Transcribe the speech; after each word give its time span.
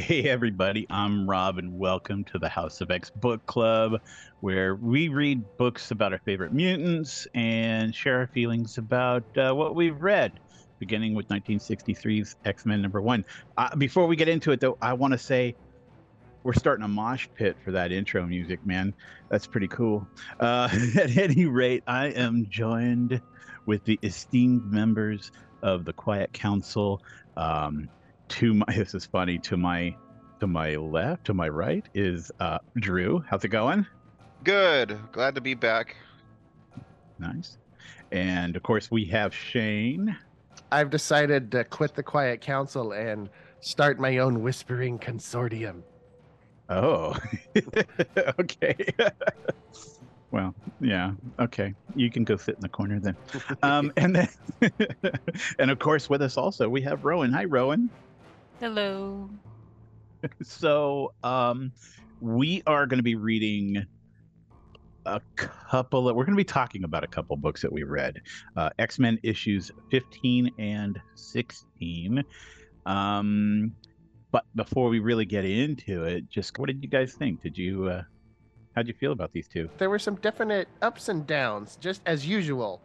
Hey, 0.00 0.22
everybody, 0.22 0.86
I'm 0.88 1.28
Rob, 1.28 1.58
and 1.58 1.78
welcome 1.78 2.24
to 2.24 2.38
the 2.38 2.48
House 2.48 2.80
of 2.80 2.90
X 2.90 3.10
Book 3.10 3.44
Club, 3.44 4.00
where 4.40 4.74
we 4.74 5.08
read 5.08 5.44
books 5.58 5.90
about 5.90 6.14
our 6.14 6.18
favorite 6.20 6.54
mutants 6.54 7.28
and 7.34 7.94
share 7.94 8.20
our 8.20 8.26
feelings 8.28 8.78
about 8.78 9.24
uh, 9.36 9.52
what 9.52 9.74
we've 9.74 10.00
read, 10.00 10.40
beginning 10.78 11.14
with 11.14 11.28
1963's 11.28 12.36
X 12.46 12.64
Men 12.64 12.80
number 12.80 13.02
one. 13.02 13.26
Uh, 13.58 13.76
before 13.76 14.06
we 14.06 14.16
get 14.16 14.26
into 14.26 14.52
it, 14.52 14.60
though, 14.60 14.78
I 14.80 14.94
want 14.94 15.12
to 15.12 15.18
say 15.18 15.54
we're 16.44 16.54
starting 16.54 16.84
a 16.84 16.88
mosh 16.88 17.28
pit 17.34 17.58
for 17.62 17.70
that 17.72 17.92
intro 17.92 18.24
music, 18.24 18.64
man. 18.64 18.94
That's 19.28 19.46
pretty 19.46 19.68
cool. 19.68 20.08
Uh, 20.40 20.70
at 20.98 21.14
any 21.14 21.44
rate, 21.44 21.82
I 21.86 22.06
am 22.06 22.46
joined 22.48 23.20
with 23.66 23.84
the 23.84 23.98
esteemed 24.02 24.64
members 24.72 25.30
of 25.62 25.84
the 25.84 25.92
Quiet 25.92 26.32
Council. 26.32 27.02
Um, 27.36 27.90
to 28.30 28.54
my 28.54 28.64
this 28.76 28.94
is 28.94 29.04
funny 29.04 29.38
to 29.38 29.56
my 29.56 29.94
to 30.38 30.46
my 30.46 30.76
left 30.76 31.26
to 31.26 31.34
my 31.34 31.48
right 31.48 31.86
is 31.94 32.30
uh 32.40 32.58
drew. 32.76 33.22
How's 33.28 33.44
it 33.44 33.48
going? 33.48 33.86
Good. 34.44 34.98
Glad 35.12 35.34
to 35.34 35.40
be 35.40 35.54
back. 35.54 35.96
nice. 37.18 37.58
And 38.12 38.56
of 38.56 38.62
course 38.62 38.90
we 38.90 39.04
have 39.06 39.34
shane. 39.34 40.16
I've 40.72 40.90
decided 40.90 41.50
to 41.52 41.64
quit 41.64 41.94
the 41.94 42.02
Quiet 42.02 42.40
Council 42.40 42.92
and 42.92 43.28
start 43.60 43.98
my 43.98 44.18
own 44.18 44.42
whispering 44.42 44.98
consortium. 44.98 45.82
oh 46.68 47.16
okay. 48.38 48.76
Well 50.32 50.54
yeah 50.80 51.14
okay. 51.40 51.74
You 51.96 52.08
can 52.08 52.22
go 52.22 52.36
sit 52.36 52.54
in 52.54 52.60
the 52.60 52.68
corner 52.68 53.00
then. 53.00 53.16
Um 53.64 53.92
and 53.96 54.14
then 54.14 54.28
and 55.58 55.72
of 55.72 55.80
course 55.80 56.08
with 56.08 56.22
us 56.22 56.36
also 56.36 56.68
we 56.68 56.80
have 56.82 57.04
rowan. 57.04 57.32
Hi 57.32 57.44
rowan 57.46 57.90
Hello. 58.60 59.30
so 60.42 61.14
um 61.24 61.72
we 62.20 62.62
are 62.66 62.86
going 62.86 62.98
to 62.98 63.02
be 63.02 63.14
reading 63.14 63.86
a 65.06 65.20
couple 65.34 66.10
of 66.10 66.14
we're 66.14 66.24
going 66.24 66.36
to 66.36 66.40
be 66.40 66.44
talking 66.44 66.84
about 66.84 67.02
a 67.02 67.06
couple 67.06 67.34
books 67.38 67.62
that 67.62 67.72
we 67.72 67.84
read 67.84 68.20
uh 68.56 68.68
x-men 68.78 69.18
issues 69.22 69.70
15 69.90 70.50
and 70.58 71.00
16 71.14 72.22
um 72.84 73.72
but 74.30 74.44
before 74.54 74.90
we 74.90 74.98
really 74.98 75.24
get 75.24 75.46
into 75.46 76.04
it 76.04 76.28
just 76.28 76.58
what 76.58 76.66
did 76.66 76.82
you 76.82 76.88
guys 76.90 77.14
think 77.14 77.42
did 77.42 77.56
you 77.56 77.88
uh 77.88 78.02
how'd 78.76 78.86
you 78.86 78.94
feel 78.94 79.12
about 79.12 79.32
these 79.32 79.48
two 79.48 79.70
There 79.78 79.88
were 79.88 79.98
some 79.98 80.16
definite 80.16 80.68
ups 80.82 81.08
and 81.08 81.26
downs, 81.26 81.76
just 81.80 82.02
as 82.06 82.26
usual. 82.26 82.80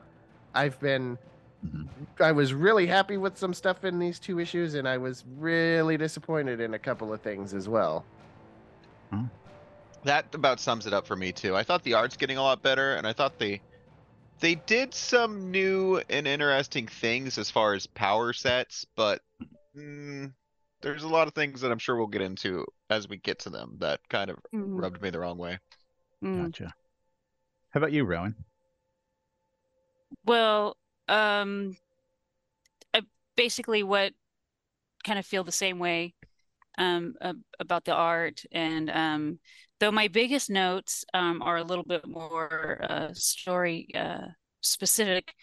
I've 0.53 0.79
been 0.79 1.17
Mhm. 1.63 2.07
I 2.19 2.31
was 2.31 2.53
really 2.53 2.87
happy 2.87 3.17
with 3.17 3.37
some 3.37 3.53
stuff 3.53 3.83
in 3.83 3.99
these 3.99 4.19
two 4.19 4.39
issues, 4.39 4.75
and 4.75 4.87
I 4.87 4.97
was 4.97 5.23
really 5.37 5.97
disappointed 5.97 6.59
in 6.59 6.73
a 6.73 6.79
couple 6.79 7.13
of 7.13 7.21
things 7.21 7.53
as 7.53 7.69
well. 7.69 8.05
That 10.03 10.33
about 10.35 10.59
sums 10.59 10.85
it 10.85 10.93
up 10.93 11.07
for 11.07 11.15
me 11.15 11.31
too. 11.31 11.55
I 11.55 11.63
thought 11.63 11.83
the 11.83 11.95
art's 11.95 12.15
getting 12.15 12.37
a 12.37 12.41
lot 12.43 12.61
better, 12.61 12.95
and 12.95 13.07
I 13.07 13.13
thought 13.13 13.39
they 13.39 13.59
they 14.39 14.55
did 14.55 14.93
some 14.93 15.51
new 15.51 16.01
and 16.09 16.27
interesting 16.27 16.87
things 16.87 17.37
as 17.37 17.49
far 17.49 17.73
as 17.73 17.87
power 17.87 18.33
sets, 18.33 18.85
but 18.95 19.21
mm, 19.75 20.31
there's 20.81 21.03
a 21.03 21.07
lot 21.07 21.27
of 21.27 21.33
things 21.33 21.61
that 21.61 21.71
I'm 21.71 21.79
sure 21.79 21.95
we'll 21.95 22.07
get 22.07 22.21
into 22.21 22.65
as 22.89 23.09
we 23.09 23.17
get 23.17 23.39
to 23.39 23.49
them 23.49 23.77
that 23.79 24.01
kind 24.09 24.29
of 24.29 24.37
Mm, 24.53 24.77
rubbed 24.77 25.01
me 25.01 25.09
the 25.09 25.19
wrong 25.19 25.37
way. 25.37 25.57
mm. 26.21 26.43
gotcha 26.43 26.73
how 27.71 27.79
about 27.79 27.91
you 27.91 28.03
rowan 28.05 28.35
Well, 30.25 30.77
um, 31.07 31.75
I 32.93 33.01
basically 33.35 33.83
what 33.83 34.13
kind 35.03 35.19
of 35.19 35.25
feel 35.25 35.43
the 35.43 35.51
same 35.51 35.79
way 35.79 36.13
um 36.77 37.13
ab- 37.21 37.41
about 37.59 37.85
the 37.85 37.93
art 37.93 38.43
and 38.51 38.89
um 38.89 39.39
though 39.79 39.91
my 39.91 40.07
biggest 40.07 40.49
notes 40.49 41.05
um 41.13 41.41
are 41.41 41.57
a 41.57 41.63
little 41.63 41.83
bit 41.83 42.05
more 42.07 42.79
uh 42.89 43.09
story 43.13 43.88
uh 43.95 44.25
specific 44.61 45.33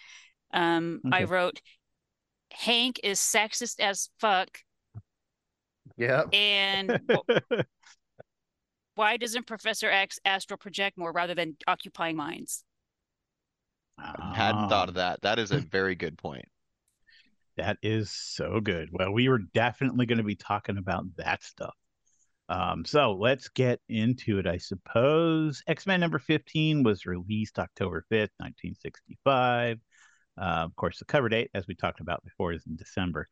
um 0.52 1.00
I 1.10 1.24
wrote 1.24 1.60
Hank 2.52 3.00
is 3.02 3.18
sexist 3.18 3.80
as 3.80 4.10
fuck 4.18 4.48
Yeah. 5.96 6.24
and 6.32 7.00
why 8.94 9.16
doesn't 9.16 9.46
Professor 9.46 9.88
X 9.88 10.18
astral 10.24 10.58
project 10.58 10.98
more 10.98 11.12
rather 11.12 11.34
than 11.34 11.56
occupying 11.66 12.16
minds? 12.16 12.64
I 13.98 14.34
hadn't 14.34 14.69
thought 14.69 14.88
of 14.88 14.97
Ah, 14.97 15.00
that. 15.00 15.22
That 15.22 15.38
is 15.38 15.50
a 15.53 15.58
very 15.58 15.94
good 15.94 16.19
point. 16.19 16.47
That 17.56 17.78
is 17.82 18.10
so 18.10 18.60
good. 18.60 18.88
Well, 18.92 19.12
we 19.12 19.28
were 19.28 19.38
definitely 19.38 20.06
going 20.06 20.19
to 20.19 20.25
be 20.25 20.36
talking 20.36 20.78
about 20.78 21.04
that 21.16 21.42
stuff. 21.42 21.75
Um, 22.48 22.84
so 22.84 23.12
let's 23.12 23.48
get 23.48 23.81
into 23.88 24.38
it, 24.38 24.47
I 24.47 24.56
suppose. 24.58 25.62
X 25.66 25.86
Men 25.86 26.00
number 26.00 26.19
15 26.19 26.82
was 26.82 27.06
released 27.06 27.58
October 27.58 28.04
5th, 28.10 28.31
1965. 28.38 29.78
Uh, 30.38 30.42
of 30.42 30.75
course, 30.76 30.98
the 30.98 31.04
cover 31.04 31.28
date, 31.28 31.50
as 31.54 31.66
we 31.66 31.75
talked 31.75 32.00
about 32.00 32.25
before, 32.25 32.52
is 32.52 32.66
in 32.66 32.76
December. 32.76 33.28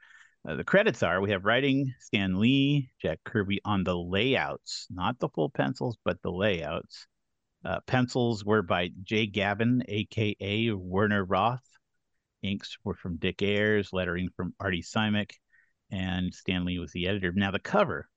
Uh, 0.47 0.55
the 0.55 0.65
credits 0.65 1.03
are 1.03 1.21
we 1.21 1.31
have 1.31 1.45
writing 1.45 1.93
Stan 1.99 2.41
Lee, 2.41 2.91
Jack 3.01 3.21
Kirby 3.25 3.61
on 3.65 3.85
the 3.85 3.97
layouts, 3.97 4.87
not 4.91 5.19
the 5.19 5.29
full 5.29 5.51
pencils, 5.51 5.99
but 6.05 6.21
the 6.23 6.31
layouts. 6.33 7.07
Uh, 7.65 7.81
pencils 7.87 8.45
were 8.45 8.63
by 8.63 8.91
Jay 9.03 9.27
Gavin, 9.27 9.83
aka 9.89 10.71
Werner 10.73 11.25
Roth. 11.25 11.65
Inks 12.43 12.79
were 12.85 12.95
from 12.95 13.17
Dick 13.17 13.43
Ayers, 13.43 13.93
lettering 13.93 14.31
from 14.35 14.55
Artie 14.59 14.83
Simek, 14.83 15.33
and 15.91 16.33
Stan 16.33 16.65
Lee 16.65 16.79
was 16.79 16.93
the 16.93 17.07
editor. 17.07 17.33
Now 17.35 17.51
the 17.51 17.59
cover, 17.59 18.09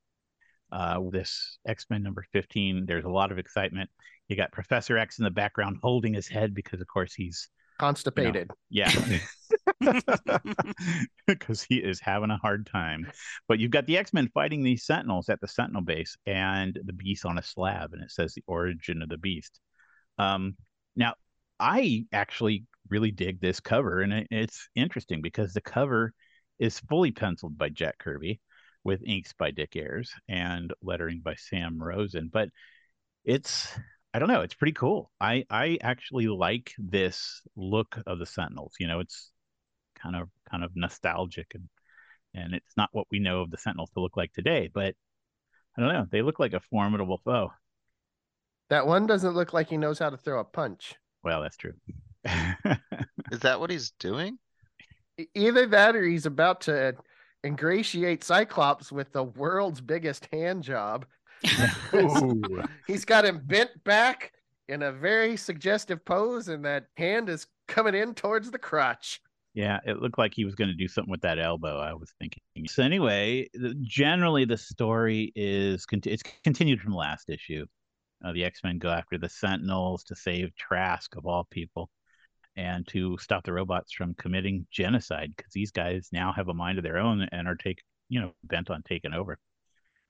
uh, 0.72 1.00
this 1.12 1.58
X 1.68 1.86
Men 1.90 2.04
number 2.04 2.26
fifteen. 2.32 2.86
There's 2.86 3.04
a 3.04 3.10
lot 3.10 3.32
of 3.32 3.38
excitement. 3.38 3.90
You 4.30 4.38
got 4.38 4.54
Professor 4.54 4.98
X 4.98 5.20
in 5.20 5.26
the 5.26 5.32
background 5.32 5.80
holding 5.84 6.14
his 6.14 6.30
head 6.30 6.54
because, 6.54 6.80
of 6.80 6.88
course, 6.88 7.14
he's 7.14 7.50
Constipated. 7.80 8.50
yeah, 8.70 8.90
because 11.28 11.64
he 11.64 11.76
is 11.78 12.00
having 12.00 12.32
a 12.32 12.38
hard 12.38 12.66
time. 12.66 13.12
But 13.48 13.60
you've 13.60 13.72
got 13.72 13.86
the 13.86 13.98
X 13.98 14.14
Men 14.14 14.30
fighting 14.34 14.64
these 14.64 14.86
Sentinels 14.86 15.30
at 15.30 15.42
the 15.42 15.48
Sentinel 15.48 15.82
base, 15.82 16.16
and 16.26 16.78
the 16.84 16.94
Beast 16.94 17.26
on 17.26 17.38
a 17.38 17.44
slab, 17.44 17.94
and 17.94 18.04
it 18.04 18.12
says 18.12 18.34
the 18.34 18.44
origin 18.48 19.02
of 19.02 19.10
the 19.10 19.18
Beast. 19.18 19.60
Um, 20.18 20.56
now, 20.96 21.16
I 21.60 22.06
actually 22.12 22.66
really 22.90 23.12
dig 23.12 23.40
this 23.40 23.60
cover, 23.60 24.02
and 24.02 24.14
it, 24.14 24.28
it's 24.32 24.68
interesting 24.76 25.22
because 25.22 25.54
the 25.54 25.62
cover 25.62 26.14
is 26.60 26.80
fully 26.80 27.12
penciled 27.12 27.58
by 27.58 27.70
Jack 27.70 27.98
Kirby, 27.98 28.40
with 28.84 29.04
inks 29.06 29.34
by 29.34 29.52
Dick 29.52 29.76
Ayers 29.76 30.12
and 30.28 30.74
lettering 30.82 31.22
by 31.24 31.36
Sam 31.36 31.82
Rosen. 31.82 32.30
But 32.32 32.50
it's 33.24 33.68
I 34.14 34.20
don't 34.20 34.28
know. 34.28 34.42
It's 34.42 34.54
pretty 34.54 34.74
cool. 34.74 35.12
I 35.20 35.46
I 35.50 35.78
actually 35.82 36.28
like 36.28 36.74
this 36.78 37.42
look 37.56 37.98
of 38.06 38.20
the 38.20 38.26
Sentinels. 38.26 38.74
You 38.80 38.88
know, 38.88 39.00
it's 39.00 39.32
kind 40.04 40.16
of 40.16 40.30
kind 40.52 40.64
of 40.64 40.72
nostalgic 40.76 41.48
and 41.56 41.70
and 42.36 42.54
it's 42.54 42.76
not 42.76 42.90
what 42.92 43.08
we 43.12 43.20
know 43.20 43.42
of 43.42 43.52
the 43.52 43.58
Sentinels 43.58 43.92
to 43.92 44.02
look 44.02 44.18
like 44.18 44.34
today. 44.34 44.70
But 44.74 44.96
I 45.78 45.82
don't 45.82 45.94
know. 45.94 46.08
They 46.12 46.22
look 46.22 46.40
like 46.40 46.54
a 46.54 46.60
formidable 46.60 47.22
foe. 47.24 47.52
That 48.70 48.88
one 48.88 49.06
doesn't 49.06 49.36
look 49.36 49.54
like 49.54 49.70
he 49.70 49.78
knows 49.78 50.00
how 50.00 50.10
to 50.10 50.18
throw 50.18 50.40
a 50.40 50.44
punch. 50.44 50.96
Well, 51.24 51.42
that's 51.42 51.58
true. 51.58 51.74
Is 53.32 53.40
that 53.42 53.60
what 53.60 53.70
he's 53.70 53.92
doing? 54.00 54.40
Either 55.36 55.68
that 55.68 55.96
or 55.96 56.04
he's 56.04 56.26
about 56.26 56.62
to 56.62 56.96
ingratiate 57.44 58.24
Cyclops 58.24 58.92
with 58.92 59.12
the 59.12 59.24
world's 59.24 59.82
biggest 59.82 60.28
hand 60.32 60.64
job. 60.64 61.06
He's 62.88 63.04
got 63.06 63.26
him 63.26 63.42
bent 63.44 63.84
back 63.84 64.32
in 64.70 64.82
a 64.82 64.92
very 64.92 65.36
suggestive 65.36 66.04
pose, 66.06 66.48
and 66.48 66.64
that 66.64 66.86
hand 66.96 67.28
is 67.30 67.48
coming 67.68 67.96
in 67.96 68.16
towards 68.16 68.50
the 68.50 68.58
crotch. 68.58 69.22
Yeah, 69.54 69.80
it 69.86 70.02
looked 70.02 70.18
like 70.18 70.34
he 70.34 70.46
was 70.46 70.56
going 70.56 70.70
to 70.70 70.76
do 70.76 70.88
something 70.88 71.12
with 71.12 71.22
that 71.22 71.38
elbow. 71.38 71.78
I 71.78 71.94
was 71.94 72.12
thinking. 72.20 72.42
So 72.68 72.82
anyway, 72.84 73.50
generally 73.82 74.46
the 74.46 74.58
story 74.58 75.32
is 75.36 75.86
it's 75.92 76.24
continued 76.44 76.82
from 76.82 76.94
the 76.94 76.98
last 76.98 77.30
issue. 77.30 77.66
Uh, 78.26 78.34
the 78.34 78.46
X 78.46 78.62
Men 78.64 78.80
go 78.80 78.90
after 78.90 79.18
the 79.18 79.30
Sentinels 79.30 80.06
to 80.06 80.16
save 80.16 80.56
Trask 80.56 81.16
of 81.16 81.28
all 81.28 81.46
people, 81.52 81.90
and 82.56 82.88
to 82.88 83.18
stop 83.20 83.44
the 83.44 83.54
robots 83.54 83.94
from 83.94 84.16
committing 84.16 84.66
genocide 84.72 85.34
because 85.36 85.54
these 85.54 85.72
guys 85.72 86.10
now 86.12 86.32
have 86.34 86.48
a 86.48 86.54
mind 86.54 86.80
of 86.80 86.84
their 86.84 86.98
own 86.98 87.28
and 87.32 87.48
are 87.48 87.56
take 87.56 87.84
you 88.10 88.22
know 88.22 88.34
bent 88.44 88.72
on 88.72 88.82
taking 88.82 89.14
over, 89.14 89.38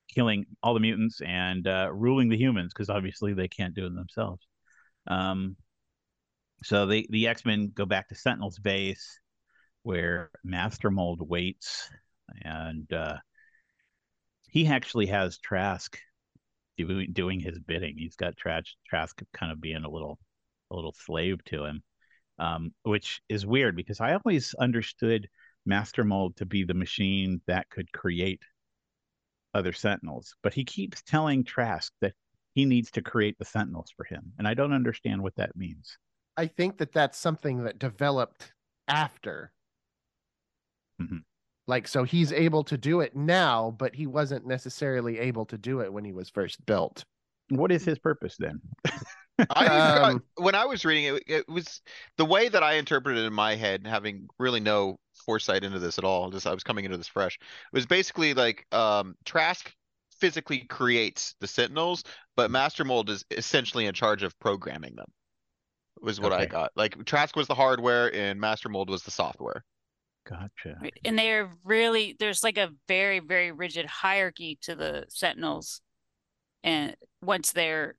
killing 0.08 0.46
all 0.62 0.72
the 0.72 0.80
mutants 0.80 1.20
and 1.20 1.66
uh, 1.66 1.90
ruling 1.92 2.30
the 2.30 2.38
humans 2.38 2.72
because 2.72 2.88
obviously 2.88 3.34
they 3.34 3.48
can't 3.48 3.74
do 3.74 3.86
it 3.86 3.94
themselves. 3.94 4.46
Um, 5.06 5.56
so 6.62 6.86
they 6.86 7.06
the 7.10 7.28
X 7.28 7.44
Men 7.44 7.72
go 7.74 7.84
back 7.84 8.08
to 8.08 8.14
Sentinel's 8.14 8.58
base 8.58 9.18
where 9.84 10.30
Master 10.42 10.90
Mold 10.90 11.20
waits, 11.28 11.88
and 12.42 12.92
uh, 12.92 13.18
he 14.48 14.66
actually 14.66 15.06
has 15.06 15.38
Trask 15.38 15.96
doing 16.76 17.12
doing 17.12 17.38
his 17.38 17.58
bidding. 17.60 17.96
He's 17.96 18.16
got 18.16 18.36
Trask 18.36 18.66
Trask 18.88 19.22
kind 19.32 19.52
of 19.52 19.60
being 19.60 19.84
a 19.84 19.90
little 19.90 20.18
a 20.70 20.74
little 20.74 20.94
slave 20.98 21.44
to 21.44 21.64
him, 21.64 21.82
um, 22.38 22.74
which 22.82 23.20
is 23.28 23.46
weird 23.46 23.76
because 23.76 24.00
I 24.00 24.14
always 24.14 24.54
understood 24.54 25.28
Master 25.66 26.02
Mold 26.02 26.36
to 26.36 26.46
be 26.46 26.64
the 26.64 26.74
machine 26.74 27.40
that 27.46 27.70
could 27.70 27.92
create 27.92 28.42
other 29.52 29.72
Sentinels, 29.72 30.34
but 30.42 30.54
he 30.54 30.64
keeps 30.64 31.02
telling 31.02 31.44
Trask 31.44 31.92
that 32.00 32.14
he 32.54 32.64
needs 32.64 32.90
to 32.92 33.02
create 33.02 33.38
the 33.38 33.44
Sentinels 33.44 33.92
for 33.96 34.04
him, 34.04 34.32
and 34.38 34.48
I 34.48 34.54
don't 34.54 34.72
understand 34.72 35.22
what 35.22 35.36
that 35.36 35.56
means. 35.56 35.98
I 36.36 36.46
think 36.46 36.78
that 36.78 36.92
that's 36.92 37.18
something 37.18 37.64
that 37.64 37.78
developed 37.78 38.52
after. 38.88 39.52
Mhm. 41.00 41.22
Like, 41.66 41.88
so 41.88 42.04
he's 42.04 42.32
able 42.32 42.64
to 42.64 42.76
do 42.76 43.00
it 43.00 43.16
now, 43.16 43.74
but 43.78 43.94
he 43.94 44.06
wasn't 44.06 44.46
necessarily 44.46 45.18
able 45.18 45.46
to 45.46 45.56
do 45.56 45.80
it 45.80 45.92
when 45.92 46.04
he 46.04 46.12
was 46.12 46.28
first 46.28 46.64
built. 46.66 47.04
What 47.48 47.72
is 47.72 47.84
his 47.84 47.98
purpose 47.98 48.36
then? 48.38 48.60
I 49.50 49.66
Um, 49.66 50.22
when 50.36 50.54
I 50.54 50.64
was 50.64 50.84
reading 50.84 51.16
it, 51.16 51.22
it 51.26 51.48
was 51.48 51.80
the 52.18 52.24
way 52.24 52.48
that 52.48 52.62
I 52.62 52.74
interpreted 52.74 53.22
it 53.22 53.26
in 53.26 53.32
my 53.32 53.56
head, 53.56 53.86
having 53.86 54.28
really 54.38 54.60
no 54.60 54.98
foresight 55.26 55.64
into 55.64 55.78
this 55.78 55.98
at 55.98 56.04
all. 56.04 56.30
Just 56.30 56.46
I 56.46 56.54
was 56.54 56.62
coming 56.62 56.84
into 56.84 56.96
this 56.96 57.08
fresh. 57.08 57.36
It 57.40 57.76
was 57.76 57.86
basically 57.86 58.34
like 58.34 58.66
um 58.72 59.16
Trask 59.24 59.72
physically 60.18 60.60
creates 60.60 61.34
the 61.40 61.48
Sentinels, 61.48 62.04
but 62.36 62.50
Master 62.50 62.84
Mold 62.84 63.10
is 63.10 63.24
essentially 63.30 63.86
in 63.86 63.94
charge 63.94 64.22
of 64.22 64.38
programming 64.38 64.94
them. 64.94 65.06
Was 66.00 66.20
what 66.20 66.32
I 66.32 66.46
got. 66.46 66.70
Like 66.76 67.04
Trask 67.04 67.34
was 67.34 67.48
the 67.48 67.54
hardware 67.54 68.14
and 68.14 68.40
Master 68.40 68.68
Mold 68.68 68.90
was 68.90 69.02
the 69.02 69.10
software. 69.10 69.64
Gotcha. 70.28 70.80
And 71.04 71.18
they're 71.18 71.50
really 71.64 72.16
there's 72.18 72.42
like 72.42 72.56
a 72.58 72.70
very 72.88 73.18
very 73.20 73.52
rigid 73.52 73.84
hierarchy 73.86 74.58
to 74.62 74.74
the 74.74 75.04
Sentinels, 75.08 75.80
and 76.62 76.96
once 77.22 77.52
they're 77.52 77.96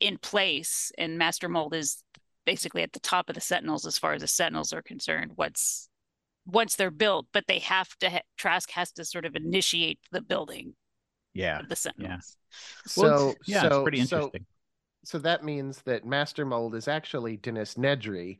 in 0.00 0.18
place, 0.18 0.92
and 0.98 1.18
Master 1.18 1.48
Mold 1.48 1.74
is 1.74 2.02
basically 2.44 2.82
at 2.82 2.92
the 2.92 3.00
top 3.00 3.28
of 3.28 3.34
the 3.34 3.40
Sentinels 3.40 3.84
as 3.86 3.98
far 3.98 4.12
as 4.12 4.20
the 4.22 4.28
Sentinels 4.28 4.72
are 4.72 4.82
concerned. 4.82 5.32
Once 5.36 5.88
once 6.46 6.76
they're 6.76 6.92
built, 6.92 7.26
but 7.32 7.44
they 7.48 7.58
have 7.58 7.88
to 7.98 8.08
ha- 8.10 8.20
Trask 8.38 8.70
has 8.70 8.92
to 8.92 9.04
sort 9.04 9.24
of 9.24 9.34
initiate 9.34 9.98
the 10.12 10.20
building 10.20 10.74
Yeah. 11.34 11.58
of 11.58 11.68
the 11.68 11.74
Sentinels. 11.74 12.36
So, 12.86 13.02
Well, 13.02 13.28
it's- 13.30 13.48
yeah, 13.48 13.62
so, 13.62 13.66
it's 13.66 13.82
pretty 13.82 14.04
so, 14.06 14.16
interesting. 14.18 14.46
so 15.04 15.18
that 15.18 15.42
means 15.42 15.82
that 15.82 16.06
Master 16.06 16.46
Mold 16.46 16.76
is 16.76 16.86
actually 16.86 17.36
Dennis 17.38 17.74
Nedry 17.74 18.38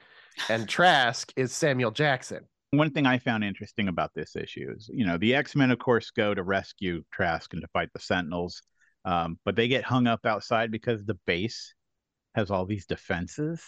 and 0.49 0.69
Trask 0.69 1.33
is 1.35 1.53
Samuel 1.53 1.91
Jackson. 1.91 2.47
One 2.71 2.91
thing 2.91 3.07
I 3.07 3.19
found 3.19 3.45
interesting 3.45 3.89
about 3.89 4.13
this 4.15 4.37
issue 4.37 4.73
is, 4.77 4.91
you 4.93 5.07
know, 5.07 5.19
the 5.19 5.35
X 5.35 5.55
Men, 5.55 5.71
of 5.71 5.79
course, 5.79 6.11
go 6.11 6.35
to 6.35 6.43
rescue 6.43 7.03
Trask 7.13 7.53
and 7.53 7.63
to 7.63 7.69
fight 7.69 7.91
the 7.93 8.01
Sentinels, 8.01 8.61
um, 9.05 9.39
but 9.45 9.57
they 9.57 9.69
get 9.69 9.85
hung 9.85 10.07
up 10.07 10.27
outside 10.27 10.71
because 10.71 11.05
the 11.05 11.19
base 11.27 11.75
has 12.35 12.51
all 12.51 12.67
these 12.67 12.87
defenses. 12.87 13.63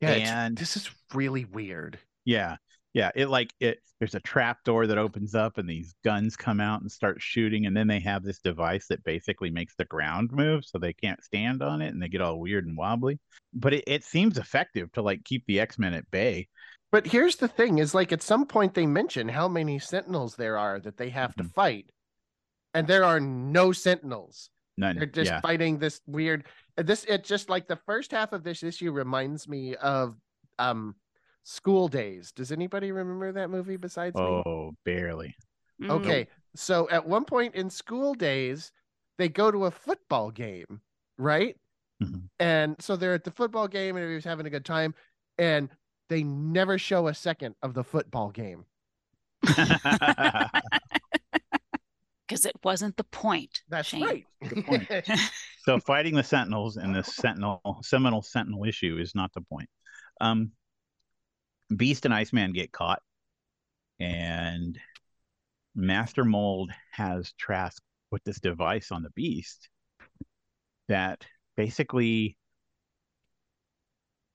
Yeah, 0.00 0.10
And- 0.10 0.56
this 0.58 0.76
is 0.76 0.90
really 1.14 1.44
weird. 1.44 1.98
Yeah. 2.24 2.56
Yeah. 2.92 3.10
It 3.14 3.28
like 3.28 3.52
it 3.60 3.80
there's 3.98 4.14
a 4.14 4.20
trap 4.20 4.64
door 4.64 4.86
that 4.86 4.98
opens 4.98 5.34
up 5.34 5.58
and 5.58 5.68
these 5.68 5.94
guns 6.04 6.36
come 6.36 6.60
out 6.60 6.80
and 6.82 6.90
start 6.90 7.22
shooting. 7.22 7.66
And 7.66 7.76
then 7.76 7.86
they 7.86 8.00
have 8.00 8.22
this 8.24 8.40
device 8.40 8.88
that 8.88 9.04
basically 9.04 9.50
makes 9.50 9.74
the 9.76 9.84
ground 9.84 10.30
move 10.32 10.64
so 10.64 10.78
they 10.78 10.92
can't 10.92 11.22
stand 11.22 11.62
on 11.62 11.80
it 11.80 11.88
and 11.88 12.02
they 12.02 12.08
get 12.08 12.20
all 12.20 12.40
weird 12.40 12.66
and 12.66 12.76
wobbly. 12.76 13.18
But 13.54 13.74
it, 13.74 13.84
it 13.86 14.04
seems 14.04 14.38
effective 14.38 14.90
to 14.92 15.02
like 15.02 15.24
keep 15.24 15.46
the 15.46 15.60
X-Men 15.60 15.94
at 15.94 16.10
bay. 16.10 16.48
But 16.92 17.06
here's 17.06 17.36
the 17.36 17.48
thing: 17.48 17.78
is 17.78 17.94
like 17.94 18.12
at 18.12 18.22
some 18.22 18.46
point 18.46 18.74
they 18.74 18.86
mention 18.86 19.28
how 19.28 19.48
many 19.48 19.78
Sentinels 19.78 20.36
there 20.36 20.56
are 20.58 20.78
that 20.80 20.98
they 20.98 21.10
have 21.10 21.34
to 21.36 21.44
Mhm. 21.44 21.52
fight, 21.52 21.90
and 22.74 22.86
there 22.86 23.02
are 23.04 23.18
no 23.18 23.72
Sentinels. 23.72 24.50
None. 24.76 24.96
They're 24.96 25.06
just 25.06 25.30
yeah. 25.30 25.40
fighting 25.40 25.78
this 25.78 26.00
weird. 26.06 26.46
This 26.76 27.04
it 27.04 27.24
just 27.24 27.48
like 27.48 27.66
the 27.66 27.76
first 27.76 28.10
half 28.12 28.32
of 28.32 28.44
this 28.44 28.62
issue 28.62 28.92
reminds 28.92 29.48
me 29.48 29.74
of 29.76 30.16
um 30.58 30.94
School 31.44 31.88
Daze. 31.88 32.30
Does 32.32 32.52
anybody 32.52 32.92
remember 32.92 33.32
that 33.32 33.50
movie 33.50 33.76
besides 33.76 34.14
me? 34.14 34.22
Oh, 34.22 34.72
barely. 34.84 35.34
Mm. 35.80 35.90
Okay, 35.90 36.28
so 36.54 36.88
at 36.90 37.06
one 37.06 37.24
point 37.24 37.54
in 37.54 37.68
School 37.68 38.14
Daze, 38.14 38.70
they 39.18 39.28
go 39.28 39.50
to 39.50 39.64
a 39.64 39.70
football 39.70 40.30
game, 40.30 40.80
right? 41.18 41.58
Mhm. 42.02 42.28
And 42.38 42.80
so 42.80 42.96
they're 42.96 43.14
at 43.14 43.24
the 43.24 43.30
football 43.30 43.66
game 43.66 43.96
and 43.96 44.02
everybody's 44.04 44.24
having 44.24 44.46
a 44.46 44.50
good 44.50 44.64
time, 44.64 44.94
and 45.38 45.68
they 46.12 46.22
never 46.22 46.78
show 46.78 47.08
a 47.08 47.14
second 47.14 47.54
of 47.62 47.74
the 47.74 47.82
football 47.82 48.30
game. 48.30 48.64
because 52.32 52.46
it 52.46 52.56
wasn't 52.64 52.96
the 52.96 53.04
point. 53.04 53.62
That's 53.68 53.88
Shane. 53.88 54.04
right. 54.04 54.26
Point. 54.66 54.88
so 55.64 55.78
fighting 55.80 56.14
the 56.14 56.22
Sentinels 56.22 56.76
in 56.76 56.92
this 56.92 57.14
Sentinel 57.14 57.80
Seminole 57.82 58.22
Sentinel 58.22 58.64
issue 58.64 58.98
is 58.98 59.14
not 59.14 59.32
the 59.34 59.42
point. 59.42 59.68
Um, 60.20 60.52
Beast 61.76 62.04
and 62.04 62.14
Iceman 62.14 62.52
get 62.52 62.72
caught, 62.72 63.02
and 64.00 64.78
Master 65.74 66.24
Mold 66.24 66.70
has 66.92 67.32
Trask 67.38 67.82
put 68.10 68.22
this 68.24 68.40
device 68.40 68.92
on 68.92 69.02
the 69.02 69.10
Beast 69.10 69.68
that 70.88 71.26
basically 71.56 72.36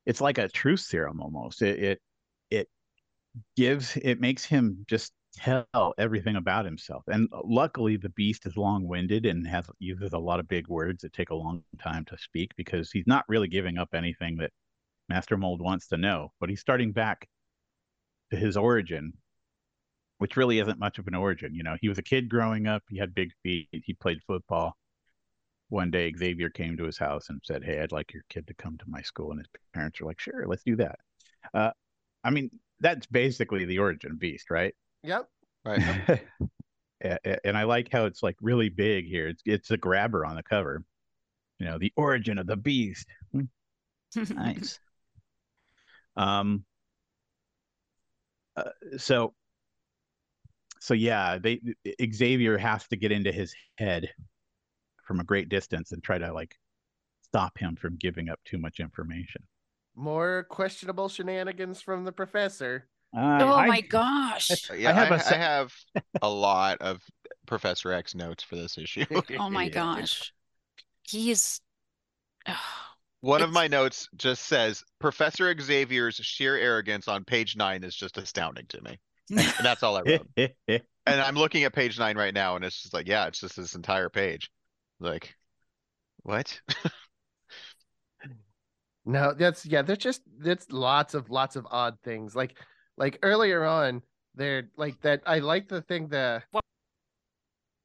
it's 0.08 0.22
like 0.22 0.38
a 0.38 0.48
truth 0.48 0.80
serum 0.80 1.22
almost. 1.22 1.62
It 1.62 1.84
it 1.84 2.02
it 2.50 2.70
gives 3.58 3.98
it 3.98 4.20
makes 4.22 4.46
him 4.46 4.86
just 4.88 5.14
tell 5.36 5.94
everything 5.98 6.38
about 6.38 6.66
himself. 6.66 7.04
And 7.08 7.30
luckily, 7.44 7.98
the 7.98 8.10
beast 8.10 8.46
is 8.48 8.58
long-winded 8.58 9.26
and 9.26 9.46
has 9.48 9.66
uses 9.80 10.14
a 10.14 10.18
lot 10.18 10.40
of 10.40 10.48
big 10.48 10.68
words 10.70 11.02
that 11.04 11.14
take 11.14 11.30
a 11.30 11.36
long 11.36 11.64
time 11.80 12.06
to 12.06 12.18
speak 12.18 12.52
because 12.56 12.90
he's 12.92 13.06
not 13.06 13.26
really 13.28 13.50
giving 13.50 13.78
up 13.78 13.90
anything 13.94 14.38
that 14.38 14.52
Master 15.10 15.38
Mold 15.38 15.62
wants 15.62 15.88
to 15.90 15.98
know. 15.98 16.32
But 16.40 16.50
he's 16.50 16.62
starting 16.62 16.94
back 16.94 17.28
to 18.32 18.38
his 18.38 18.56
origin, 18.58 19.14
which 20.20 20.38
really 20.38 20.60
isn't 20.60 20.80
much 20.80 21.00
of 21.00 21.08
an 21.08 21.16
origin. 21.16 21.54
You 21.54 21.64
know, 21.64 21.76
he 21.82 21.90
was 21.90 21.98
a 21.98 22.04
kid 22.04 22.30
growing 22.30 22.66
up. 22.66 22.84
He 22.90 22.98
had 22.98 23.14
big 23.14 23.32
feet. 23.44 23.68
He 23.72 23.94
played 23.94 24.20
football. 24.26 24.78
One 25.70 25.92
day, 25.92 26.14
Xavier 26.18 26.50
came 26.50 26.78
to 26.78 26.86
his 26.86 26.98
house 26.98 27.30
and 27.30 27.42
said, 27.44 27.64
"Hey, 27.64 27.80
I'd 27.80 27.92
like 27.92 28.14
your 28.14 28.24
kid 28.30 28.48
to 28.48 28.54
come 28.54 28.78
to 28.78 28.86
my 28.88 29.02
school." 29.02 29.32
And 29.32 29.40
his 29.40 29.48
parents 29.74 30.00
were 30.00 30.08
like, 30.08 30.20
"Sure, 30.20 30.46
let's 30.48 30.64
do 30.64 30.78
that." 30.78 31.00
Uh, 31.54 31.72
I 32.24 32.30
mean, 32.30 32.52
that's 32.80 33.06
basically 33.08 33.66
the 33.66 33.80
origin 33.80 34.12
of 34.12 34.20
Beast, 34.20 34.50
right? 34.50 34.74
yep. 35.04 35.28
Right. 35.66 36.22
And 37.00 37.56
I 37.56 37.64
like 37.64 37.92
how 37.92 38.06
it's 38.06 38.24
like 38.24 38.38
really 38.42 38.70
big 38.70 39.06
here. 39.06 39.28
It's 39.28 39.44
it's 39.46 39.70
a 39.70 39.78
grabber 39.78 40.26
on 40.26 40.36
the 40.36 40.42
cover. 40.42 40.84
You 41.60 41.68
know, 41.68 41.78
the 41.78 41.94
origin 41.96 42.40
of 42.40 42.48
the 42.48 42.58
beast. 42.58 43.06
Nice. 44.16 44.80
um. 46.18 46.66
uh, 48.56 48.72
so. 48.98 49.36
So 50.80 50.96
yeah, 50.96 51.38
they 51.38 51.62
Xavier 52.12 52.58
has 52.58 52.88
to 52.88 52.96
get 52.96 53.12
into 53.12 53.32
his 53.32 53.54
head 53.78 54.10
from 55.08 55.20
a 55.20 55.24
great 55.24 55.50
distance 55.50 55.92
and 55.92 56.04
try 56.04 56.18
to 56.18 56.34
like 56.34 56.56
stop 57.24 57.58
him 57.58 57.76
from 57.76 57.96
giving 57.98 58.30
up 58.30 58.40
too 58.46 58.58
much 58.58 58.80
information. 58.80 59.42
More 59.96 60.46
questionable 60.50 61.10
shenanigans 61.10 61.82
from 61.82 62.04
the 62.04 62.12
professor. 62.12 62.88
Uh, 63.16 63.40
oh 63.42 63.54
I- 63.54 63.68
my 63.68 63.82
gosh. 63.82 64.70
Yeah, 64.78 64.90
I 64.90 64.94
have 64.94 65.08
have, 65.08 65.12
a 65.20 65.24
I, 65.24 65.30
se- 65.30 65.38
have 65.38 65.74
a 66.22 66.30
lot 66.30 66.78
of 66.82 67.02
Professor 67.48 67.92
X 67.94 68.14
notes 68.14 68.44
for 68.44 68.58
this 68.58 68.78
issue. 68.78 69.06
Oh 69.40 69.50
my 69.50 69.64
Yeah. 69.64 69.70
gosh. 69.70 70.34
He 71.04 71.32
is 71.32 71.62
One 73.22 73.42
of 73.42 73.52
my 73.52 73.68
notes 73.68 74.08
just 74.16 74.46
says 74.46 74.84
Professor 75.00 75.54
Xavier's 75.60 76.16
sheer 76.16 76.56
arrogance 76.56 77.08
on 77.08 77.24
page 77.24 77.56
nine 77.56 77.84
is 77.84 77.96
just 77.96 78.18
astounding 78.18 78.66
to 78.68 78.82
me. 78.82 79.00
And 79.30 79.66
that's 79.66 79.84
all 79.84 79.98
I 79.98 80.02
wrote. 80.02 80.28
and 80.68 81.22
I'm 81.22 81.36
looking 81.36 81.64
at 81.64 81.74
page 81.74 81.98
nine 81.98 82.18
right 82.18 82.34
now, 82.34 82.56
and 82.56 82.64
it's 82.64 82.82
just 82.82 82.94
like, 82.94 83.08
yeah, 83.08 83.28
it's 83.28 83.40
just 83.40 83.56
this 83.58 83.76
entire 83.76 84.10
page. 84.10 84.50
Like, 85.00 85.36
what? 86.24 86.62
No, 89.06 89.34
that's 89.34 89.66
yeah, 89.66 89.82
there's 89.82 90.00
just 90.00 90.22
that's 90.40 90.72
lots 90.72 91.14
of 91.14 91.30
lots 91.30 91.56
of 91.56 91.66
odd 91.72 91.98
things. 92.04 92.36
Like 92.36 92.58
like 92.98 93.20
earlier 93.24 93.64
on, 93.64 94.02
there 94.36 94.70
like 94.76 95.00
that 95.02 95.24
I 95.26 95.40
like 95.40 95.68
the 95.70 95.82
thing 95.82 96.10
the 96.10 96.44
What? 96.52 96.64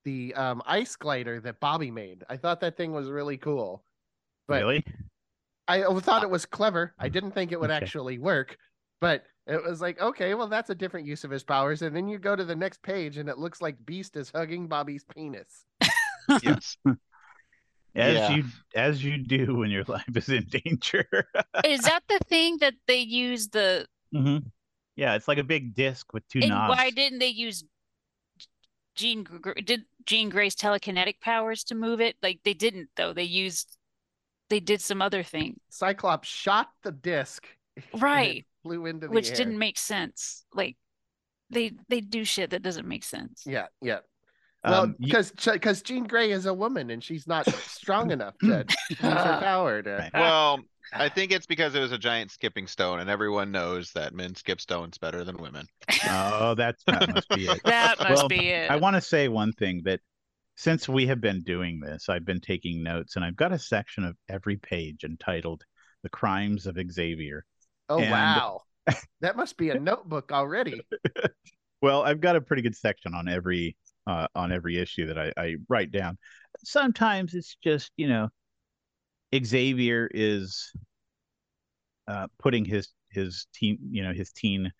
the 0.04 0.34
um 0.34 0.62
ice 0.66 0.96
glider 0.96 1.40
that 1.40 1.60
Bobby 1.60 1.90
made. 1.90 2.24
I 2.28 2.36
thought 2.36 2.60
that 2.60 2.76
thing 2.76 2.92
was 2.92 3.10
really 3.10 3.36
cool. 3.38 3.84
But 4.48 4.60
really? 4.60 4.84
I 5.68 5.82
thought 6.00 6.22
it 6.22 6.30
was 6.30 6.46
clever. 6.46 6.94
I 6.98 7.08
didn't 7.08 7.32
think 7.32 7.52
it 7.52 7.60
would 7.60 7.70
Okay. 7.70 7.76
actually 7.76 8.18
work, 8.18 8.58
but 9.00 9.24
it 9.46 9.62
was 9.62 9.80
like, 9.80 10.00
okay, 10.00 10.34
well, 10.34 10.48
that's 10.48 10.70
a 10.70 10.74
different 10.74 11.06
use 11.06 11.24
of 11.24 11.30
his 11.30 11.42
powers. 11.44 11.82
And 11.82 11.94
then 11.96 12.08
you 12.08 12.18
go 12.18 12.36
to 12.36 12.44
the 12.44 12.56
next 12.56 12.82
page 12.82 13.16
and 13.18 13.28
it 13.28 13.38
looks 13.38 13.60
like 13.62 13.84
Beast 13.84 14.16
is 14.16 14.30
hugging 14.30 14.68
Bobby's 14.68 15.04
penis. 15.04 15.64
Yes. 16.42 16.76
As 17.94 18.14
Yeah. 18.14 18.36
you 18.36 18.44
as 18.74 19.04
you 19.04 19.18
do 19.18 19.54
when 19.56 19.70
your 19.70 19.84
life 19.84 20.04
is 20.16 20.28
in 20.30 20.46
danger. 20.48 21.04
is 21.64 21.82
that 21.82 22.02
the 22.08 22.18
thing 22.26 22.56
that 22.60 22.74
they 22.86 23.00
use 23.00 23.48
the 23.48 23.86
hmm 24.12 24.38
Yeah, 24.96 25.14
it's 25.14 25.28
like 25.28 25.36
a 25.38 25.44
big 25.44 25.74
disc 25.74 26.12
with 26.14 26.26
two 26.28 26.40
and 26.40 26.48
knobs. 26.48 26.76
why 26.76 26.90
didn't 26.90 27.18
they 27.18 27.28
use 27.28 27.64
Jean 28.94 29.26
did 29.64 29.84
Jean 30.06 30.30
Grey's 30.30 30.56
telekinetic 30.56 31.20
powers 31.20 31.64
to 31.64 31.74
move 31.74 32.00
it? 32.00 32.16
Like 32.22 32.40
they 32.44 32.54
didn't 32.54 32.88
though. 32.96 33.12
They 33.12 33.24
used 33.24 33.76
they 34.48 34.60
did 34.60 34.80
some 34.80 35.00
other 35.02 35.22
thing. 35.22 35.60
Cyclops 35.70 36.28
shot 36.28 36.68
the 36.82 36.92
disc. 36.92 37.46
and 37.76 37.84
it 37.84 38.00
Right. 38.00 38.46
Flew 38.62 38.86
into 38.86 39.06
the 39.08 39.12
which 39.12 39.30
air. 39.30 39.36
didn't 39.36 39.58
make 39.58 39.78
sense. 39.78 40.44
Like 40.54 40.76
they 41.50 41.72
they 41.88 42.00
do 42.00 42.24
shit 42.24 42.50
that 42.50 42.62
doesn't 42.62 42.86
make 42.88 43.04
sense. 43.04 43.42
Yeah, 43.46 43.66
yeah. 43.80 43.98
Well, 44.64 44.82
Um, 44.82 44.96
you- 44.98 45.06
because 45.06 45.32
because 45.32 45.82
Jean 45.82 46.04
Grey 46.04 46.30
is 46.30 46.46
a 46.46 46.54
woman 46.54 46.90
and 46.90 47.02
she's 47.02 47.26
not 47.26 47.46
strong 47.48 48.10
enough 48.12 48.38
to 48.38 48.64
use 48.90 48.98
her 49.00 49.38
power 49.40 49.82
to. 49.82 49.90
Right. 49.96 50.10
Well, 50.14 50.60
I 50.92 51.08
think 51.08 51.32
it's 51.32 51.46
because 51.46 51.74
it 51.74 51.80
was 51.80 51.92
a 51.92 51.98
giant 51.98 52.30
skipping 52.30 52.66
stone 52.66 53.00
and 53.00 53.08
everyone 53.08 53.50
knows 53.50 53.92
that 53.92 54.12
men 54.14 54.34
skip 54.34 54.60
stones 54.60 54.98
better 54.98 55.24
than 55.24 55.38
women. 55.38 55.66
oh, 56.08 56.54
that's 56.54 56.84
that 56.84 57.12
must 57.14 57.28
be 57.30 57.46
it. 57.46 57.60
That 57.64 57.98
must 57.98 58.10
Well, 58.22 58.28
be 58.28 58.48
it. 58.50 58.70
I 58.70 58.76
want 58.76 58.94
to 58.96 59.00
say 59.00 59.28
one 59.28 59.52
thing 59.52 59.82
that 59.84 60.00
since 60.56 60.88
we 60.88 61.06
have 61.06 61.20
been 61.20 61.42
doing 61.42 61.80
this, 61.80 62.08
I've 62.10 62.26
been 62.26 62.40
taking 62.40 62.82
notes, 62.82 63.16
and 63.16 63.24
I've 63.24 63.36
got 63.36 63.52
a 63.52 63.58
section 63.58 64.04
of 64.04 64.16
every 64.28 64.56
page 64.58 65.02
entitled 65.02 65.64
"The 66.02 66.10
Crimes 66.10 66.66
of 66.66 66.76
Xavier." 66.90 67.44
Oh 67.88 67.98
And- 68.00 68.10
wow, 68.10 68.60
that 69.22 69.34
must 69.36 69.56
be 69.56 69.70
a 69.70 69.80
notebook 69.80 70.30
already. 70.30 70.82
Well, 71.80 72.02
I've 72.02 72.20
got 72.20 72.36
a 72.36 72.40
pretty 72.40 72.62
good 72.62 72.76
section 72.76 73.14
on 73.14 73.28
every 73.28 73.76
uh, 74.06 74.26
on 74.34 74.52
every 74.52 74.78
issue 74.78 75.06
that 75.06 75.18
I, 75.18 75.32
I 75.36 75.56
write 75.68 75.90
down. 75.90 76.18
Sometimes 76.64 77.34
it's 77.34 77.56
just 77.62 77.90
you 77.96 78.08
know, 78.08 78.28
Xavier 79.34 80.08
is 80.12 80.72
uh, 82.08 82.26
putting 82.38 82.64
his 82.64 82.88
his 83.10 83.46
teen 83.54 83.78
you 83.90 84.02
know 84.02 84.12
his 84.12 84.32
teen 84.32 84.72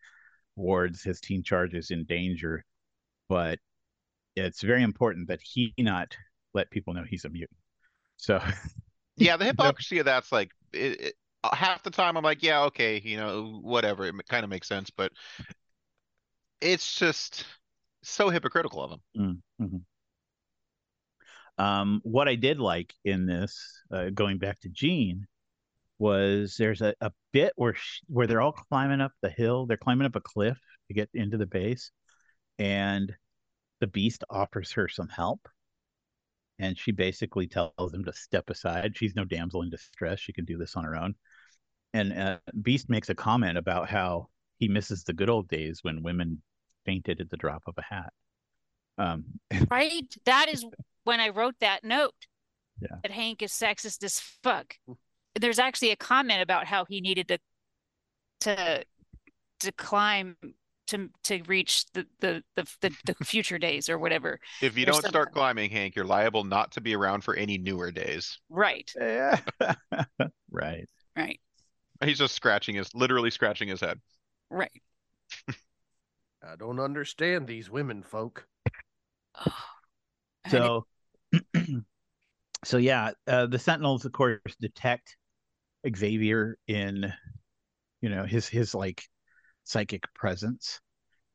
wards 0.56 1.02
his 1.02 1.20
teen 1.20 1.42
charges 1.42 1.90
in 1.90 2.04
danger, 2.04 2.64
but 3.28 3.58
it's 4.36 4.62
very 4.62 4.82
important 4.82 5.28
that 5.28 5.40
he 5.42 5.74
not 5.78 6.16
let 6.54 6.70
people 6.70 6.94
know 6.94 7.04
he's 7.08 7.24
a 7.24 7.28
mutant. 7.28 7.58
So 8.16 8.40
Yeah, 9.16 9.36
the 9.36 9.44
hypocrisy 9.44 9.98
of 9.98 10.06
that's 10.06 10.32
like, 10.32 10.50
it, 10.72 11.00
it, 11.00 11.14
uh, 11.44 11.54
half 11.54 11.82
the 11.82 11.90
time 11.90 12.16
I'm 12.16 12.24
like, 12.24 12.42
yeah, 12.42 12.64
okay, 12.64 13.00
you 13.04 13.16
know, 13.16 13.60
whatever, 13.62 14.06
it 14.06 14.14
kind 14.28 14.44
of 14.44 14.50
makes 14.50 14.68
sense, 14.68 14.90
but 14.90 15.12
it's 16.60 16.94
just 16.94 17.44
so 18.02 18.30
hypocritical 18.30 18.82
of 18.82 18.92
him. 18.92 19.00
Um, 21.58 22.00
what 22.02 22.28
I 22.28 22.34
did 22.34 22.58
like 22.58 22.94
in 23.04 23.26
this, 23.26 23.60
uh, 23.92 24.10
going 24.10 24.38
back 24.38 24.60
to 24.60 24.68
Jean, 24.68 25.26
was 25.98 26.56
there's 26.56 26.80
a, 26.80 26.94
a 27.00 27.12
bit 27.32 27.52
where 27.56 27.76
where 28.08 28.26
they're 28.26 28.40
all 28.40 28.52
climbing 28.52 29.00
up 29.00 29.12
the 29.22 29.30
hill. 29.30 29.66
They're 29.66 29.76
climbing 29.76 30.06
up 30.06 30.16
a 30.16 30.20
cliff 30.20 30.58
to 30.88 30.94
get 30.94 31.10
into 31.14 31.36
the 31.36 31.46
base, 31.46 31.90
and 32.58 33.14
the 33.80 33.86
Beast 33.86 34.24
offers 34.30 34.72
her 34.72 34.88
some 34.88 35.08
help, 35.08 35.48
and 36.58 36.76
she 36.78 36.90
basically 36.92 37.46
tells 37.46 37.92
him 37.92 38.04
to 38.04 38.12
step 38.12 38.50
aside. 38.50 38.96
She's 38.96 39.14
no 39.14 39.24
damsel 39.24 39.62
in 39.62 39.70
distress. 39.70 40.20
She 40.20 40.32
can 40.32 40.44
do 40.44 40.56
this 40.56 40.76
on 40.76 40.84
her 40.84 40.96
own. 40.96 41.14
And 41.94 42.12
uh, 42.12 42.38
Beast 42.62 42.88
makes 42.88 43.10
a 43.10 43.14
comment 43.14 43.58
about 43.58 43.88
how 43.88 44.28
he 44.58 44.68
misses 44.68 45.04
the 45.04 45.12
good 45.12 45.28
old 45.28 45.48
days 45.48 45.80
when 45.82 46.02
women 46.02 46.42
fainted 46.84 47.20
at 47.20 47.30
the 47.30 47.36
drop 47.36 47.62
of 47.66 47.74
a 47.78 47.82
hat. 47.82 48.12
Um, 48.98 49.24
right? 49.70 50.14
That 50.24 50.48
is 50.48 50.64
when 51.04 51.20
I 51.20 51.30
wrote 51.30 51.54
that 51.60 51.84
note. 51.84 52.14
Yeah. 52.80 52.96
That 53.02 53.12
Hank 53.12 53.42
is 53.42 53.52
sexist 53.52 54.02
as 54.02 54.20
fuck. 54.42 54.74
There's 55.38 55.58
actually 55.58 55.90
a 55.90 55.96
comment 55.96 56.42
about 56.42 56.66
how 56.66 56.84
he 56.84 57.00
needed 57.00 57.28
to 57.28 57.38
to 58.40 58.84
to 59.60 59.72
climb 59.72 60.36
to 60.88 61.08
to 61.24 61.42
reach 61.46 61.86
the 61.92 62.06
the 62.20 62.42
the, 62.56 62.66
the, 62.80 62.90
the 63.06 63.14
future 63.24 63.58
days 63.58 63.88
or 63.88 63.98
whatever. 63.98 64.40
If 64.60 64.76
you 64.76 64.84
don't 64.84 65.04
start 65.04 65.32
climbing, 65.32 65.70
Hank, 65.70 65.94
you're 65.96 66.04
liable 66.04 66.44
not 66.44 66.72
to 66.72 66.80
be 66.80 66.94
around 66.94 67.22
for 67.22 67.34
any 67.34 67.58
newer 67.58 67.90
days. 67.90 68.38
Right. 68.48 68.90
Yeah. 68.98 69.40
right. 70.50 70.88
Right. 71.16 71.40
He's 72.04 72.18
just 72.18 72.34
scratching 72.34 72.74
his, 72.74 72.92
literally 72.94 73.30
scratching 73.30 73.68
his 73.68 73.80
head. 73.80 74.00
Right. 74.50 74.72
I 76.42 76.56
don't 76.56 76.80
understand 76.80 77.46
these 77.46 77.70
women 77.70 78.02
folk. 78.02 78.46
So, 80.50 80.86
so 82.64 82.76
yeah, 82.76 83.12
uh, 83.28 83.46
the 83.46 83.60
Sentinels, 83.60 84.04
of 84.04 84.10
course, 84.10 84.40
detect 84.60 85.16
Xavier 85.88 86.58
in, 86.66 87.12
you 88.00 88.08
know, 88.08 88.24
his 88.24 88.48
his 88.48 88.74
like 88.74 89.04
psychic 89.62 90.02
presence. 90.14 90.80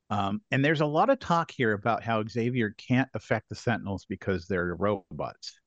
Um, 0.09 0.41
and 0.51 0.63
there's 0.63 0.81
a 0.81 0.85
lot 0.85 1.09
of 1.09 1.19
talk 1.19 1.51
here 1.51 1.71
about 1.71 2.03
how 2.03 2.21
Xavier 2.27 2.75
can't 2.77 3.07
affect 3.13 3.47
the 3.47 3.55
Sentinels 3.55 4.05
because 4.09 4.45
they're 4.45 4.75
robots. 4.75 5.57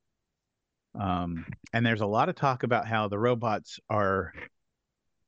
Um, 0.98 1.46
and 1.72 1.84
there's 1.84 2.02
a 2.02 2.06
lot 2.06 2.28
of 2.28 2.34
talk 2.34 2.62
about 2.62 2.86
how 2.86 3.08
the 3.08 3.18
robots 3.18 3.80
are 3.88 4.34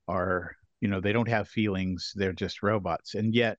are 0.07 0.55
you 0.83 0.89
know 0.89 1.01
they 1.01 1.15
don't 1.15 1.29
have 1.29 1.49
feelings; 1.49 2.13
they're 2.15 2.35
just 2.35 2.63
robots, 2.63 3.15
and 3.15 3.35
yet 3.35 3.57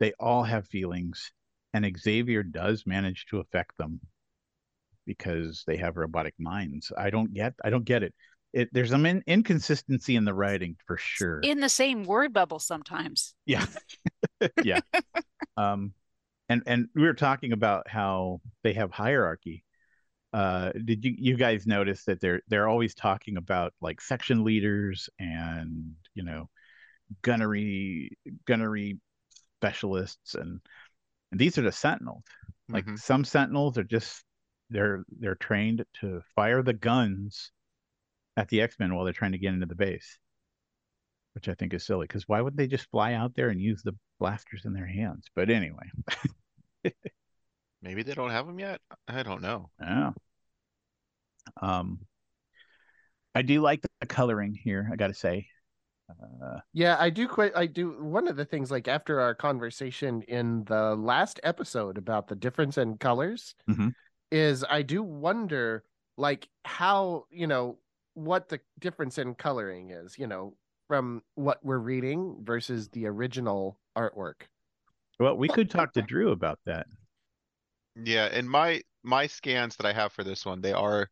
they 0.00 0.12
all 0.18 0.42
have 0.42 0.66
feelings 0.66 1.32
and 1.74 1.98
Xavier 1.98 2.42
does 2.42 2.84
manage 2.86 3.26
to 3.26 3.38
affect 3.38 3.76
them 3.78 4.00
because 5.06 5.64
they 5.66 5.76
have 5.76 5.96
robotic 5.96 6.34
minds. 6.38 6.92
I 6.96 7.10
don't 7.10 7.32
get 7.32 7.54
I 7.64 7.70
don't 7.70 7.84
get 7.84 8.02
it. 8.02 8.14
It 8.52 8.68
there's 8.72 8.90
some 8.90 9.06
in, 9.06 9.22
inconsistency 9.26 10.16
in 10.16 10.24
the 10.24 10.34
writing 10.34 10.76
for 10.86 10.96
sure. 10.96 11.40
in 11.40 11.60
the 11.60 11.68
same 11.68 12.04
word 12.04 12.32
bubble 12.32 12.58
sometimes. 12.58 13.34
yeah. 13.46 13.66
yeah. 14.64 14.80
Um 15.56 15.92
and 16.48 16.62
and 16.66 16.88
we 16.94 17.02
were 17.02 17.14
talking 17.14 17.52
about 17.52 17.88
how 17.88 18.40
they 18.62 18.72
have 18.74 18.90
hierarchy. 18.90 19.64
Uh 20.32 20.72
did 20.72 21.04
you 21.04 21.14
you 21.18 21.36
guys 21.36 21.66
notice 21.66 22.04
that 22.04 22.20
they're 22.20 22.42
they're 22.48 22.68
always 22.68 22.94
talking 22.94 23.36
about 23.36 23.72
like 23.80 24.00
section 24.00 24.44
leaders 24.44 25.08
and 25.18 25.94
you 26.14 26.22
know 26.22 26.48
gunnery 27.22 28.18
gunnery 28.46 28.98
specialists 29.60 30.34
and 30.34 30.60
and 31.30 31.40
these 31.40 31.58
are 31.58 31.62
the 31.62 31.72
sentinels 31.72 32.24
like 32.70 32.84
Mhm. 32.86 32.98
some 32.98 33.24
sentinels 33.24 33.76
are 33.78 33.84
just 33.84 34.24
they're 34.70 35.04
they're 35.20 35.34
trained 35.34 35.84
to 36.00 36.22
fire 36.34 36.62
the 36.62 36.72
guns 36.72 37.50
at 38.36 38.48
the 38.48 38.60
x-men 38.60 38.94
while 38.94 39.04
they're 39.04 39.12
trying 39.12 39.32
to 39.32 39.38
get 39.38 39.52
into 39.54 39.66
the 39.66 39.74
base 39.74 40.18
which 41.34 41.48
i 41.48 41.54
think 41.54 41.74
is 41.74 41.84
silly 41.84 42.06
because 42.06 42.28
why 42.28 42.40
would 42.40 42.56
they 42.56 42.66
just 42.66 42.90
fly 42.90 43.14
out 43.14 43.34
there 43.34 43.48
and 43.48 43.60
use 43.60 43.82
the 43.82 43.96
blasters 44.20 44.64
in 44.64 44.72
their 44.72 44.86
hands 44.86 45.26
but 45.34 45.50
anyway 45.50 45.86
Maybe 47.80 48.02
they 48.02 48.14
don't 48.14 48.30
have 48.30 48.46
them 48.46 48.58
yet. 48.58 48.80
I 49.06 49.22
don't 49.22 49.40
know. 49.42 49.70
yeah 49.80 50.12
um 51.62 51.98
i 53.34 53.42
do 53.42 53.60
like 53.60 53.82
the 54.00 54.06
coloring 54.06 54.54
here 54.54 54.88
i 54.92 54.96
gotta 54.96 55.14
say 55.14 55.48
uh, 56.10 56.60
Yeah, 56.72 56.96
I 56.98 57.10
do 57.10 57.26
quite. 57.28 57.52
I 57.56 57.66
do. 57.66 58.02
One 58.02 58.28
of 58.28 58.36
the 58.36 58.44
things, 58.44 58.70
like 58.70 58.88
after 58.88 59.20
our 59.20 59.34
conversation 59.34 60.22
in 60.22 60.64
the 60.64 60.94
last 60.96 61.40
episode 61.42 61.98
about 61.98 62.28
the 62.28 62.36
difference 62.36 62.78
in 62.78 62.98
colors, 62.98 63.54
Mhm. 63.66 63.94
is 64.30 64.64
I 64.68 64.82
do 64.82 65.02
wonder, 65.02 65.84
like 66.16 66.48
how 66.64 67.26
you 67.30 67.46
know 67.46 67.78
what 68.14 68.48
the 68.48 68.60
difference 68.78 69.18
in 69.18 69.34
coloring 69.34 69.90
is. 69.90 70.18
You 70.18 70.26
know, 70.26 70.54
from 70.88 71.22
what 71.34 71.64
we're 71.64 71.78
reading 71.78 72.36
versus 72.42 72.88
the 72.88 73.06
original 73.06 73.78
artwork. 73.96 74.48
well 75.18 75.36
we 75.36 75.48
could 75.48 75.70
talk 75.70 75.92
to 75.92 76.02
drew 76.06 76.30
about 76.32 76.58
that 76.64 76.86
Yeah, 77.96 78.26
and 78.26 78.48
my, 78.48 78.82
my 79.02 79.26
scans 79.26 79.76
that 79.76 79.86
I 79.86 79.92
have 79.92 80.12
for 80.12 80.22
this 80.24 80.46
one, 80.46 80.60
they 80.60 80.72
are, 80.72 81.08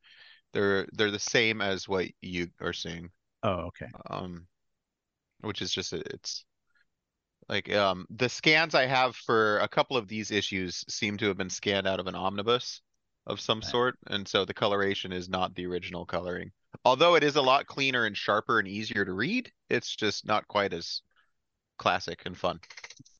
they're, 0.53 0.87
they're 0.93 1.11
the 1.11 1.19
same 1.19 1.61
as 1.61 1.89
what 1.89 2.07
you 2.21 2.49
are 2.61 2.73
seeing. 2.73 3.11
oh 3.43 3.69
okay 3.69 3.89
Um, 4.09 4.47
which 5.41 5.63
is 5.63 5.73
just, 5.73 5.93
it's 5.93 6.45
like, 7.49 7.73
um, 7.73 8.07
the 8.11 8.29
scans 8.29 8.75
I 8.75 8.87
have 8.87 9.15
for 9.17 9.59
a 9.59 9.69
couple 9.69 9.97
of 9.97 10.09
these 10.09 10.31
issues 10.31 10.85
seem 10.89 11.17
to 11.19 11.27
have 11.29 11.37
been 11.37 11.51
scanned 11.51 11.87
out 11.87 12.01
of 12.01 12.07
an 12.07 12.15
omnibus 12.15 12.81
of 13.27 13.41
some 13.41 13.63
Right. 13.63 13.71
sort, 13.71 13.99
and 14.09 14.27
so 14.27 14.45
the 14.45 14.55
coloration 14.55 15.13
is 15.13 15.29
not 15.29 15.55
the 15.55 15.67
original 15.67 16.07
coloring. 16.07 16.53
Although 16.85 17.15
it 17.17 17.25
is 17.25 17.37
a 17.37 17.43
lot 17.43 17.67
cleaner 17.67 18.05
and 18.05 18.17
sharper 18.17 18.59
and 18.59 18.69
easier 18.69 19.05
to 19.05 19.13
read, 19.13 19.51
it's 19.71 19.95
just 19.95 20.27
not 20.27 20.47
quite 20.49 20.73
as 20.73 21.03
classic 21.79 22.23
and 22.27 22.37
fun. 22.37 22.61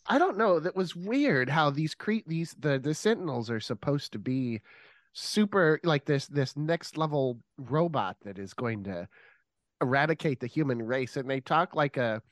I 0.07 0.19
don't 0.19 0.37
know. 0.39 0.61
That 0.61 0.77
was 0.77 0.95
weird 0.95 1.49
how 1.51 1.71
these 1.71 1.95
cre 1.95 2.17
these 2.27 2.55
the 2.59 2.79
the 2.79 2.95
Sentinels 2.95 3.51
are 3.51 3.61
supposed 3.61 4.13
to 4.13 4.19
be 4.19 4.61
super 5.13 5.81
like 5.85 6.05
this 6.05 6.27
this 6.27 6.57
next 6.57 6.97
level 6.97 7.41
robot 7.59 8.17
that 8.23 8.39
is 8.39 8.55
going 8.55 8.85
to 8.85 9.09
eradicate 9.81 10.41
the 10.41 10.47
human 10.47 10.83
race, 10.83 11.17
and 11.17 11.29
they 11.31 11.41
talk 11.41 11.75
like 11.75 11.97
a 11.97 12.23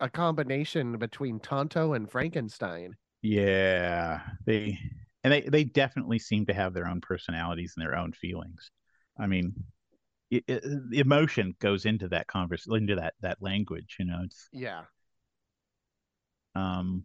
a 0.00 0.10
combination 0.10 0.98
between 0.98 1.40
Tonto 1.40 1.94
and 1.94 2.10
Frankenstein. 2.10 2.96
Yeah, 3.22 4.22
they 4.44 4.78
and 5.24 5.32
they 5.32 5.42
they 5.42 5.64
definitely 5.64 6.18
seem 6.18 6.46
to 6.46 6.54
have 6.54 6.74
their 6.74 6.86
own 6.86 7.00
personalities 7.00 7.74
and 7.76 7.84
their 7.84 7.96
own 7.96 8.12
feelings. 8.12 8.70
I 9.18 9.26
mean, 9.26 9.54
it, 10.30 10.44
it, 10.48 10.64
emotion 10.92 11.56
goes 11.60 11.86
into 11.86 12.08
that 12.10 12.28
converse 12.28 12.66
into 12.68 12.96
that 12.96 13.14
that 13.22 13.42
language. 13.42 13.96
You 13.98 14.06
know, 14.06 14.22
it's 14.24 14.50
Yeah, 14.52 14.86
um, 16.54 17.04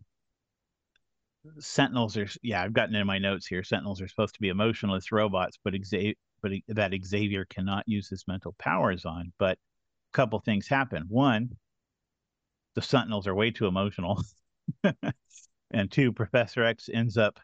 Sentinels 1.60 2.18
are 2.18 2.28
yeah. 2.44 2.62
I've 2.62 2.74
gotten 2.74 2.96
in 2.96 3.08
my 3.08 3.18
notes 3.18 3.48
here. 3.48 3.63
Sentinels 3.63 4.01
are 4.01 4.08
supposed 4.08 4.36
to 4.36 4.42
be 4.42 4.50
emotionless 4.50 5.12
robots, 5.12 5.58
but 5.63 5.74
Xavier 5.84 6.13
but 6.41 6.51
that 6.69 6.93
Xavier 7.03 7.45
cannot 7.45 7.88
use 7.88 8.10
his 8.10 8.25
mental 8.27 8.55
powers 8.60 9.05
on. 9.05 9.33
But 9.38 9.57
a 9.57 10.17
couple 10.17 10.39
things 10.39 10.67
happen. 10.67 11.05
One, 11.07 11.57
the 12.75 12.81
Sentinels 12.81 13.27
are 13.27 13.36
way 13.36 13.51
too 13.51 13.67
emotional, 13.67 14.24
and 15.71 15.91
two, 15.91 16.13
Professor 16.13 16.63
X 16.63 16.89
ends 16.93 17.17
up 17.17 17.39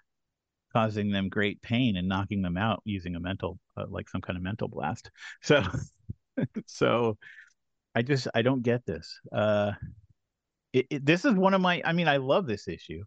causing 0.74 1.12
them 1.12 1.30
great 1.30 1.62
pain 1.62 1.98
and 1.98 2.08
knocking 2.08 2.42
them 2.42 2.58
out 2.58 2.82
using 2.86 3.16
a 3.16 3.20
mental, 3.20 3.60
uh, 3.78 3.86
like 3.90 4.10
some 4.10 4.22
kind 4.22 4.38
of 4.38 4.44
mental 4.44 4.68
blast. 4.68 5.12
So, 5.42 5.64
so 6.66 7.18
I 7.96 8.02
just 8.04 8.28
I 8.36 8.42
don't 8.44 8.64
get 8.64 8.86
this. 8.86 9.20
Uh, 9.32 9.74
it, 10.74 10.88
it, 10.90 11.06
this 11.06 11.26
is 11.26 11.34
one 11.34 11.54
of 11.54 11.62
my. 11.62 11.82
I 11.86 11.94
mean, 11.94 12.08
I 12.08 12.18
love 12.18 12.46
this 12.48 12.68
issue, 12.68 13.04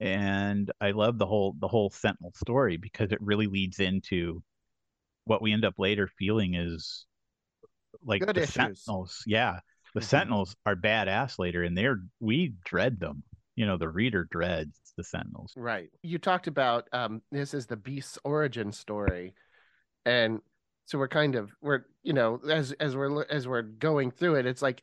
and 0.00 0.70
I 0.80 0.92
love 0.92 1.18
the 1.18 1.26
whole 1.26 1.54
the 1.60 1.68
whole 1.68 1.90
Sentinel 1.90 2.32
story 2.36 2.76
because 2.76 3.12
it 3.12 3.20
really 3.20 3.46
leads 3.46 3.80
into 3.80 4.42
what 5.24 5.42
we 5.42 5.52
end 5.52 5.64
up 5.64 5.74
later 5.78 6.08
feeling 6.18 6.54
is 6.54 7.06
like 8.04 8.20
Good 8.20 8.36
the 8.36 8.42
issues. 8.42 8.84
Sentinels. 8.84 9.22
Yeah, 9.26 9.60
the 9.94 10.00
Mhm. 10.00 10.04
Sentinels 10.04 10.56
are 10.66 10.76
badass 10.76 11.38
later, 11.38 11.62
and 11.62 11.76
they're 11.76 12.00
we 12.20 12.54
dread 12.64 12.98
them. 13.00 13.22
You 13.54 13.66
know, 13.66 13.76
the 13.76 13.88
reader 13.88 14.24
dreads 14.30 14.80
the 14.96 15.04
Sentinels. 15.04 15.52
Right. 15.56 15.90
You 16.02 16.18
talked 16.18 16.46
about 16.46 16.88
um 16.92 17.22
this 17.30 17.54
is 17.54 17.66
the 17.66 17.76
beast's 17.76 18.18
origin 18.24 18.72
story. 18.72 19.34
And 20.04 20.40
so 20.86 20.98
we're 20.98 21.08
kind 21.08 21.36
of 21.36 21.52
we're 21.60 21.84
you 22.02 22.12
know 22.12 22.40
as 22.48 22.72
as 22.72 22.96
we're 22.96 23.24
as 23.24 23.46
we're 23.46 23.62
going 23.62 24.10
through 24.10 24.34
it 24.36 24.46
it's 24.46 24.62
like 24.62 24.82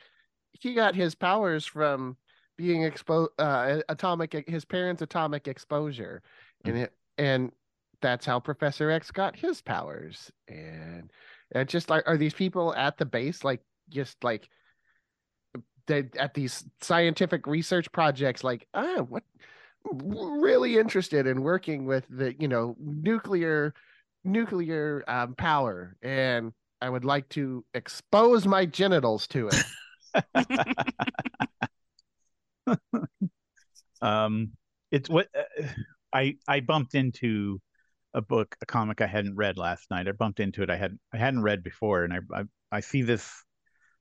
he 0.53 0.73
got 0.73 0.95
his 0.95 1.13
powers 1.13 1.65
from 1.65 2.15
being 2.57 2.83
exposed 2.83 3.31
uh 3.37 3.81
atomic 3.89 4.47
his 4.47 4.65
parents 4.65 5.01
atomic 5.01 5.47
exposure 5.47 6.23
and 6.65 6.77
it 6.77 6.93
and 7.17 7.51
that's 8.01 8.25
how 8.25 8.39
Professor 8.39 8.91
X 8.91 9.11
got 9.11 9.35
his 9.35 9.61
powers 9.61 10.31
and 10.47 11.11
and 11.53 11.67
just 11.67 11.89
like 11.89 12.03
are 12.07 12.17
these 12.17 12.33
people 12.33 12.73
at 12.75 12.97
the 12.97 13.05
base 13.05 13.43
like 13.43 13.61
just 13.89 14.23
like 14.23 14.49
they 15.87 16.05
at 16.17 16.33
these 16.33 16.63
scientific 16.81 17.47
research 17.47 17.91
projects 17.91 18.43
like 18.43 18.67
ah 18.73 19.01
what 19.01 19.23
really 19.85 20.77
interested 20.77 21.25
in 21.25 21.41
working 21.41 21.85
with 21.85 22.05
the 22.09 22.35
you 22.39 22.47
know 22.47 22.75
nuclear 22.79 23.73
nuclear 24.23 25.03
um, 25.07 25.33
power 25.35 25.95
and 26.03 26.51
i 26.81 26.89
would 26.89 27.05
like 27.05 27.27
to 27.29 27.63
expose 27.73 28.45
my 28.45 28.65
genitals 28.65 29.27
to 29.27 29.49
it. 29.49 29.63
Um, 34.01 34.51
it's 34.91 35.09
what 35.09 35.27
uh, 35.37 35.63
I 36.13 36.37
I 36.47 36.61
bumped 36.61 36.95
into 36.95 37.61
a 38.13 38.21
book, 38.21 38.55
a 38.61 38.65
comic 38.65 39.01
I 39.01 39.07
hadn't 39.07 39.35
read 39.35 39.57
last 39.57 39.89
night. 39.91 40.07
I 40.07 40.11
bumped 40.13 40.39
into 40.39 40.63
it. 40.63 40.69
I 40.69 40.77
had 40.77 40.97
I 41.13 41.17
hadn't 41.17 41.43
read 41.43 41.63
before, 41.63 42.03
and 42.03 42.13
I 42.13 42.19
I, 42.33 42.43
I 42.71 42.79
see 42.81 43.01
this 43.01 43.43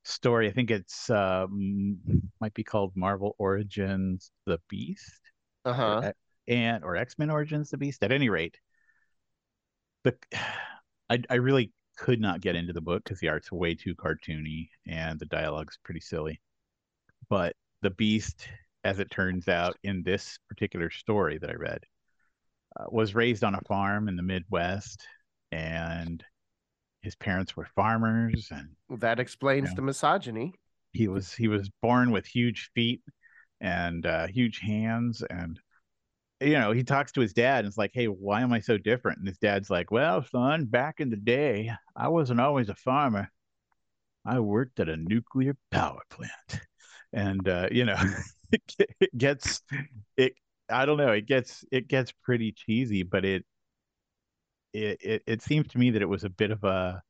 story. 0.04 0.48
I 0.48 0.52
think 0.52 0.70
it's 0.70 1.10
um, 1.10 1.98
might 2.40 2.54
be 2.54 2.64
called 2.64 2.92
Marvel 2.96 3.34
Origins: 3.38 4.30
The 4.46 4.60
Beast, 4.68 5.20
uh-huh 5.64 6.00
or, 6.04 6.14
and 6.48 6.84
or 6.84 6.96
X 6.96 7.18
Men 7.18 7.30
Origins: 7.30 7.70
The 7.70 7.78
Beast. 7.78 8.02
At 8.02 8.12
any 8.12 8.28
rate, 8.28 8.58
the 10.04 10.16
I 11.10 11.22
I 11.30 11.34
really 11.36 11.72
could 11.96 12.20
not 12.20 12.40
get 12.40 12.56
into 12.56 12.72
the 12.72 12.80
book 12.80 13.04
because 13.04 13.18
the 13.20 13.28
art's 13.28 13.50
way 13.52 13.74
too 13.74 13.94
cartoony 13.94 14.68
and 14.86 15.18
the 15.18 15.26
dialogue's 15.26 15.78
pretty 15.82 16.00
silly. 16.00 16.40
But 17.28 17.56
the 17.82 17.90
Beast, 17.90 18.48
as 18.84 18.98
it 18.98 19.10
turns 19.10 19.48
out, 19.48 19.76
in 19.82 20.02
this 20.02 20.38
particular 20.48 20.90
story 20.90 21.38
that 21.38 21.50
I 21.50 21.54
read, 21.54 21.80
uh, 21.80 21.97
was 22.88 23.14
raised 23.14 23.44
on 23.44 23.54
a 23.54 23.60
farm 23.62 24.08
in 24.08 24.16
the 24.16 24.22
Midwest, 24.22 25.04
and 25.52 26.24
his 27.02 27.16
parents 27.16 27.56
were 27.56 27.66
farmers, 27.74 28.48
and 28.50 28.68
that 29.00 29.20
explains 29.20 29.70
Yeah. 29.70 29.74
the 29.76 29.82
misogyny. 29.82 30.54
He 30.92 31.08
was 31.08 31.32
he 31.32 31.48
was 31.48 31.70
born 31.82 32.10
with 32.10 32.26
huge 32.26 32.70
feet 32.74 33.02
and 33.60 34.06
uh, 34.06 34.26
huge 34.28 34.60
hands 34.60 35.22
and 35.28 35.60
you 36.40 36.52
know 36.52 36.72
he 36.72 36.84
talks 36.84 37.12
to 37.12 37.20
his 37.20 37.32
dad 37.32 37.58
and 37.60 37.66
it's 37.66 37.76
like 37.76 37.90
hey 37.92 38.06
why 38.06 38.40
am 38.40 38.52
i 38.52 38.60
so 38.60 38.78
different? 38.78 39.18
And 39.18 39.26
his 39.28 39.38
dad's 39.38 39.68
like 39.68 39.90
well 39.90 40.24
son 40.24 40.64
back 40.64 41.00
in 41.00 41.10
the 41.10 41.16
day 41.16 41.72
i 41.96 42.08
wasn't 42.08 42.40
always 42.40 42.68
a 42.68 42.74
farmer. 42.74 43.28
I 44.24 44.40
worked 44.40 44.78
at 44.80 44.88
a 44.88 44.96
nuclear 44.96 45.56
power 45.70 46.00
plant. 46.10 46.60
And 47.12 47.48
uh, 47.48 47.68
you 47.72 47.84
know 47.84 47.96
it 48.52 49.16
gets 49.16 49.62
it 50.16 50.34
i 50.70 50.86
don't 50.86 50.98
know 50.98 51.12
it 51.12 51.26
gets 51.26 51.64
it 51.72 51.88
gets 51.88 52.12
pretty 52.12 52.52
cheesy 52.52 53.02
but 53.02 53.24
it 53.24 53.44
it 54.72 54.98
it, 55.02 55.22
it 55.26 55.42
seems 55.42 55.68
to 55.68 55.78
me 55.78 55.90
that 55.90 56.02
it 56.02 56.08
was 56.08 56.24
a 56.24 56.30
bit 56.30 56.50
of 56.50 56.62
a 56.64 57.02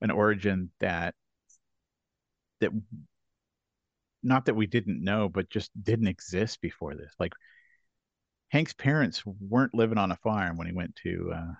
an 0.00 0.10
origin 0.10 0.70
that 0.80 1.14
that 2.60 2.72
not 4.22 4.46
that 4.46 4.54
we 4.56 4.66
didn't 4.66 5.04
know, 5.04 5.28
but 5.28 5.50
just 5.50 5.70
didn't 5.82 6.08
exist 6.08 6.60
before 6.60 6.94
this. 6.94 7.12
Like 7.20 7.34
Hank's 8.48 8.72
parents 8.72 9.22
weren't 9.26 9.74
living 9.74 9.98
on 9.98 10.10
a 10.10 10.16
farm 10.16 10.56
when 10.56 10.66
he 10.66 10.72
went 10.72 10.96
to, 11.02 11.32
uh, 11.34 11.52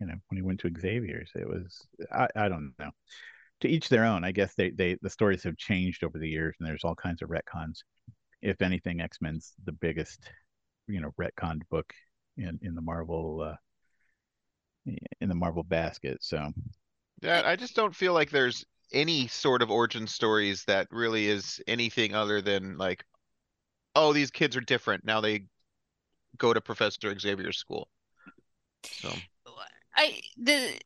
you 0.00 0.06
know, 0.06 0.14
when 0.28 0.36
he 0.36 0.42
went 0.42 0.60
to 0.60 0.72
Xavier's. 0.78 1.30
It 1.34 1.48
was, 1.48 1.86
I, 2.12 2.28
I 2.36 2.48
don't 2.48 2.74
know. 2.78 2.90
To 3.60 3.68
each 3.68 3.88
their 3.88 4.04
own. 4.04 4.24
I 4.24 4.32
guess 4.32 4.54
they, 4.54 4.70
they, 4.70 4.98
the 5.00 5.08
stories 5.08 5.44
have 5.44 5.56
changed 5.56 6.04
over 6.04 6.18
the 6.18 6.28
years, 6.28 6.56
and 6.58 6.68
there's 6.68 6.84
all 6.84 6.96
kinds 6.96 7.22
of 7.22 7.30
retcons. 7.30 7.78
If 8.42 8.60
anything, 8.60 9.00
X 9.00 9.18
Men's 9.22 9.54
the 9.64 9.72
biggest, 9.72 10.28
you 10.86 11.00
know, 11.00 11.12
retconned 11.20 11.62
book 11.70 11.92
in 12.36 12.58
in 12.62 12.74
the 12.74 12.82
Marvel, 12.82 13.40
uh, 13.40 13.56
in 15.20 15.28
the 15.28 15.34
Marvel 15.34 15.62
basket. 15.62 16.18
So 16.20 16.52
Yeah, 17.22 17.42
I 17.44 17.56
just 17.56 17.76
don't 17.76 17.94
feel 17.94 18.12
like 18.12 18.30
there's 18.30 18.64
any 18.92 19.26
sort 19.26 19.62
of 19.62 19.70
origin 19.70 20.06
stories 20.06 20.64
that 20.66 20.86
really 20.90 21.28
is 21.28 21.60
anything 21.66 22.14
other 22.14 22.40
than 22.40 22.76
like, 22.76 23.04
oh, 23.94 24.12
these 24.12 24.30
kids 24.30 24.56
are 24.56 24.60
different. 24.60 25.04
Now 25.04 25.20
they 25.20 25.46
go 26.38 26.52
to 26.52 26.60
Professor 26.60 27.18
Xavier's 27.18 27.58
school. 27.58 27.88
So 28.82 29.10
I 29.96 30.20
the 30.36 30.78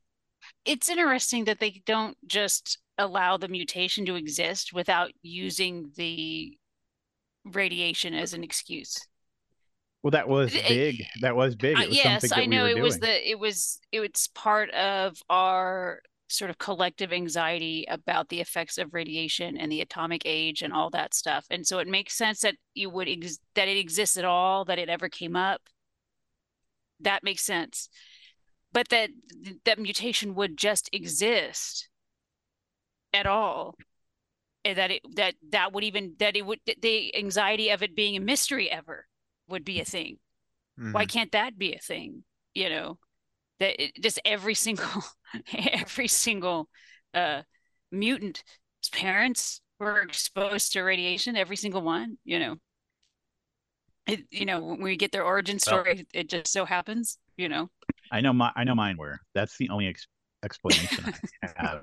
it's 0.64 0.88
interesting 0.88 1.44
that 1.46 1.60
they 1.60 1.82
don't 1.86 2.16
just 2.26 2.78
allow 2.98 3.36
the 3.36 3.48
mutation 3.48 4.04
to 4.06 4.16
exist 4.16 4.72
without 4.72 5.12
using 5.22 5.90
the 5.96 6.56
radiation 7.44 8.14
as 8.14 8.34
an 8.34 8.44
excuse. 8.44 8.98
Well, 10.02 10.12
that 10.12 10.28
was 10.28 10.52
big. 10.52 11.04
That 11.22 11.34
was 11.34 11.56
big. 11.56 11.78
It 11.78 11.88
was 11.88 11.96
yes, 11.96 12.28
something 12.28 12.28
that 12.30 12.36
I 12.38 12.40
we 12.42 12.46
know 12.46 12.62
were 12.62 12.78
it 12.80 12.82
was 12.82 12.98
the 13.00 13.30
it 13.30 13.38
was 13.38 13.80
it's 13.90 14.28
part 14.28 14.70
of 14.70 15.20
our 15.28 16.00
sort 16.28 16.50
of 16.50 16.58
collective 16.58 17.12
anxiety 17.12 17.84
about 17.88 18.28
the 18.28 18.40
effects 18.40 18.78
of 18.78 18.94
radiation 18.94 19.56
and 19.56 19.72
the 19.72 19.80
atomic 19.80 20.22
age 20.24 20.62
and 20.62 20.72
all 20.72 20.90
that 20.90 21.14
stuff. 21.14 21.46
And 21.50 21.66
so 21.66 21.78
it 21.78 21.88
makes 21.88 22.14
sense 22.14 22.40
that 22.40 22.54
you 22.74 22.90
would 22.90 23.08
ex 23.08 23.38
that 23.54 23.66
it 23.66 23.76
exists 23.76 24.16
at 24.16 24.24
all, 24.24 24.64
that 24.66 24.78
it 24.78 24.88
ever 24.88 25.08
came 25.08 25.34
up. 25.34 25.62
That 27.00 27.24
makes 27.24 27.42
sense. 27.42 27.88
But 28.72 28.90
that 28.90 29.10
that 29.64 29.80
mutation 29.80 30.34
would 30.36 30.56
just 30.56 30.88
exist 30.92 31.88
at 33.12 33.26
all. 33.26 33.74
And 34.64 34.78
that 34.78 34.90
it 34.92 35.02
that 35.16 35.34
that 35.50 35.72
would 35.72 35.82
even 35.82 36.14
that 36.18 36.36
it 36.36 36.46
would 36.46 36.60
the 36.80 37.16
anxiety 37.16 37.70
of 37.70 37.82
it 37.82 37.96
being 37.96 38.16
a 38.16 38.20
mystery 38.20 38.70
ever 38.70 39.06
would 39.48 39.64
be 39.64 39.80
a 39.80 39.84
thing 39.84 40.18
why 40.92 41.04
mhm. 41.04 41.08
can't 41.08 41.32
that 41.32 41.58
be 41.58 41.74
a 41.74 41.78
thing 41.78 42.24
you 42.54 42.68
know 42.68 42.98
that 43.60 43.82
it, 43.82 44.02
just 44.02 44.20
every 44.24 44.54
single 44.54 45.04
every 45.72 46.08
single 46.08 46.68
uh 47.14 47.42
mutant's 47.92 48.42
parents 48.92 49.60
were 49.80 50.00
exposed 50.02 50.72
to 50.72 50.82
radiation 50.82 51.36
every 51.36 51.56
single 51.56 51.82
one 51.82 52.18
you 52.24 52.38
know 52.38 52.56
it, 54.06 54.20
you 54.30 54.46
know 54.46 54.60
when 54.60 54.80
we 54.82 54.96
get 54.96 55.12
their 55.12 55.24
origin 55.24 55.58
Well- 55.66 55.84
story 55.84 56.06
it 56.12 56.28
just 56.28 56.52
so 56.52 56.64
happens 56.64 57.18
you 57.36 57.48
know 57.48 57.70
I 58.10 58.20
know 58.20 58.32
my 58.32 58.52
I 58.56 58.64
know 58.64 58.74
mine 58.74 58.96
were. 58.96 59.20
That's 59.34 59.56
the 59.58 59.68
only 59.70 59.86
ex- 59.88 60.06
explanation 60.42 61.12
I 61.42 61.48
have. 61.56 61.82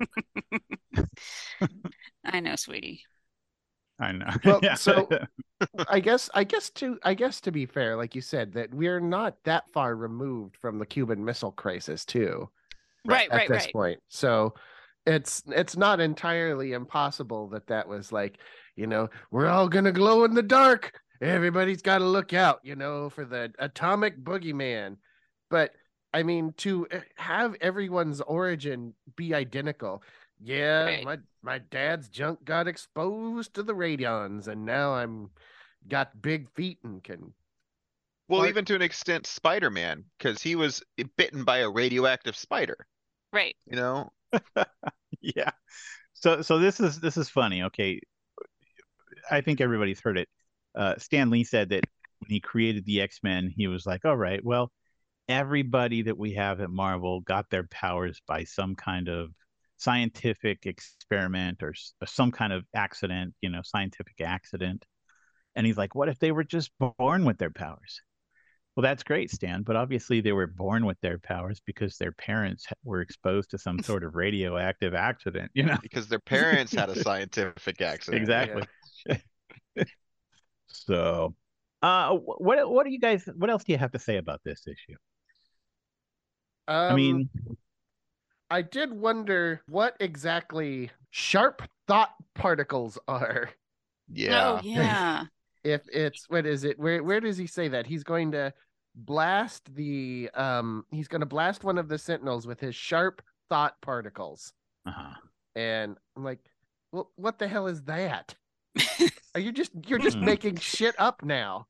i 2.24 2.40
know 2.40 2.56
sweetie 2.56 3.02
I 3.98 4.12
know. 4.12 4.28
Well, 4.44 4.60
Yeah. 4.62 4.74
so- 4.74 5.08
I 5.88 6.00
guess 6.00 6.28
I 6.34 6.44
guess 6.44 6.68
to 6.70 6.98
I 7.02 7.14
guess 7.14 7.40
to 7.42 7.50
be 7.50 7.64
fair, 7.64 7.96
like 7.96 8.14
you 8.14 8.20
said, 8.20 8.52
that 8.52 8.74
we're 8.74 9.00
not 9.00 9.36
that 9.44 9.64
far 9.72 9.96
removed 9.96 10.56
from 10.60 10.78
the 10.78 10.84
Cuban 10.84 11.24
Missile 11.24 11.52
Crisis 11.52 12.04
too. 12.04 12.50
right 13.06 13.30
at 13.30 13.36
right 13.36 13.48
this 13.48 13.64
right 13.64 13.72
point. 13.72 14.00
So 14.08 14.52
it's 15.06 15.42
it's 15.46 15.76
not 15.76 16.00
entirely 16.00 16.72
impossible 16.72 17.48
that 17.50 17.68
that 17.68 17.88
was 17.88 18.12
like, 18.12 18.38
you 18.74 18.86
know, 18.86 19.08
we're 19.30 19.46
all 19.46 19.68
gonna 19.68 19.92
glow 19.92 20.24
in 20.24 20.34
the 20.34 20.42
dark. 20.42 20.92
Everybody's 21.22 21.80
got 21.80 21.98
to 21.98 22.04
look 22.04 22.34
out, 22.34 22.60
you 22.62 22.76
know, 22.76 23.08
for 23.08 23.24
the 23.24 23.50
atomic 23.58 24.22
boogeyman. 24.22 24.96
But 25.48 25.70
I 26.12 26.22
mean, 26.22 26.52
to 26.58 26.86
eh, 26.90 27.00
have 27.16 27.54
everyone's 27.62 28.20
origin 28.20 28.92
be 29.16 29.32
identical. 29.34 30.02
Yeah, 30.42 30.84
Right. 30.84 31.04
my 31.04 31.18
my 31.42 31.58
dad's 31.58 32.08
junk 32.08 32.44
got 32.44 32.68
exposed 32.68 33.54
to 33.54 33.62
the 33.62 33.74
radions, 33.74 34.48
and 34.48 34.64
now 34.64 34.94
I'm 34.94 35.30
got 35.88 36.20
big 36.20 36.50
feet 36.50 36.78
and 36.84 37.02
can. 37.02 37.32
Well, 38.28 38.40
Part- 38.40 38.50
even 38.50 38.64
to 38.66 38.74
an 38.74 38.82
extent, 38.82 39.26
Spider-Man, 39.26 40.04
because 40.18 40.42
he 40.42 40.56
was 40.56 40.82
bitten 41.16 41.44
by 41.44 41.58
a 41.58 41.70
radioactive 41.70 42.36
spider, 42.36 42.86
right 43.32 43.56
you 43.66 43.76
know? 43.76 44.12
yeah. 45.20 45.50
So 46.12 46.42
so 46.42 46.58
this 46.58 46.80
is 46.80 47.00
this 47.00 47.16
is 47.16 47.28
funny. 47.30 47.62
Okay. 47.64 48.00
I 49.30 49.40
think 49.40 49.60
everybody's 49.60 50.00
heard 50.00 50.18
it. 50.18 50.28
Uh, 50.74 50.94
Stan 50.98 51.30
Lee 51.30 51.44
said 51.44 51.70
that 51.70 51.84
when 52.20 52.30
he 52.30 52.40
created 52.40 52.84
the 52.84 53.00
X 53.00 53.20
Men, 53.22 53.52
he 53.54 53.66
was 53.68 53.86
like, 53.86 54.04
"All 54.04 54.16
right, 54.16 54.44
well, 54.44 54.70
everybody 55.28 56.02
that 56.02 56.18
we 56.18 56.34
have 56.34 56.60
at 56.60 56.70
Marvel 56.70 57.20
got 57.20 57.48
their 57.50 57.64
powers 57.64 58.20
by 58.26 58.44
some 58.44 58.74
kind 58.74 59.08
of 59.08 59.30
scientific 59.76 60.66
experiment 60.66 61.62
or, 61.62 61.74
or 62.00 62.06
some 62.06 62.32
kind 62.32 62.52
of 62.52 62.64
accident, 62.74 63.34
you 63.40 63.50
know, 63.50 63.60
scientific 63.62 64.20
accident. 64.20 64.84
And 65.54 65.66
he's 65.66 65.76
like, 65.76 65.94
what 65.94 66.08
if 66.08 66.18
they 66.18 66.32
were 66.32 66.44
just 66.44 66.70
born 66.78 67.24
with 67.24 67.38
their 67.38 67.50
powers? 67.50 68.00
Well, 68.76 68.82
that's 68.82 69.02
great, 69.02 69.30
Stan, 69.30 69.62
but 69.62 69.74
obviously 69.74 70.20
they 70.20 70.32
were 70.32 70.46
born 70.46 70.84
with 70.84 71.00
their 71.00 71.18
powers 71.18 71.62
because 71.64 71.96
their 71.96 72.12
parents 72.12 72.66
were 72.84 73.00
exposed 73.00 73.50
to 73.52 73.58
some 73.58 73.78
sort 73.78 74.04
of 74.04 74.14
radioactive 74.14 74.94
accident, 74.94 75.50
you 75.54 75.62
know? 75.62 75.78
Because 75.80 76.08
their 76.08 76.18
parents 76.18 76.74
had 76.74 76.90
a 76.90 76.94
scientific 77.02 77.80
accident. 77.80 78.20
Exactly. 78.20 78.62
so, 80.66 81.34
uh, 81.80 82.10
what 82.14 82.70
what 82.70 82.84
do 82.84 82.92
you 82.92 82.98
guys? 82.98 83.26
What 83.34 83.48
else 83.48 83.64
do 83.64 83.72
you 83.72 83.78
have 83.78 83.92
to 83.92 83.98
say 83.98 84.18
about 84.18 84.40
this 84.44 84.66
issue? 84.66 84.96
Um, 86.68 86.92
I 86.92 86.94
mean, 86.94 87.30
I 88.50 88.62
did 88.62 88.92
wonder 88.92 89.62
what 89.68 89.96
exactly 90.00 90.90
sharp 91.10 91.62
thought 91.86 92.14
particles 92.34 92.98
are. 93.08 93.50
Yeah. 94.12 94.58
Oh, 94.58 94.60
yeah. 94.62 95.24
If 95.64 95.82
it's 95.92 96.26
what 96.28 96.46
is 96.46 96.62
it? 96.62 96.78
Where 96.78 97.02
where 97.02 97.20
does 97.20 97.36
he 97.36 97.48
say 97.48 97.66
that 97.68 97.86
he's 97.88 98.04
going 98.04 98.30
to 98.32 98.54
blast 98.94 99.74
the 99.74 100.30
um 100.34 100.86
he's 100.92 101.08
going 101.08 101.20
to 101.20 101.26
blast 101.26 101.64
one 101.64 101.76
of 101.76 101.88
the 101.88 101.98
sentinels 101.98 102.46
with 102.46 102.60
his 102.60 102.74
sharp 102.76 103.20
thought 103.48 103.80
particles. 103.80 104.52
uh-huh. 104.86 105.14
And 105.54 105.96
I'm 106.16 106.24
like, 106.24 106.40
well, 106.92 107.10
what 107.16 107.38
the 107.38 107.48
hell 107.48 107.66
is 107.66 107.82
that? 107.84 108.34
Are 109.34 109.40
you 109.40 109.52
just 109.52 109.72
you're 109.86 109.98
just 109.98 110.20
Hmm. 110.20 110.24
making 110.24 110.58
shit 110.58 110.94
up 110.98 111.24
now? 111.24 111.66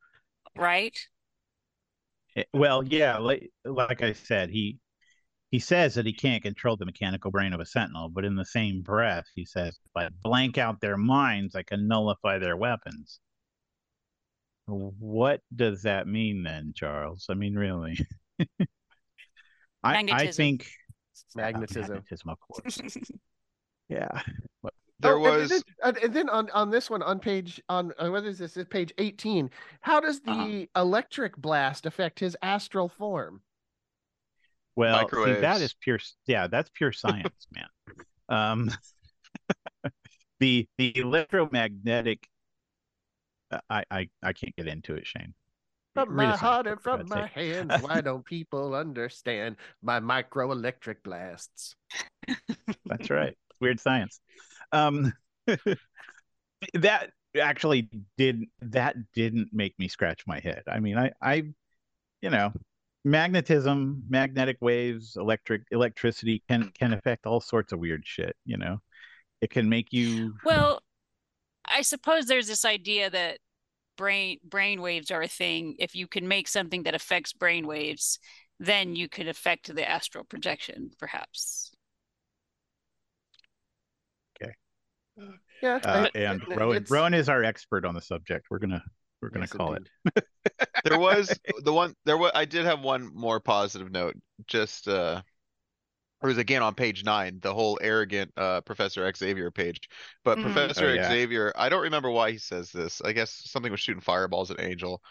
right? 0.56 0.98
Eh, 2.36 2.44
well, 2.52 2.82
yeah, 2.84 3.18
like 3.18 3.50
like 3.64 4.02
I 4.02 4.12
said, 4.12 4.50
he 4.50 4.78
he 5.56 5.60
says 5.60 5.94
that 5.94 6.04
he 6.04 6.12
can't 6.12 6.42
control 6.42 6.76
the 6.76 6.84
mechanical 6.84 7.30
brain 7.30 7.54
of 7.54 7.60
a 7.60 7.64
sentinel, 7.64 8.10
but 8.10 8.26
in 8.26 8.34
the 8.36 8.44
same 8.44 8.82
breath, 8.82 9.24
he 9.34 9.46
says, 9.46 9.78
"If 9.86 9.96
I 9.96 10.10
blank 10.22 10.58
out 10.58 10.82
their 10.82 10.98
minds, 10.98 11.54
I 11.54 11.62
can 11.62 11.88
nullify 11.88 12.36
their 12.36 12.58
weapons." 12.58 13.20
What 14.66 15.40
does 15.54 15.80
that 15.84 16.06
mean 16.06 16.42
then, 16.42 16.74
Charles? 16.76 17.28
I 17.30 17.34
mean, 17.34 17.54
really? 17.54 17.98
I 19.82 20.04
I 20.12 20.26
think 20.26 20.68
Magnetism. 21.34 21.88
magnetism, 21.88 22.28
of 22.28 22.38
course. 22.40 22.78
Yeah. 23.88 24.20
There 25.00 25.14
Oh, 25.14 25.24
and 25.24 25.40
was 25.40 25.48
then, 25.48 25.62
and, 25.82 25.96
and 25.96 26.12
then 26.12 26.28
on 26.28 26.50
on 26.50 26.68
this 26.68 26.90
one 26.90 27.02
on 27.02 27.18
page 27.18 27.62
on 27.70 27.94
uh, 27.98 28.10
what 28.10 28.26
is 28.26 28.40
this? 28.40 28.58
It's 28.58 28.68
page 28.68 28.92
18. 28.98 29.48
How 29.80 30.00
does 30.00 30.20
the 30.20 30.32
Uh-huh. 30.32 30.82
electric 30.82 31.38
blast 31.38 31.86
affect 31.86 32.20
his 32.20 32.36
astral 32.42 32.90
form? 32.90 33.40
Well, 34.76 35.08
see, 35.08 35.14
that 35.14 35.40
Microwaves. 35.40 35.62
is 35.62 35.74
pure. 35.80 35.98
Yeah, 36.26 36.46
that's 36.46 36.70
pure 36.74 36.92
science, 36.92 37.46
man. 37.54 37.66
Um, 38.28 38.70
the 40.40 40.68
the 40.76 40.96
electromagnetic. 40.96 42.28
uh, 43.50 43.60
I 43.70 43.84
I 43.90 44.08
I 44.22 44.32
can't 44.34 44.54
get 44.54 44.68
into 44.68 44.94
it, 44.94 45.06
Shane. 45.06 45.34
From 45.94 46.10
Read 46.10 46.28
my 46.28 46.36
heart 46.36 46.66
and 46.66 46.78
from 46.78 47.08
my 47.08 47.26
hands, 47.26 47.72
why 47.80 48.02
don't 48.02 48.22
people 48.22 48.74
understand 48.74 49.56
my 49.82 49.98
microelectric 49.98 50.96
blasts? 51.02 51.74
That's 52.84 53.08
right. 53.08 53.34
Weird 53.60 53.80
science. 53.80 54.20
Um, 54.72 55.14
that 56.74 57.12
actually 57.40 57.88
did 58.18 58.44
that 58.60 58.96
didn't 59.14 59.48
make 59.52 59.78
me 59.78 59.88
scratch 59.88 60.26
my 60.26 60.38
head. 60.38 60.64
I 60.70 60.80
mean, 60.80 60.98
I 60.98 61.12
I, 61.22 61.44
you 62.20 62.28
know, 62.28 62.52
magnetism, 63.06 64.02
magnetic 64.08 64.58
waves, 64.60 65.16
electric 65.16 65.62
electricity 65.70 66.42
can 66.48 66.70
can 66.72 66.92
affect 66.92 67.24
all 67.24 67.40
sorts 67.40 67.72
of 67.72 67.78
weird 67.78 68.02
shit. 68.04 68.36
You 68.44 68.56
know, 68.58 68.82
it 69.40 69.50
can 69.50 69.68
make 69.68 69.92
you. 69.92 70.34
Well, 70.44 70.82
I 71.64 71.82
suppose 71.82 72.26
there's 72.26 72.48
this 72.48 72.64
idea 72.64 73.08
that 73.08 73.38
brain 73.96 74.38
brain 74.44 74.82
waves 74.82 75.10
are 75.10 75.22
a 75.22 75.28
thing. 75.28 75.76
If 75.78 75.94
you 75.94 76.06
can 76.08 76.26
make 76.26 76.48
something 76.48 76.82
that 76.82 76.94
affects 76.96 77.32
brain 77.32 77.66
waves, 77.66 78.18
then 78.58 78.96
you 78.96 79.08
could 79.08 79.28
affect 79.28 79.72
the 79.74 79.88
astral 79.88 80.24
projection, 80.24 80.90
perhaps. 80.98 81.72
Okay. 84.42 84.52
Yeah, 85.62 85.78
Uh, 85.84 86.08
and 86.14 86.42
Rowan 86.48 86.76
it's- 86.78 86.90
Rowan 86.90 87.14
is 87.14 87.28
our 87.28 87.44
expert 87.44 87.84
on 87.84 87.94
the 87.94 88.02
subject. 88.02 88.48
We're 88.50 88.58
gonna 88.58 88.82
we're 89.22 89.31
gonna 89.31 89.46
yes, 89.46 89.52
call 89.52 89.74
it. 89.74 89.83
indeed. 89.85 89.90
there 90.85 90.98
was 90.98 91.40
the 91.64 91.72
one 91.72 91.94
there 92.05 92.16
was 92.18 92.33
I 92.35 92.44
did 92.44 92.64
have 92.66 92.81
one 92.81 93.11
more 93.14 93.40
positive 93.40 93.90
note. 93.90 94.16
Just 94.46 94.88
uh 94.88 95.22
it 96.22 96.26
was 96.26 96.38
again 96.38 96.62
on 96.62 96.74
page 96.74 97.05
nine, 97.05 97.38
the 97.42 97.52
whole 97.55 97.79
arrogant 97.83 98.33
uh 98.37 98.61
Professor 98.62 99.11
Xavier 99.14 99.50
page. 99.50 99.81
But 100.24 100.38
Mhm. 100.38 100.42
Professor 100.42 100.87
Oh, 100.87 100.92
yeah. 100.92 101.09
Xavier, 101.09 101.52
I 101.57 101.68
don't 101.68 101.83
remember 101.83 102.11
why 102.11 102.33
he 102.33 102.38
says 102.38 102.70
this. 102.72 103.00
I 103.02 103.12
guess 103.12 103.31
something 103.50 103.70
was 103.70 103.81
shooting 103.81 104.00
fireballs 104.00 104.50
at 104.50 104.61
Angel. 104.61 105.02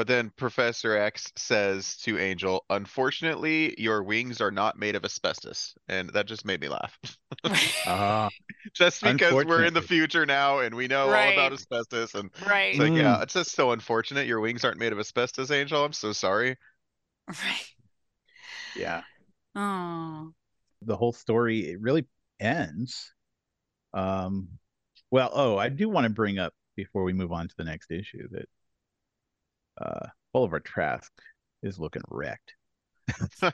But 0.00 0.06
then 0.06 0.32
Professor 0.34 0.96
X 0.96 1.30
says 1.36 1.96
to 2.04 2.18
Angel, 2.18 2.64
unfortunately, 2.70 3.74
your 3.76 4.02
wings 4.02 4.40
are 4.40 4.50
not 4.50 4.78
made 4.78 4.96
of 4.96 5.04
asbestos. 5.04 5.74
And 5.90 6.08
that 6.14 6.24
just 6.24 6.46
made 6.46 6.58
me 6.62 6.68
laugh. 6.68 6.98
Ah, 7.86 8.30
just 8.72 9.02
because 9.02 9.44
we're 9.44 9.62
in 9.64 9.74
the 9.74 9.82
future 9.82 10.24
now 10.24 10.60
and 10.60 10.74
we 10.74 10.88
know 10.88 11.02
all 11.12 11.32
about 11.32 11.52
asbestos 11.52 12.14
and 12.14 12.30
Right. 12.46 12.70
it's 12.70 12.78
like, 12.78 12.92
Mm. 12.92 12.96
yeah, 12.96 13.20
it's 13.20 13.34
just 13.34 13.50
so 13.52 13.72
unfortunate. 13.72 14.26
Your 14.26 14.40
wings 14.40 14.64
aren't 14.64 14.78
made 14.78 14.94
of 14.94 14.98
asbestos, 14.98 15.50
Angel. 15.50 15.84
I'm 15.84 15.92
so 15.92 16.14
sorry. 16.14 16.56
Right. 17.28 17.74
yeah. 18.74 19.02
Oh. 19.54 20.32
the 20.80 20.96
whole 20.96 21.12
story 21.12 21.68
it 21.72 21.78
really 21.82 22.06
ends 22.40 23.12
um 23.92 24.48
well 25.10 25.30
oh 25.34 25.58
i 25.58 25.68
do 25.68 25.90
want 25.90 26.04
to 26.04 26.10
bring 26.10 26.38
up 26.38 26.54
before 26.74 27.02
we 27.04 27.12
move 27.12 27.32
on 27.32 27.48
to 27.48 27.54
the 27.58 27.64
next 27.64 27.90
issue 27.90 28.26
that 28.30 28.48
uh 29.80 30.06
Bolivar 30.32 30.60
Trask 30.60 31.10
is 31.62 31.78
looking 31.78 32.02
wrecked 32.08 32.54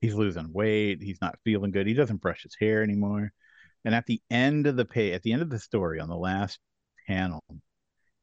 he's 0.00 0.14
losing 0.14 0.52
weight 0.52 1.02
he's 1.02 1.20
not 1.20 1.38
feeling 1.44 1.70
good 1.70 1.86
he 1.86 1.94
doesn't 1.94 2.20
brush 2.20 2.42
his 2.42 2.56
hair 2.58 2.82
anymore 2.82 3.32
and 3.84 3.94
at 3.94 4.06
the 4.06 4.20
end 4.30 4.66
of 4.66 4.76
the 4.76 4.84
pay 4.84 5.12
at 5.12 5.22
the 5.22 5.32
end 5.32 5.42
of 5.42 5.50
the 5.50 5.58
story 5.58 5.98
on 6.00 6.08
the 6.08 6.16
last 6.16 6.58
panel 7.06 7.42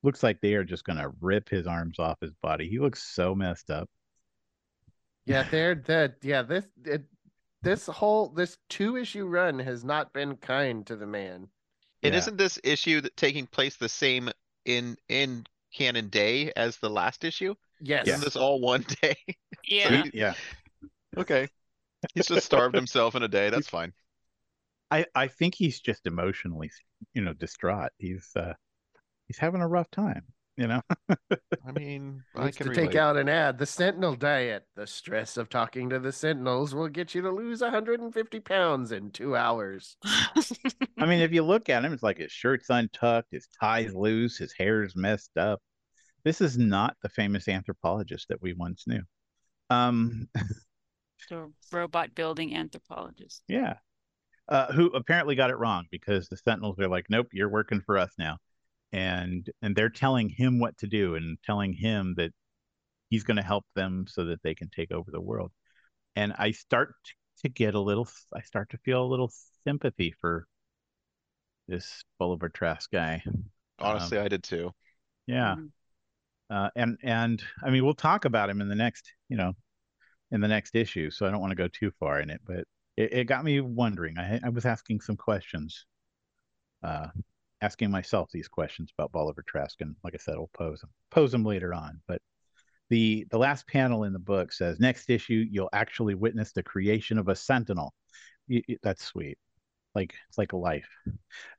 looks 0.03 0.21
like 0.21 0.39
they 0.41 0.53
are 0.55 0.63
just 0.63 0.83
going 0.83 0.99
to 0.99 1.11
rip 1.21 1.49
his 1.49 1.65
arms 1.67 1.97
off 1.99 2.17
his 2.21 2.33
body 2.41 2.69
he 2.69 2.79
looks 2.79 3.03
so 3.03 3.33
messed 3.33 3.69
up 3.71 3.89
Yeah, 5.25 5.43
they're 5.43 5.75
that. 5.75 6.17
Yeah, 6.21 6.41
this 6.41 6.65
it, 6.85 7.03
this 7.61 7.87
whole 7.87 8.29
this 8.29 8.57
two 8.69 8.97
issue 8.97 9.25
run 9.25 9.59
has 9.59 9.83
not 9.83 10.13
been 10.13 10.35
kind 10.37 10.85
to 10.87 10.95
the 10.95 11.07
man. 11.07 11.49
And 12.03 12.13
Yeah. 12.13 12.19
isn't 12.19 12.37
this 12.37 12.59
issue 12.63 13.01
that 13.01 13.15
taking 13.15 13.47
place 13.47 13.77
the 13.77 13.89
same 13.89 14.29
in 14.65 14.97
in 15.07 15.45
canon 15.73 16.09
day 16.09 16.51
as 16.55 16.77
the 16.77 16.89
last 16.89 17.23
issue? 17.23 17.55
Yes. 17.81 18.07
Isn't 18.07 18.21
this 18.21 18.35
all 18.35 18.59
one 18.61 18.85
day? 19.01 19.15
Yeah. 19.67 20.03
yeah 20.13 20.33
Okay. 21.17 21.47
He's 22.13 22.27
just 22.27 22.45
starved 22.45 22.75
himself 22.75 23.15
in 23.15 23.23
a 23.23 23.27
day. 23.27 23.49
That's 23.49 23.67
fine. 23.69 23.93
I 24.91 25.05
I 25.15 25.27
think 25.27 25.55
he's 25.55 25.79
just 25.79 26.05
emotionally, 26.05 26.71
you 27.13 27.21
know, 27.21 27.33
distraught. 27.33 27.91
He's 27.97 28.29
uh 28.35 28.53
he's 29.27 29.37
having 29.37 29.61
a 29.61 29.67
rough 29.67 29.89
time, 29.91 30.23
you 30.57 30.67
know. 30.67 30.81
I 31.09 31.71
mean, 31.73 32.23
I 32.35 32.45
Needs 32.45 32.57
can 32.57 32.67
to 32.67 32.73
take 32.73 32.95
out 32.95 33.17
an 33.17 33.29
ad. 33.29 33.57
The 33.57 33.65
Sentinel 33.65 34.15
diet. 34.15 34.65
The 34.75 34.87
stress 34.87 35.37
of 35.37 35.49
talking 35.49 35.89
to 35.89 35.99
the 35.99 36.11
Sentinels 36.11 36.75
will 36.75 36.87
get 36.87 37.15
you 37.15 37.21
to 37.21 37.31
lose 37.31 37.61
150 37.61 38.39
pounds 38.41 38.91
in 38.91 39.11
two 39.11 39.35
hours. 39.35 39.97
I 40.05 41.05
mean, 41.05 41.21
if 41.21 41.31
you 41.31 41.43
look 41.43 41.69
at 41.69 41.83
him, 41.83 41.93
it's 41.93 42.03
like 42.03 42.17
his 42.17 42.31
shirt's 42.31 42.69
untucked, 42.69 43.31
his 43.31 43.47
tie's 43.59 43.93
loose, 43.93 44.37
his 44.37 44.53
hair's 44.53 44.95
messed 44.95 45.37
up. 45.37 45.61
This 46.23 46.39
is 46.39 46.57
not 46.57 46.95
the 47.01 47.09
famous 47.09 47.47
anthropologist 47.47 48.29
that 48.29 48.41
we 48.41 48.53
once 48.53 48.85
knew. 48.87 49.01
Um, 49.69 50.29
the 51.29 51.51
robot 51.71 52.15
building 52.15 52.55
anthropologist. 52.55 53.43
yeah. 53.47 53.75
Uh, 54.49 54.71
who 54.73 54.87
apparently 54.87 55.35
got 55.35 55.49
it 55.49 55.57
wrong 55.57 55.85
because 55.89 56.27
the 56.27 56.35
Sentinels 56.35 56.77
are 56.77 56.89
like, 56.89 57.05
nope, 57.09 57.27
you're 57.31 57.47
working 57.47 57.79
for 57.79 57.97
us 57.97 58.11
now. 58.19 58.37
And 58.93 59.49
and 59.63 59.75
they're 59.75 59.89
telling 59.91 60.29
him 60.29 60.59
what 60.59 60.77
to 60.79 60.87
do 60.87 61.15
and 61.15 61.37
telling 61.45 61.73
him 61.73 62.15
that 62.17 62.33
he's 63.09 63.23
going 63.25 63.37
to 63.37 63.43
help 63.43 63.65
them 63.75 64.05
so 64.07 64.25
that 64.25 64.43
they 64.43 64.55
can 64.55 64.69
take 64.69 64.91
over 64.91 65.11
the 65.11 65.21
world. 65.21 65.51
And 66.15 66.33
I 66.37 66.51
start 66.51 66.95
to 67.43 67.49
get 67.49 67.75
a 67.75 67.81
little, 67.81 68.07
I 68.35 68.41
start 68.41 68.71
to 68.71 68.79
feel 68.79 69.03
a 69.03 69.07
little 69.07 69.31
sympathy 69.65 70.13
for 70.21 70.47
this 71.67 72.03
Bolivar 72.19 72.49
Trask 72.49 72.91
guy. 72.91 73.23
Honestly, 73.79 74.17
I 74.17 74.27
did 74.27 74.43
too. 74.43 74.73
Yeah. 75.27 75.55
Mhm. 75.55 75.71
Uh, 76.49 76.69
and 76.75 76.97
and 77.03 77.43
I 77.63 77.71
mean, 77.71 77.85
we'll 77.85 77.93
talk 77.95 78.25
about 78.25 78.49
him 78.49 78.61
in 78.61 78.69
the 78.69 78.75
next, 78.75 79.13
you 79.29 79.37
know, 79.37 79.53
in 80.31 80.41
the 80.41 80.47
next 80.49 80.75
issue. 80.75 81.11
So 81.11 81.25
I 81.27 81.31
don't 81.31 81.41
want 81.41 81.51
to 81.51 81.55
go 81.55 81.67
too 81.69 81.91
far 81.99 82.19
in 82.21 82.29
it, 82.29 82.41
but 82.45 82.65
it, 82.97 83.13
it 83.13 83.25
got 83.25 83.43
me 83.45 83.61
wondering. 83.61 84.17
I 84.19 84.39
I 84.43 84.49
was 84.49 84.65
asking 84.65 85.01
some 85.01 85.17
questions, 85.17 85.85
uh, 86.83 87.07
asking 87.63 87.89
myself 87.89 88.29
these 88.31 88.49
questions 88.49 88.91
about 88.97 89.13
Bolivar 89.13 89.43
Trask, 89.47 89.79
and 89.81 89.95
like 90.03 90.13
I 90.13 90.17
said, 90.17 90.35
I'll 90.35 90.49
pose 90.53 90.81
them 90.81 90.89
pose 91.11 91.31
them 91.31 91.45
later 91.45 91.73
on. 91.73 92.01
But 92.07 92.21
the 92.89 93.25
the 93.31 93.37
last 93.37 93.67
panel 93.67 94.03
in 94.03 94.13
the 94.13 94.19
book 94.19 94.51
says 94.51 94.79
next 94.79 95.09
issue 95.09 95.45
you'll 95.49 95.69
actually 95.73 96.15
witness 96.15 96.51
the 96.51 96.63
creation 96.63 97.17
of 97.17 97.29
a 97.29 97.35
sentinel. 97.35 97.93
That's 98.83 99.03
sweet. 99.05 99.37
Like 99.95 100.13
it's 100.27 100.37
like 100.37 100.51
a 100.53 100.57
life, 100.57 100.89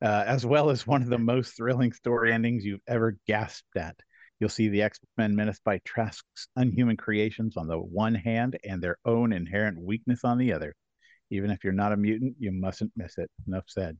uh, 0.03 0.25
as 0.27 0.45
well 0.45 0.71
as 0.71 0.87
one 0.87 1.03
of 1.03 1.09
the 1.09 1.19
most 1.19 1.57
thrilling 1.57 1.93
story 1.93 2.33
endings 2.33 2.65
you've 2.65 2.81
ever 2.87 3.17
gasped 3.27 3.77
at. 3.77 3.97
You'll 4.41 4.51
see 4.51 4.69
the 4.69 4.83
X 4.83 5.01
Men 5.17 5.35
menaced 5.35 5.65
by 5.65 5.79
Trask's 5.85 6.49
unhuman 6.57 6.97
creations 6.99 7.57
on 7.57 7.69
the 7.69 7.79
one 7.79 8.15
hand 8.15 8.59
and 8.65 8.83
their 8.83 8.99
own 9.07 9.33
inherent 9.33 9.79
weakness 9.81 10.25
on 10.25 10.37
the 10.39 10.53
other. 10.53 10.75
Even 11.31 11.51
if 11.51 11.65
you're 11.65 11.73
not 11.73 11.93
a 11.93 11.97
mutant, 11.97 12.35
you 12.39 12.53
mustn't 12.53 12.93
miss 12.97 13.17
it. 13.17 13.31
Enough 13.47 13.65
said. 13.69 13.97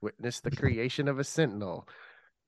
Witness 0.00 0.40
the 0.40 0.50
creation 0.56 1.08
of 1.08 1.18
a 1.18 1.24
sentinel. 1.24 1.88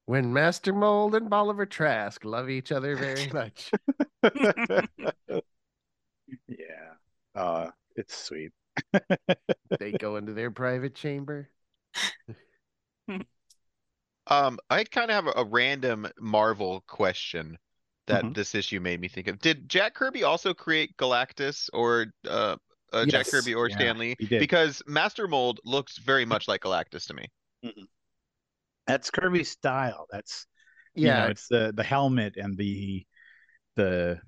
When 0.07 0.33
Master 0.33 0.73
Mold 0.73 1.15
and 1.15 1.31
Bolivar 1.31 1.67
Trask 1.67 2.25
love 2.25 2.51
each 2.51 2.73
other 2.73 2.97
very 2.97 3.27
much. 3.33 3.71
Yeah. 6.49 6.95
Uh, 7.35 7.71
it's 7.97 8.17
sweet. 8.17 8.53
they 9.79 9.93
go 9.93 10.17
into 10.17 10.33
their 10.33 10.51
private 10.51 10.95
chamber. 10.95 11.49
Um, 14.27 14.59
I 14.69 14.85
kind 14.85 15.11
of 15.11 15.15
have 15.17 15.27
a, 15.27 15.41
a 15.41 15.45
random 15.45 16.07
Marvel 16.21 16.85
question 16.87 17.59
that 18.07 18.23
Mhm. 18.23 18.35
this 18.35 18.55
issue 18.55 18.79
made 18.79 19.01
me 19.01 19.09
think 19.09 19.27
of. 19.27 19.41
Did 19.41 19.69
Jack 19.69 19.95
Kirby 19.95 20.23
also 20.23 20.55
create 20.55 20.97
Galactus 20.99 21.69
or 21.73 22.07
uh, 22.29 22.57
uh 22.93 23.07
Jack 23.07 23.27
Kirby 23.27 23.55
or 23.55 23.69
Yeah, 23.69 23.75
Stan 23.77 23.99
Lee? 23.99 24.15
he 24.21 24.27
did. 24.27 24.39
Because 24.39 24.83
Master 24.87 25.27
Mold 25.27 25.59
looks 25.65 25.99
very 25.99 26.25
much 26.25 26.47
like 26.47 26.61
Galactus 26.61 27.07
to 27.09 27.15
me. 27.15 27.27
That's 28.87 29.11
Kirby's 29.11 29.51
style. 29.51 30.07
That's 30.11 30.47
you 30.95 31.07
know, 31.09 31.13
Yeah, 31.15 31.27
it's 31.29 31.47
the 31.49 31.73
the 31.75 31.85
helmet 31.85 32.37
and 32.37 32.57
the 32.57 33.07
the 33.77 34.21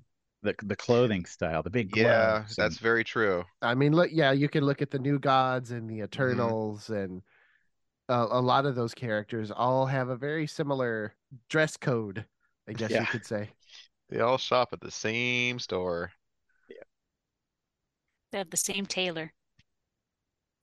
the 0.43 0.55
the 0.63 0.77
clothing 0.77 1.25
style, 1.25 1.63
the 1.63 1.71
big 1.71 1.97
Yeah, 1.97 2.39
gloves 2.39 2.57
that's 2.57 2.77
and- 2.77 2.83
very 2.83 3.05
true. 3.05 3.45
I 3.61 3.75
mean, 3.75 3.93
look, 3.93 4.11
yeah, 4.13 4.33
you 4.33 4.49
can 4.49 4.65
look 4.65 4.83
at 4.83 4.91
the 4.91 4.99
New 4.99 5.19
Gods 5.19 5.71
and 5.71 5.89
the 5.89 6.01
Eternals, 6.03 6.91
and 6.91 7.23
uh, 8.09 8.27
a 8.31 8.41
lot 8.41 8.67
of 8.67 8.75
those 8.75 8.93
characters 8.95 9.51
all 9.51 9.87
have 9.87 10.09
a 10.09 10.17
very 10.17 10.47
similar 10.49 11.15
dress 11.49 11.77
code, 11.77 12.25
I 12.69 12.73
guess 12.73 12.91
you 12.91 13.07
could 13.07 13.25
say. 13.25 13.51
They 14.11 14.21
all 14.21 14.37
shop 14.39 14.71
at 14.73 14.81
the 14.81 14.91
same 14.91 15.59
store. 15.59 16.11
Yeah, 16.69 16.83
they 18.33 18.39
have 18.39 18.51
the 18.51 18.57
same 18.57 18.85
tailor. 18.85 19.33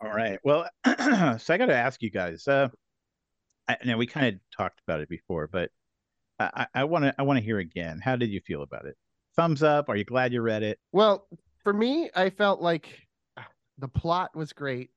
All 0.02 0.12
right. 0.12 0.40
Well, 0.44 0.68
so 0.86 1.54
I 1.54 1.58
got 1.58 1.68
to 1.68 1.76
ask 1.76 2.02
you 2.02 2.10
guys. 2.10 2.48
Uh, 2.48 2.70
I, 3.68 3.78
now 3.86 3.98
we 3.98 4.08
kind 4.08 4.36
of 4.36 4.42
talked 4.56 4.82
about 4.88 5.02
it 5.02 5.10
before, 5.10 5.48
but 5.48 5.70
I 6.40 6.86
want 6.86 7.04
to 7.04 7.14
I 7.20 7.24
want 7.24 7.38
to 7.38 7.44
hear 7.44 7.60
again. 7.60 8.00
How 8.04 8.16
did 8.16 8.30
you 8.30 8.40
feel 8.40 8.62
about 8.62 8.86
it? 8.86 8.96
Thumbs 9.36 9.62
up? 9.62 9.90
Are 9.90 9.96
you 9.96 10.06
glad 10.06 10.32
you 10.32 10.42
read 10.42 10.64
it? 10.64 10.80
Well, 10.94 11.28
for 11.64 11.74
me, 11.74 12.10
I 12.16 12.30
felt 12.30 12.62
like 12.62 13.08
uh, 13.36 13.44
the 13.78 13.90
plot 13.90 14.36
was 14.36 14.54
great, 14.54 14.92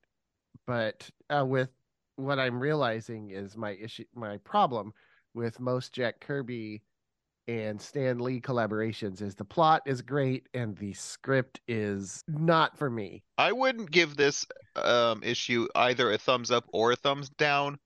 but 0.67 1.09
uh, 1.31 1.45
with 1.45 1.71
what 2.17 2.38
I'm 2.38 2.61
realizing 2.61 3.31
is 3.31 3.57
my 3.57 3.73
issue, 3.73 4.05
my 4.15 4.37
problem 4.38 4.93
with 5.35 5.59
most 5.59 5.93
Jack 5.93 6.21
Kirby 6.21 6.83
and 7.48 7.81
Stan 7.81 8.18
Lee 8.18 8.40
collaborations 8.40 9.20
is 9.20 9.35
the 9.35 9.44
plot 9.44 9.83
is 9.87 10.02
great 10.02 10.48
and 10.55 10.76
the 10.76 10.92
script 10.92 11.61
is 11.66 12.22
not 12.28 12.78
for 12.78 12.88
me. 12.88 13.22
I 13.38 13.52
wouldn't 13.52 13.90
give 13.90 14.16
this 14.16 14.46
um 14.76 15.22
issue 15.22 15.68
either 15.74 16.12
a 16.12 16.18
thumbs 16.18 16.50
up 16.50 16.64
or 16.72 16.92
a 16.92 16.96
thumbs 16.96 17.28
down, 17.31 17.78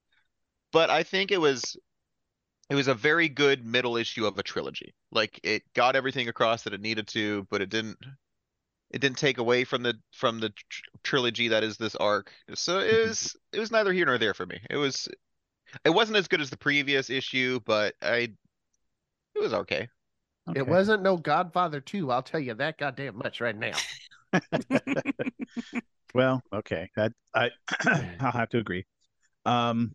but 0.73 0.91
I 0.91 1.03
think 1.03 1.33
it 1.33 1.41
was 1.41 1.77
it 2.69 2.75
was 2.75 2.89
a 2.89 2.95
very 2.95 3.29
good 3.29 3.65
middle 3.65 3.97
issue 3.97 4.27
of 4.27 4.39
a 4.39 4.43
trilogy. 4.43 4.95
Like 5.13 5.41
it 5.43 5.63
got 5.75 5.97
everything 5.97 6.29
across 6.29 6.63
that 6.63 6.75
it 6.75 6.81
needed 6.81 7.07
to, 7.09 7.47
but 7.51 7.63
it 7.63 7.71
didn't 7.71 7.99
it 8.91 9.01
didn't 9.01 9.19
take 9.19 9.39
away 9.39 9.65
from 9.65 9.83
the 9.83 9.95
from 10.13 10.41
the 10.41 10.51
tr- 10.51 10.83
trilogy 11.03 11.49
that 11.49 11.65
is 11.65 11.77
this 11.77 11.97
arc. 11.97 12.33
So 12.55 12.81
it 12.81 13.03
was 13.09 13.37
it 13.53 13.61
was 13.61 13.71
neither 13.71 13.93
here 13.93 14.07
nor 14.07 14.19
there 14.19 14.35
for 14.35 14.47
me. 14.47 14.61
It 14.71 14.77
was 14.77 15.09
it 15.85 15.91
wasn't 15.91 16.19
as 16.19 16.29
good 16.29 16.41
as 16.41 16.51
the 16.51 16.57
previous 16.57 17.11
issue, 17.11 17.61
but 17.65 17.95
I 18.03 18.31
it 19.37 19.43
was 19.43 19.55
okay. 19.55 19.89
Okay. 20.49 20.61
It 20.61 20.67
wasn't 20.67 21.03
no 21.03 21.17
Godfather 21.17 21.81
2, 21.81 22.11
I'll 22.11 22.23
tell 22.23 22.41
you 22.41 22.55
that 22.55 22.79
goddamn 22.79 23.19
much 23.19 23.41
right 23.41 23.57
now. 23.57 23.73
Well, 26.17 26.43
okay. 26.51 26.89
That 26.97 27.13
I 27.35 27.51
I'll 28.21 28.33
have 28.33 28.49
to 28.51 28.59
agree. 28.59 28.87
Um 29.45 29.95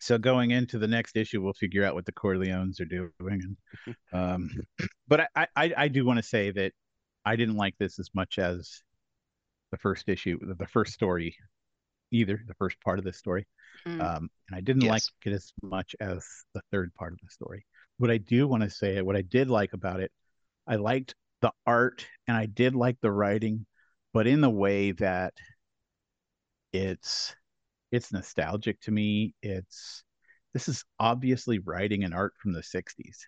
so 0.00 0.16
going 0.16 0.52
into 0.52 0.78
the 0.78 0.86
next 0.86 1.16
issue, 1.16 1.42
we'll 1.42 1.54
figure 1.54 1.84
out 1.84 1.96
what 1.96 2.06
the 2.06 2.12
Corleones 2.12 2.80
are 2.80 2.84
doing. 2.84 3.10
And, 3.18 3.96
um, 4.12 4.50
but 5.08 5.28
I, 5.34 5.48
I, 5.56 5.72
I 5.76 5.88
do 5.88 6.04
want 6.04 6.18
to 6.18 6.22
say 6.22 6.52
that 6.52 6.70
I 7.24 7.34
didn't 7.34 7.56
like 7.56 7.74
this 7.80 7.98
as 7.98 8.08
much 8.14 8.38
as 8.38 8.80
the 9.72 9.76
first 9.78 10.08
issue, 10.08 10.38
the 10.40 10.68
first 10.68 10.92
story, 10.92 11.34
either 12.12 12.40
the 12.46 12.54
first 12.54 12.80
part 12.80 13.00
of 13.00 13.04
the 13.04 13.12
story. 13.12 13.44
Mm. 13.88 14.00
Um, 14.00 14.30
and 14.48 14.56
I 14.56 14.60
didn't 14.60 14.84
like 14.84 15.02
it 15.26 15.32
as 15.32 15.52
much 15.64 15.96
as 15.98 16.24
the 16.54 16.62
third 16.70 16.94
part 16.94 17.12
of 17.12 17.18
the 17.20 17.30
story. 17.30 17.66
What 17.98 18.10
I 18.10 18.18
do 18.18 18.46
want 18.48 18.62
to 18.62 18.70
say, 18.70 19.00
what 19.02 19.16
I 19.16 19.22
did 19.22 19.50
like 19.50 19.72
about 19.72 20.00
it, 20.00 20.12
I 20.66 20.76
liked 20.76 21.14
the 21.40 21.52
art 21.66 22.06
and 22.26 22.36
I 22.36 22.46
did 22.46 22.74
like 22.74 22.98
the 23.00 23.12
writing, 23.12 23.66
but 24.12 24.26
in 24.26 24.40
the 24.40 24.50
way 24.50 24.92
that 24.92 25.34
it's 26.72 27.34
it's 27.90 28.12
nostalgic 28.12 28.80
to 28.82 28.90
me. 28.90 29.34
It's 29.42 30.04
this 30.52 30.68
is 30.68 30.84
obviously 30.98 31.58
writing 31.58 32.04
and 32.04 32.14
art 32.14 32.34
from 32.40 32.52
the 32.52 32.62
60s. 32.62 33.26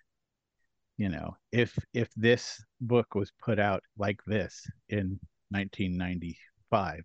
You 0.97 1.09
know, 1.09 1.35
if 1.51 1.77
if 1.93 2.09
this 2.15 2.63
book 2.79 3.15
was 3.15 3.31
put 3.43 3.59
out 3.59 3.83
like 3.97 4.19
this 4.25 4.69
in 4.89 5.19
1995, 5.49 7.03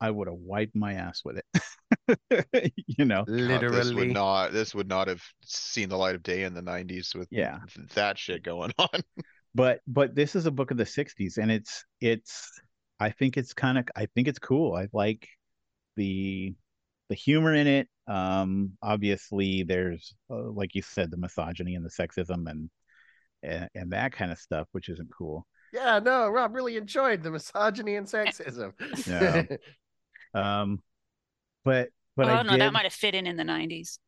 I 0.00 0.10
would 0.10 0.28
have 0.28 0.36
wiped 0.36 0.76
my 0.76 0.94
ass 0.94 1.22
with 1.24 1.38
it. 1.38 1.46
you 2.86 3.04
know, 3.04 3.24
God, 3.24 3.28
this 3.28 3.48
would 3.48 3.72
Literally. 3.72 4.12
not 4.12 4.52
this 4.52 4.74
would 4.74 4.88
not 4.88 5.08
have 5.08 5.22
seen 5.44 5.88
the 5.88 5.96
light 5.96 6.14
of 6.14 6.22
day 6.22 6.42
in 6.44 6.54
the 6.54 6.62
90s 6.62 7.14
with 7.14 7.28
Yeah. 7.30 7.60
that 7.94 8.18
shit 8.18 8.42
going 8.42 8.72
on. 8.78 9.00
but 9.54 9.80
but 9.86 10.14
this 10.14 10.34
is 10.36 10.46
a 10.46 10.50
book 10.50 10.70
of 10.70 10.76
the 10.76 10.84
60s 10.84 11.38
and 11.38 11.50
it's 11.50 11.84
it's 12.00 12.50
I 13.00 13.10
think 13.10 13.36
it's 13.36 13.54
kind 13.54 13.78
of 13.78 13.86
I 13.96 14.06
think 14.14 14.28
it's 14.28 14.38
cool. 14.38 14.74
I 14.74 14.88
like 14.92 15.28
the 15.96 16.54
the 17.08 17.14
humor 17.14 17.54
in 17.54 17.66
it. 17.66 17.88
Um 18.06 18.72
obviously 18.82 19.62
there's 19.62 20.14
uh, 20.30 20.50
like 20.50 20.74
you 20.74 20.82
said 20.82 21.10
the 21.10 21.16
misogyny 21.16 21.74
and 21.74 21.84
the 21.84 21.90
sexism 21.90 22.50
and 22.50 22.70
and, 23.42 23.68
and 23.74 23.92
that 23.92 24.12
kind 24.12 24.30
of 24.32 24.38
stuff 24.38 24.68
which 24.72 24.88
isn't 24.88 25.10
cool. 25.16 25.46
Yeah, 25.72 25.98
no, 25.98 26.28
Rob 26.28 26.54
really 26.54 26.76
enjoyed 26.76 27.22
the 27.22 27.30
misogyny 27.30 27.96
and 27.96 28.06
sexism. 28.06 28.72
Yeah. 29.06 29.44
Um 30.34 30.82
but 31.64 31.88
but 32.16 32.28
oh 32.28 32.34
I 32.34 32.42
no, 32.42 32.50
did 32.52 32.60
that 32.60 32.72
might 32.72 32.84
have 32.84 32.92
fit 32.92 33.14
in 33.14 33.26
in 33.26 33.36
the 33.36 33.44
'90s. 33.44 33.98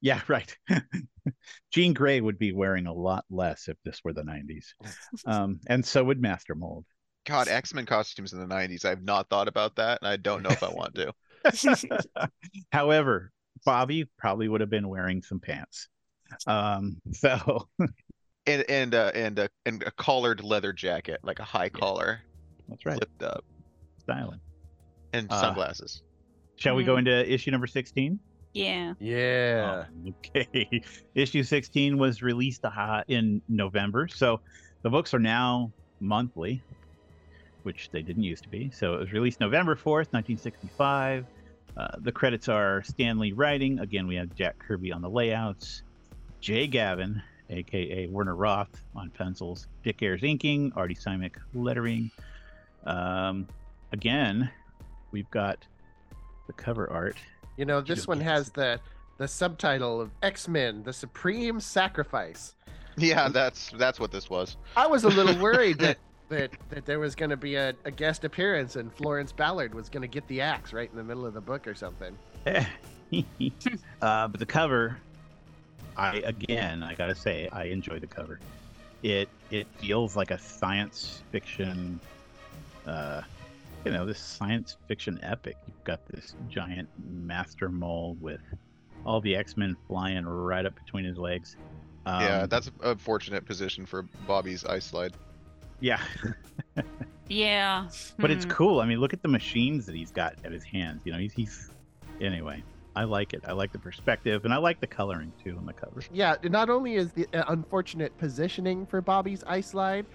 Yeah, 0.00 0.20
right. 0.28 0.56
Jean 1.72 1.92
Grey 1.94 2.20
would 2.20 2.38
be 2.38 2.52
wearing 2.52 2.86
a 2.86 2.92
lot 2.92 3.24
less 3.30 3.68
if 3.68 3.76
this 3.84 4.00
were 4.04 4.12
the 4.12 4.22
90s. 4.22 4.66
Um 5.26 5.60
and 5.66 5.84
so 5.84 6.04
would 6.04 6.20
Master 6.20 6.54
Mold. 6.54 6.84
God, 7.24 7.48
X-Men 7.48 7.86
costumes 7.86 8.32
in 8.32 8.38
the 8.38 8.46
90s. 8.46 8.84
I've 8.84 9.02
not 9.02 9.28
thought 9.28 9.48
about 9.48 9.76
that, 9.76 9.98
and 10.00 10.08
I 10.08 10.16
don't 10.16 10.42
know 10.44 10.50
if 10.50 10.62
I 10.62 10.68
want 10.68 10.94
to. 10.94 11.12
However, 12.70 13.32
Bobby 13.64 14.08
probably 14.16 14.48
would 14.48 14.60
have 14.60 14.70
been 14.70 14.88
wearing 14.88 15.22
some 15.22 15.40
pants. 15.40 15.88
Um, 16.46 16.98
so 17.12 17.68
And 18.46 18.64
and 18.68 18.94
uh, 18.94 19.10
and 19.14 19.38
a 19.40 19.48
and 19.64 19.82
a 19.82 19.90
collared 19.90 20.42
leather 20.44 20.72
jacket, 20.72 21.18
like 21.24 21.40
a 21.40 21.44
high 21.44 21.68
collar, 21.68 22.20
that's 22.68 22.86
right, 22.86 22.96
flipped 22.96 23.22
up, 23.24 23.44
styling. 23.98 24.40
and 25.12 25.26
Uh, 25.30 25.52
sunglasses. 26.56 26.62
Shall 26.62 26.74
we 26.76 26.84
go 26.84 26.96
into 26.96 27.32
issue 27.32 27.50
number 27.50 27.66
16? 27.66 28.18
yeah. 28.56 28.94
yeah. 29.00 29.84
Oh, 30.06 30.12
okay. 30.34 30.82
issue 31.14 31.42
16 31.42 31.98
was 31.98 32.22
released 32.22 32.64
uh, 32.64 33.04
in 33.08 33.42
November. 33.48 34.08
So 34.08 34.40
the 34.82 34.90
books 34.90 35.12
are 35.14 35.18
now 35.18 35.72
monthly, 36.00 36.62
which 37.62 37.90
they 37.90 38.02
didn't 38.02 38.22
used 38.22 38.44
to 38.44 38.48
be. 38.48 38.70
So 38.70 38.94
it 38.94 39.00
was 39.00 39.12
released 39.12 39.40
November 39.40 39.74
4th, 39.76 40.12
1965. 40.12 41.26
Uh, 41.76 41.88
the 41.98 42.12
credits 42.12 42.48
are 42.48 42.82
Stan 42.82 43.18
Lee 43.18 43.32
writing. 43.32 43.78
Again, 43.80 44.06
we 44.06 44.14
have 44.16 44.34
Jack 44.34 44.58
Kirby 44.58 44.92
on 44.92 45.02
the 45.02 45.10
layouts, 45.10 45.82
Jay 46.40 46.66
Gavin, 46.66 47.22
aka 47.50 48.06
Werner 48.06 48.34
Roth, 48.34 48.82
on 48.94 49.10
pencils, 49.10 49.68
Dick 49.84 50.02
Ayers 50.02 50.22
inking, 50.22 50.72
Artie 50.74 50.94
Simek 50.94 51.34
lettering. 51.54 52.10
Um, 52.86 53.46
again, 53.92 54.50
we've 55.10 55.30
got 55.30 55.66
the 56.46 56.52
cover 56.52 56.90
art. 56.90 57.16
You 57.56 57.64
know, 57.64 57.80
this 57.80 58.06
one 58.06 58.20
has 58.20 58.50
the 58.50 58.80
the 59.18 59.28
subtitle 59.28 60.00
of 60.00 60.10
X-Men: 60.22 60.82
The 60.82 60.92
Supreme 60.92 61.60
Sacrifice. 61.60 62.54
Yeah, 62.96 63.28
that's 63.28 63.70
that's 63.76 64.00
what 64.00 64.10
this 64.10 64.30
was. 64.30 64.56
I 64.76 64.86
was 64.86 65.04
a 65.04 65.08
little 65.08 65.40
worried 65.42 65.78
that 65.78 65.98
that 66.28 66.50
that 66.70 66.86
there 66.86 66.98
was 66.98 67.14
going 67.14 67.30
to 67.30 67.36
be 67.36 67.54
a, 67.56 67.74
a 67.84 67.90
guest 67.90 68.24
appearance 68.24 68.76
and 68.76 68.92
Florence 68.92 69.32
Ballard 69.32 69.74
was 69.74 69.88
going 69.88 70.02
to 70.02 70.08
get 70.08 70.26
the 70.28 70.40
axe 70.40 70.72
right 70.72 70.90
in 70.90 70.96
the 70.96 71.04
middle 71.04 71.26
of 71.26 71.34
the 71.34 71.40
book 71.40 71.66
or 71.66 71.74
something. 71.74 72.16
uh, 72.46 74.28
but 74.28 74.38
the 74.38 74.46
cover, 74.46 74.98
I 75.96 76.18
again, 76.18 76.82
I 76.82 76.94
gotta 76.94 77.14
say, 77.14 77.48
I 77.52 77.64
enjoy 77.64 77.98
the 77.98 78.06
cover. 78.06 78.40
It 79.02 79.28
it 79.50 79.66
feels 79.78 80.16
like 80.16 80.30
a 80.30 80.38
science 80.38 81.22
fiction, 81.30 82.00
uh, 82.86 83.22
you 83.86 83.92
know, 83.92 84.04
this 84.04 84.18
science 84.18 84.76
fiction 84.88 85.18
epic. 85.22 85.56
You've 85.66 85.84
got 85.84 86.04
this 86.08 86.34
giant 86.48 86.88
master 87.08 87.68
mole 87.68 88.16
with 88.20 88.40
all 89.04 89.20
the 89.20 89.36
X 89.36 89.56
Men 89.56 89.76
flying 89.86 90.24
right 90.26 90.66
up 90.66 90.74
between 90.74 91.04
his 91.04 91.16
legs. 91.18 91.56
Um, 92.04 92.20
yeah, 92.22 92.46
that's 92.46 92.70
a 92.82 92.96
fortunate 92.96 93.44
position 93.46 93.86
for 93.86 94.02
Bobby's 94.26 94.64
ice 94.64 94.84
slide. 94.86 95.12
yeah. 95.80 96.00
Yeah. 97.28 97.88
but 98.18 98.30
it's 98.30 98.44
Hmm. 98.44 98.50
cool. 98.50 98.80
I 98.80 98.86
mean, 98.86 98.98
look 99.00 99.12
at 99.12 99.22
the 99.22 99.28
machines 99.28 99.86
that 99.86 99.94
he's 99.96 100.12
got 100.12 100.34
at 100.44 100.52
his 100.52 100.62
hands. 100.64 101.02
You 101.04 101.12
know, 101.12 101.18
he's 101.18 101.32
he's 101.32 101.70
anyway. 102.20 102.62
I 102.94 103.04
like 103.04 103.34
it. 103.34 103.42
I 103.46 103.52
like 103.52 103.72
the 103.72 103.78
perspective, 103.78 104.44
and 104.46 104.54
I 104.54 104.56
like 104.56 104.80
the 104.80 104.86
coloring 104.86 105.32
too 105.44 105.56
on 105.58 105.66
the 105.66 105.72
cover. 105.74 106.00
Yeah, 106.12 106.36
not 106.44 106.70
only 106.70 106.94
is 106.94 107.12
the 107.12 107.26
uh, 107.34 107.44
unfortunate 107.48 108.16
positioning 108.16 108.86
for 108.86 109.00
Bobby's 109.02 109.44
ice 109.44 109.66
slide, 109.66 110.06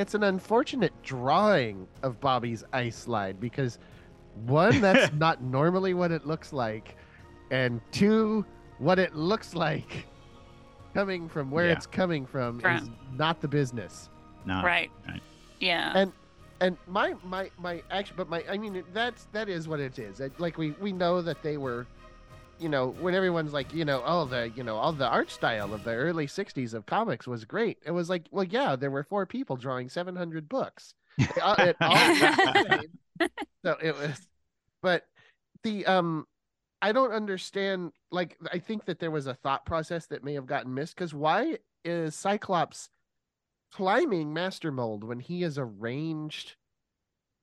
it's 0.00 0.14
an 0.14 0.22
unfortunate 0.24 0.92
drawing 1.02 1.86
of 2.02 2.20
Bobby's 2.20 2.64
ice 2.72 2.96
slide 2.96 3.38
because 3.38 3.78
one, 4.46 4.80
that's 4.80 5.12
not 5.26 5.42
normally 5.42 5.92
what 5.94 6.10
it 6.10 6.26
looks 6.26 6.52
like, 6.52 6.96
and 7.50 7.80
two, 7.92 8.44
what 8.78 8.98
it 8.98 9.14
looks 9.14 9.54
like 9.54 10.06
coming 10.94 11.28
from 11.28 11.50
where 11.50 11.66
Yeah. 11.66 11.72
it's 11.72 11.86
coming 11.86 12.26
from 12.26 12.60
is 12.64 12.88
not 13.16 13.40
the 13.40 13.48
business. 13.48 14.08
No, 14.46 14.62
Right. 14.62 14.90
right. 15.06 15.22
Yeah. 15.60 15.92
And 15.94 16.12
and 16.62 16.76
my 16.86 17.14
my 17.22 17.50
my 17.58 17.82
action, 17.90 18.14
but 18.16 18.28
my 18.28 18.42
I 18.48 18.56
mean 18.56 18.82
that's 18.92 19.26
that 19.32 19.48
is 19.48 19.68
what 19.68 19.80
it 19.80 19.98
is. 19.98 20.20
Like 20.38 20.56
we 20.58 20.70
we 20.80 20.92
know 20.92 21.20
that 21.22 21.42
they 21.42 21.58
were, 21.58 21.86
you 22.60 22.68
know, 22.68 22.88
when 23.00 23.14
everyone's 23.14 23.52
like, 23.52 23.72
you 23.74 23.84
know, 23.84 24.02
oh 24.04 24.24
the 24.24 24.50
you 24.54 24.62
know 24.62 24.76
all 24.76 24.92
the 24.92 25.08
art 25.08 25.30
style 25.30 25.72
of 25.74 25.84
the 25.84 25.92
early 25.94 26.26
'60s 26.26 26.74
of 26.74 26.86
comics 26.86 27.26
was 27.26 27.44
great. 27.44 27.78
It 27.84 27.90
was 27.92 28.08
like, 28.10 28.26
well, 28.30 28.44
yeah, 28.44 28.76
there 28.76 28.90
were 28.90 29.02
four 29.04 29.26
people 29.26 29.56
drawing 29.56 29.88
700 29.88 30.48
books. 30.48 30.94
They 31.18 31.26
all- 31.42 31.54
it 31.58 31.76
all 31.80 32.08
looked 32.08 32.20
the 32.20 32.66
same. 33.18 33.28
so 33.64 33.76
it 33.82 33.96
was, 33.96 34.26
but 34.82 35.04
the 35.64 35.86
um. 35.86 36.26
I 36.82 36.92
don't 36.92 37.12
understand. 37.12 37.92
Like, 38.10 38.38
I 38.50 38.58
think 38.58 38.86
that 38.86 39.00
there 39.00 39.10
was 39.10 39.26
a 39.26 39.34
thought 39.34 39.66
process 39.66 40.06
that 40.06 40.24
may 40.24 40.32
have 40.32 40.46
gotten 40.46 40.72
missed. 40.72 40.94
Because 40.96 41.12
why 41.12 41.58
is 41.84 42.14
Cyclops 42.14 42.88
climbing 43.70 44.32
Master 44.32 44.72
Mold 44.72 45.04
when 45.04 45.20
he 45.20 45.42
is 45.42 45.58
a 45.58 45.64
ranged, 45.66 46.56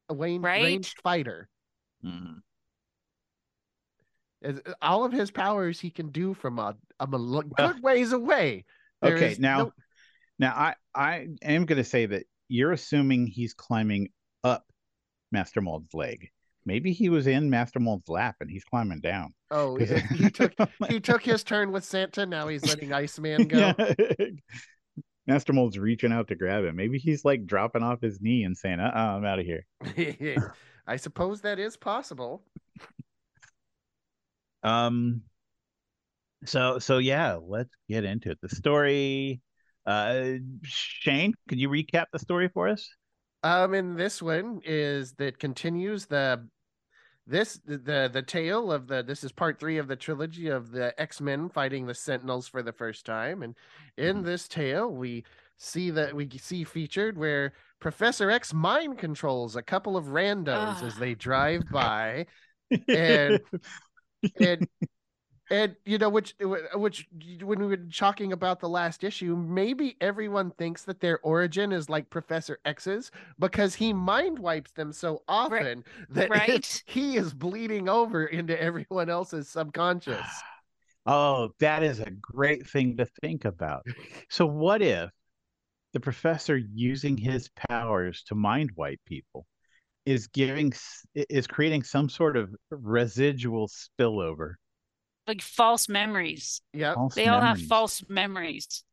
a 0.09 0.15
range, 0.15 0.43
Right? 0.43 0.63
ranged 0.63 0.99
fighter? 1.03 1.49
Mhm. 2.03 2.41
Is- 4.41 4.61
All 4.81 5.03
of 5.03 5.11
his 5.11 5.31
powers 5.31 5.79
he 5.79 5.89
can 5.89 6.09
do 6.09 6.33
from 6.33 6.59
a, 6.59 6.75
a 6.99 7.07
mal- 7.07 7.43
good 7.43 7.81
ways 7.81 8.11
away. 8.11 8.65
There 9.01 9.15
Okay, 9.15 9.35
now, 9.39 9.57
no- 9.57 9.73
now 10.39 10.53
I 10.55 10.75
I 10.95 11.27
am 11.41 11.65
going 11.65 11.77
to 11.77 11.83
say 11.83 12.05
that 12.07 12.25
you're 12.47 12.71
assuming 12.71 13.27
he's 13.27 13.53
climbing 13.53 14.09
up 14.43 14.65
Master 15.31 15.61
Mold's 15.61 15.93
leg. 15.93 16.29
Maybe 16.65 16.91
he 16.91 17.07
was 17.09 17.27
in 17.27 17.49
Master 17.49 17.79
Mold's 17.79 18.09
lap 18.09 18.35
and 18.41 18.49
he's 18.49 18.65
climbing 18.65 18.99
down. 18.99 19.33
Oh, 19.51 19.77
he 19.77 19.85
he 19.85 20.29
took 20.29 20.53
he 20.89 20.99
took 20.99 21.23
his 21.23 21.43
turn 21.43 21.71
with 21.71 21.85
Santa. 21.85 22.25
Now 22.25 22.47
he's 22.47 22.65
letting 22.65 22.91
Iceman 22.91 23.47
go. 23.47 23.73
Yeah. 23.77 23.93
Master 25.27 25.51
Mold's 25.51 25.77
reaching 25.77 26.13
out 26.13 26.29
to 26.29 26.35
grab 26.35 26.63
him. 26.63 26.75
Maybe 26.75 26.97
he's 26.97 27.25
like 27.25 27.45
dropping 27.45 27.83
off 27.83 28.01
his 28.01 28.21
knee 28.21 28.43
and 28.43 28.57
saying, 28.57 28.79
"Uh, 28.79 28.91
uh 28.93 29.17
I'm 29.17 29.25
out 29.25 29.39
of 29.39 29.45
here." 29.45 29.65
I 30.87 30.95
suppose 30.95 31.41
that 31.41 31.59
is 31.59 31.75
possible. 31.75 32.43
Um. 34.67 35.21
So 36.45 36.79
so 36.79 36.97
yeah, 36.99 37.37
let's 37.41 37.73
get 37.89 38.03
into 38.03 38.31
it. 38.31 38.39
The 38.41 38.49
story. 38.49 39.41
Uh, 39.85 40.33
Shane, 40.63 41.33
could 41.47 41.59
you 41.59 41.69
recap 41.69 42.05
the 42.11 42.19
story 42.19 42.49
for 42.53 42.67
us? 42.67 42.87
Um, 43.43 43.73
and 43.73 43.97
this 43.97 44.21
one 44.21 44.59
is 44.65 45.13
that 45.13 45.39
continues 45.39 46.05
the 46.07 46.45
this 47.25 47.59
the 47.65 48.09
the, 48.11 48.21
tale 48.21 48.71
of 48.71 48.87
the 48.87 49.01
this 49.03 49.23
is 49.23 49.31
part 49.31 49.59
three 49.59 49.77
of 49.77 49.87
the 49.87 49.95
trilogy 49.95 50.47
of 50.49 50.71
the 50.71 50.93
X-Men 50.99 51.49
fighting 51.49 51.85
the 51.85 51.93
Sentinels 51.93 52.47
for 52.47 52.61
the 52.61 52.73
first 52.73 53.05
time. 53.05 53.43
And 53.43 53.55
in 53.97 54.17
Mhm. 54.17 54.25
this 54.25 54.47
tale, 54.47 54.89
we 54.91 55.23
see 55.57 55.89
that 55.91 56.13
we 56.13 56.29
see 56.37 56.63
featured 56.63 57.17
where 57.17 57.53
Professor 57.79 58.29
X 58.29 58.53
mind 58.53 58.97
controls 58.97 59.55
a 59.55 59.61
couple 59.61 59.95
of 59.97 60.05
randos 60.05 60.83
as 60.83 60.95
Ah. 60.95 60.99
they 60.99 61.15
drive 61.27 61.63
by. 61.71 62.25
And- 62.89 63.39
and 64.39 64.67
and 65.49 65.75
you 65.85 65.97
know 65.97 66.09
which 66.09 66.35
which 66.75 67.07
when 67.41 67.59
we 67.59 67.67
were 67.67 67.77
talking 67.77 68.33
about 68.33 68.59
the 68.59 68.69
last 68.69 69.03
issue 69.03 69.35
maybe 69.35 69.95
everyone 70.01 70.51
thinks 70.51 70.83
that 70.83 70.99
their 70.99 71.19
origin 71.19 71.71
is 71.71 71.89
like 71.89 72.09
professor 72.09 72.59
x's 72.65 73.11
because 73.39 73.75
he 73.75 73.93
mind 73.93 74.39
wipes 74.39 74.71
them 74.71 74.91
so 74.91 75.23
often 75.27 75.83
that 76.09 76.29
Right. 76.29 76.83
he 76.85 77.17
is 77.17 77.33
bleeding 77.33 77.87
over 77.89 78.25
into 78.25 78.59
everyone 78.61 79.09
else's 79.09 79.47
subconscious 79.49 80.43
Oh, 81.09 81.51
that 81.59 81.83
is 81.83 82.01
a 82.01 82.11
great 82.11 82.67
thing 82.67 82.97
to 82.97 83.05
think 83.21 83.45
about. 83.45 83.85
So, 84.29 84.45
what 84.45 84.81
if 84.81 85.09
the 85.93 85.99
professor 86.01 86.57
using 86.57 87.17
his 87.17 87.49
powers 87.69 88.23
to 88.23 88.35
mind 88.35 88.71
wipe 88.75 88.99
people 89.05 89.47
is 90.07 90.27
giving 90.27 90.71
is 91.13 91.45
creating 91.47 91.83
some 91.83 92.07
sort 92.09 92.37
of 92.37 92.53
residual 92.71 93.67
spillover? 93.67 94.55
like 95.27 95.41
false 95.41 95.89
memories. 95.89 96.61
yep 96.73 96.95
false 96.95 97.13
They 97.15 97.27
all 97.27 97.41
have 97.41 97.61
false 97.63 98.01
memories. 98.07 98.83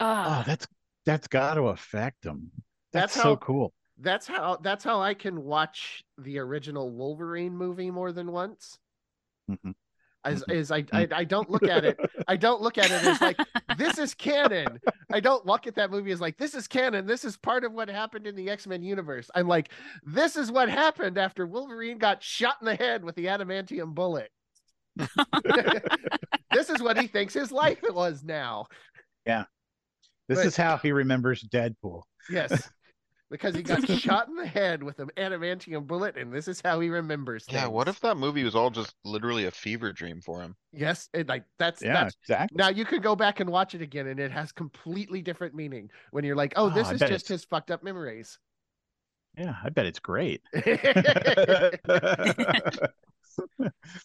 Oh, 0.00 0.04
Ah, 0.06 0.42
that's 0.44 0.66
that's 1.06 1.28
got 1.28 1.54
to 1.54 1.68
affect 1.68 2.22
them. 2.22 2.50
That's 2.92 3.12
That's, 3.14 3.22
so 3.22 3.28
how- 3.30 3.36
cool. 3.36 3.72
that's 3.98 4.26
how 4.26 4.56
that's 4.62 4.82
how 4.84 5.00
i 5.00 5.14
can 5.14 5.42
watch 5.44 6.02
the 6.18 6.38
original 6.38 6.90
wolverine 6.90 7.56
movie 7.56 7.90
more 7.90 8.12
than 8.12 8.30
once 8.32 8.78
Mhm. 9.50 9.74
As 10.24 10.44
is 10.48 10.70
I, 10.70 10.84
I 10.92 11.08
i 11.12 11.24
don't 11.24 11.48
look 11.48 11.62
at 11.64 11.84
it 11.84 11.98
i 12.26 12.36
don't 12.36 12.60
look 12.60 12.78
at 12.78 12.86
it 12.86 13.04
as 13.04 13.20
like 13.20 13.38
this 13.78 13.96
is 13.98 14.12
canon. 14.12 14.80
I 15.12 15.20
don't 15.20 15.46
look 15.46 15.66
at 15.66 15.76
that 15.76 15.90
movie 15.90 16.10
as 16.10 16.20
like 16.20 16.36
this 16.36 16.54
is 16.54 16.66
canon. 16.66 17.06
This 17.06 17.24
is 17.24 17.36
part 17.36 17.64
of 17.64 17.72
what 17.72 17.88
happened 17.88 18.26
in 18.26 18.34
the 18.34 18.50
X 18.50 18.66
Men 18.66 18.82
universe. 18.82 19.30
I'm 19.34 19.46
like, 19.46 19.70
this 20.04 20.36
is 20.36 20.50
what 20.50 20.68
happened 20.68 21.16
after 21.16 21.46
Wolverine 21.46 21.98
got 21.98 22.22
shot 22.22 22.56
in 22.60 22.66
the 22.66 22.74
head 22.74 23.04
with 23.04 23.14
the 23.14 23.26
adamantium 23.26 23.94
bullet. 23.94 24.30
this 26.52 26.68
is 26.68 26.82
what 26.82 26.98
he 26.98 27.06
thinks 27.06 27.32
his 27.34 27.52
life 27.52 27.78
was 27.90 28.24
now. 28.24 28.66
Yeah. 29.24 29.44
This 30.28 30.38
But- 30.40 30.46
is 30.46 30.56
how 30.56 30.76
he 30.76 30.92
remembers 30.92 31.42
Deadpool. 31.44 32.02
Yes, 32.28 32.68
because 33.30 33.54
he 33.54 33.62
got 33.62 33.86
shot 33.88 34.28
in 34.28 34.34
the 34.36 34.46
head 34.46 34.82
with 34.82 34.98
an 35.00 35.10
adamantium 35.16 35.86
bullet, 35.86 36.16
and 36.16 36.32
this 36.32 36.48
is 36.48 36.60
how 36.64 36.80
he 36.80 36.88
remembers. 36.88 37.44
Yeah, 37.50 37.66
what 37.66 37.88
if 37.88 38.00
that 38.00 38.16
movie 38.16 38.44
was 38.44 38.54
all 38.54 38.70
just 38.70 38.94
literally 39.04 39.46
a 39.46 39.50
fever 39.50 39.92
dream 39.92 40.20
for 40.20 40.40
him? 40.40 40.56
Yes, 40.72 41.08
and 41.14 41.28
like 41.28 41.44
that's 41.58 41.82
Yeah, 41.82 42.04
that's 42.04 42.16
exactly. 42.22 42.56
Now 42.56 42.68
you 42.68 42.84
could 42.84 43.02
go 43.02 43.14
back 43.16 43.40
and 43.40 43.50
watch 43.50 43.74
it 43.74 43.82
again, 43.82 44.06
and 44.06 44.18
it 44.18 44.30
has 44.30 44.52
completely 44.52 45.20
different 45.22 45.54
meaning 45.54 45.90
when 46.10 46.24
you're 46.24 46.36
like, 46.36 46.52
"Oh, 46.56 46.66
Oh, 46.66 46.70
this 46.70 46.88
I 46.88 46.92
is 46.94 47.00
just 47.00 47.12
it's- 47.12 47.28
his 47.28 47.44
fucked 47.44 47.70
up 47.70 47.82
memories." 47.82 48.38
Yeah, 49.36 49.54
I 49.62 49.68
bet 49.68 49.86
it's 49.86 50.00
great. 50.00 50.42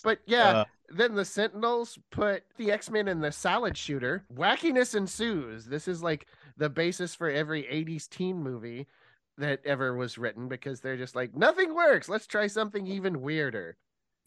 but 0.03 0.19
yeah, 0.25 0.49
Uh, 0.49 0.65
then 0.89 1.15
the 1.15 1.25
Sentinels 1.25 1.97
put 2.11 2.43
the 2.57 2.71
X 2.71 2.89
Men 2.91 3.07
in 3.07 3.19
the 3.21 3.31
salad 3.31 3.77
shooter. 3.77 4.25
Wackiness 4.33 4.93
ensues. 4.95 5.65
This 5.65 5.87
is 5.87 6.03
like 6.03 6.27
the 6.57 6.69
basis 6.69 7.15
for 7.15 7.29
every 7.29 7.63
'80s 7.63 8.07
teen 8.07 8.37
movie 8.43 8.87
that 9.37 9.61
ever 9.65 9.95
was 9.95 10.17
written 10.17 10.47
because 10.47 10.79
they're 10.79 10.97
just 10.97 11.15
like, 11.15 11.35
nothing 11.35 11.73
works. 11.73 12.09
Let's 12.09 12.27
try 12.27 12.47
something 12.47 12.85
even 12.87 13.21
weirder. 13.21 13.77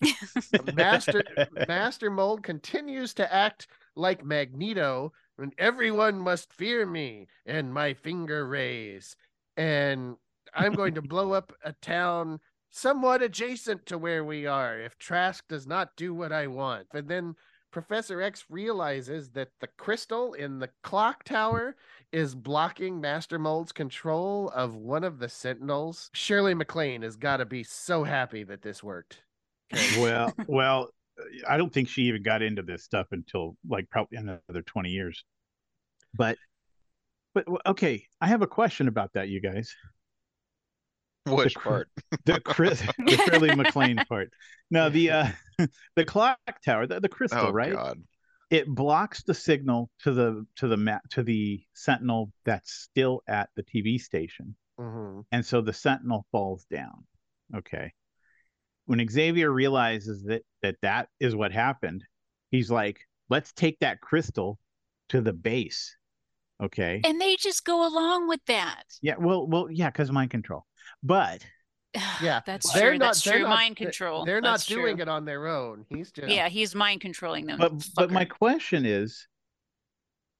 Master 0.75 1.23
Master 1.69 2.11
Mold 2.11 2.43
continues 2.43 3.15
to 3.15 3.33
act 3.33 3.67
like 3.95 4.25
Magneto, 4.25 5.13
and 5.39 5.55
everyone 5.59 6.19
must 6.19 6.53
fear 6.53 6.85
me 6.85 7.29
and 7.47 7.73
my 7.73 7.95
finger 7.95 8.47
rays. 8.47 9.17
And 9.57 10.17
I'm 10.55 10.75
going 10.75 10.95
to 10.95 11.03
blow 11.03 11.33
up 11.33 11.53
a 11.65 11.73
town 11.73 12.41
somewhat 12.71 13.23
adjacent 13.23 13.87
to 13.87 13.97
where 13.97 14.25
we 14.25 14.47
are 14.47 14.79
if 14.79 14.99
Trask 14.99 15.47
does 15.49 15.67
not 15.67 15.97
do 15.97 16.13
what 16.13 16.33
I 16.33 16.47
want. 16.47 16.89
And 16.93 17.09
then 17.09 17.35
Professor 17.77 18.23
X 18.23 18.47
realizes 18.49 19.29
that 19.33 19.51
the 19.61 19.67
crystal 19.67 20.33
in 20.33 20.61
the 20.61 20.71
clock 20.83 21.25
tower 21.25 21.77
is 22.11 22.35
blocking 22.35 23.03
Master 23.03 23.39
Mold's 23.39 23.71
control 23.71 24.49
of 24.55 24.77
one 24.77 25.05
of 25.05 25.19
the 25.19 25.29
Sentinels. 25.29 26.09
Shirley 26.15 26.55
MacLaine 26.55 27.03
has 27.03 27.17
got 27.17 27.37
to 27.37 27.45
be 27.45 27.63
so 27.63 28.03
happy 28.03 28.45
that 28.45 28.63
this 28.63 28.83
worked. 28.83 29.21
well, 29.99 30.33
well, 30.49 30.89
I 31.47 31.59
don't 31.59 31.71
think 31.71 31.91
she 31.91 32.05
even 32.05 32.23
got 32.23 32.41
into 32.41 32.63
this 32.63 32.83
stuff 32.83 33.09
until 33.11 33.59
like 33.69 33.91
probably 33.91 34.17
another 34.17 34.63
20 34.65 34.89
years. 34.89 35.23
But 36.15 36.39
but 37.35 37.45
okay, 37.67 38.07
I 38.23 38.29
have 38.29 38.41
a 38.41 38.47
question 38.47 38.89
about 38.89 39.13
that, 39.13 39.29
you 39.29 39.43
guys. 39.43 39.77
Which 41.35 41.55
cr- 41.55 41.69
part? 41.69 41.89
The 42.25 42.41
Chris, 42.41 42.81
the 42.99 43.17
Shirley 43.27 43.55
MacLaine 43.55 43.97
part. 44.09 44.31
No, 44.71 44.89
the 44.89 45.11
uh 45.11 45.29
the 45.97 46.05
clock 46.05 46.39
tower, 46.65 46.87
the, 46.87 47.01
the 47.01 47.09
crystal, 47.09 47.47
Oh 47.49 47.53
right? 47.53 47.73
god. 47.73 47.99
it 48.51 48.67
blocks 48.69 49.23
the 49.25 49.35
signal 49.35 49.91
to 50.01 50.13
the 50.13 50.45
to 50.57 50.69
the 50.69 50.77
ma- 50.77 50.99
to 51.11 51.23
the 51.23 51.63
sentinel 51.75 52.31
that's 52.45 52.73
still 52.73 53.23
at 53.29 53.49
the 53.57 53.63
TV 53.63 54.01
station, 54.01 54.55
Mhm. 54.81 55.25
and 55.33 55.45
so 55.45 55.61
the 55.61 55.73
sentinel 55.73 56.27
falls 56.33 56.65
down. 56.71 57.05
Okay. 57.55 57.93
When 58.87 59.05
Xavier 59.09 59.51
realizes 59.51 60.23
that 60.25 60.43
that 60.63 60.77
that 60.83 61.09
is 61.19 61.35
what 61.35 61.53
happened, 61.53 62.05
he's 62.51 62.71
like, 62.71 63.01
"Let's 63.29 63.53
take 63.53 63.79
that 63.81 64.01
crystal 64.01 64.59
to 65.09 65.21
the 65.21 65.33
base." 65.33 65.97
Okay. 66.63 67.01
And 67.05 67.21
they 67.21 67.37
just 67.37 67.65
go 67.65 67.87
along 67.87 68.29
with 68.29 68.41
that. 68.47 68.85
Yeah. 69.03 69.17
Well. 69.19 69.47
Well. 69.47 69.69
Yeah. 69.71 69.91
Because 69.91 70.11
mind 70.11 70.31
control. 70.31 70.65
But 71.03 71.45
Yeah, 72.23 72.41
that's 72.45 72.73
they're 72.73 72.91
true. 72.91 72.99
not- 72.99 73.07
That's 73.07 73.23
they're 73.23 73.35
true. 73.35 73.43
not- 73.43 73.49
mind 73.51 73.77
control. 73.77 74.25
They're 74.25 74.41
not 74.41 74.53
That's 74.53 74.67
doing 74.67 74.97
true. 74.97 75.03
it 75.03 75.09
on 75.09 75.25
their 75.25 75.47
own. 75.49 75.85
He's 75.89 76.11
just 76.13 76.29
Yeah, 76.29 76.49
he's 76.49 76.75
mind 76.75 77.01
controlling 77.01 77.47
them. 77.47 77.59
but 77.59 77.73
but 77.95 78.11
my 78.11 78.25
question 78.25 78.85
is, 78.87 79.27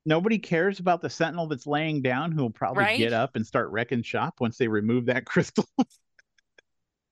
nobody 0.05 0.39
cares 0.39 0.79
about 0.81 1.01
the 1.03 1.11
sentinel 1.11 1.47
that's 1.47 1.67
laying 1.67 2.03
down, 2.03 2.31
who 2.33 2.43
will 2.43 2.51
probably 2.51 2.85
Right? 2.85 2.99
get 2.99 3.13
up 3.13 3.37
and 3.37 3.47
start 3.47 3.71
wrecking 3.71 4.03
shop 4.03 4.35
once 4.41 4.57
they 4.59 4.69
remove 4.69 5.07
that 5.07 5.25
crystal. 5.27 5.67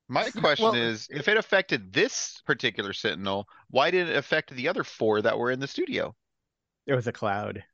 My 0.08 0.28
question 0.30 0.64
well- 0.66 0.74
is, 0.74 1.08
if 1.10 1.28
it 1.28 1.36
affected 1.38 1.92
this 1.92 2.42
particular 2.44 2.92
Sentinel, 2.92 3.48
why 3.70 3.90
did 3.90 4.08
it 4.10 4.16
affect 4.16 4.50
the 4.54 4.68
other 4.68 4.84
four 4.84 5.22
that 5.22 5.38
were 5.38 5.50
in 5.50 5.60
the 5.60 5.66
studio? 5.66 6.14
there 6.86 6.96
was 6.96 7.06
a 7.06 7.12
cloud. 7.12 7.64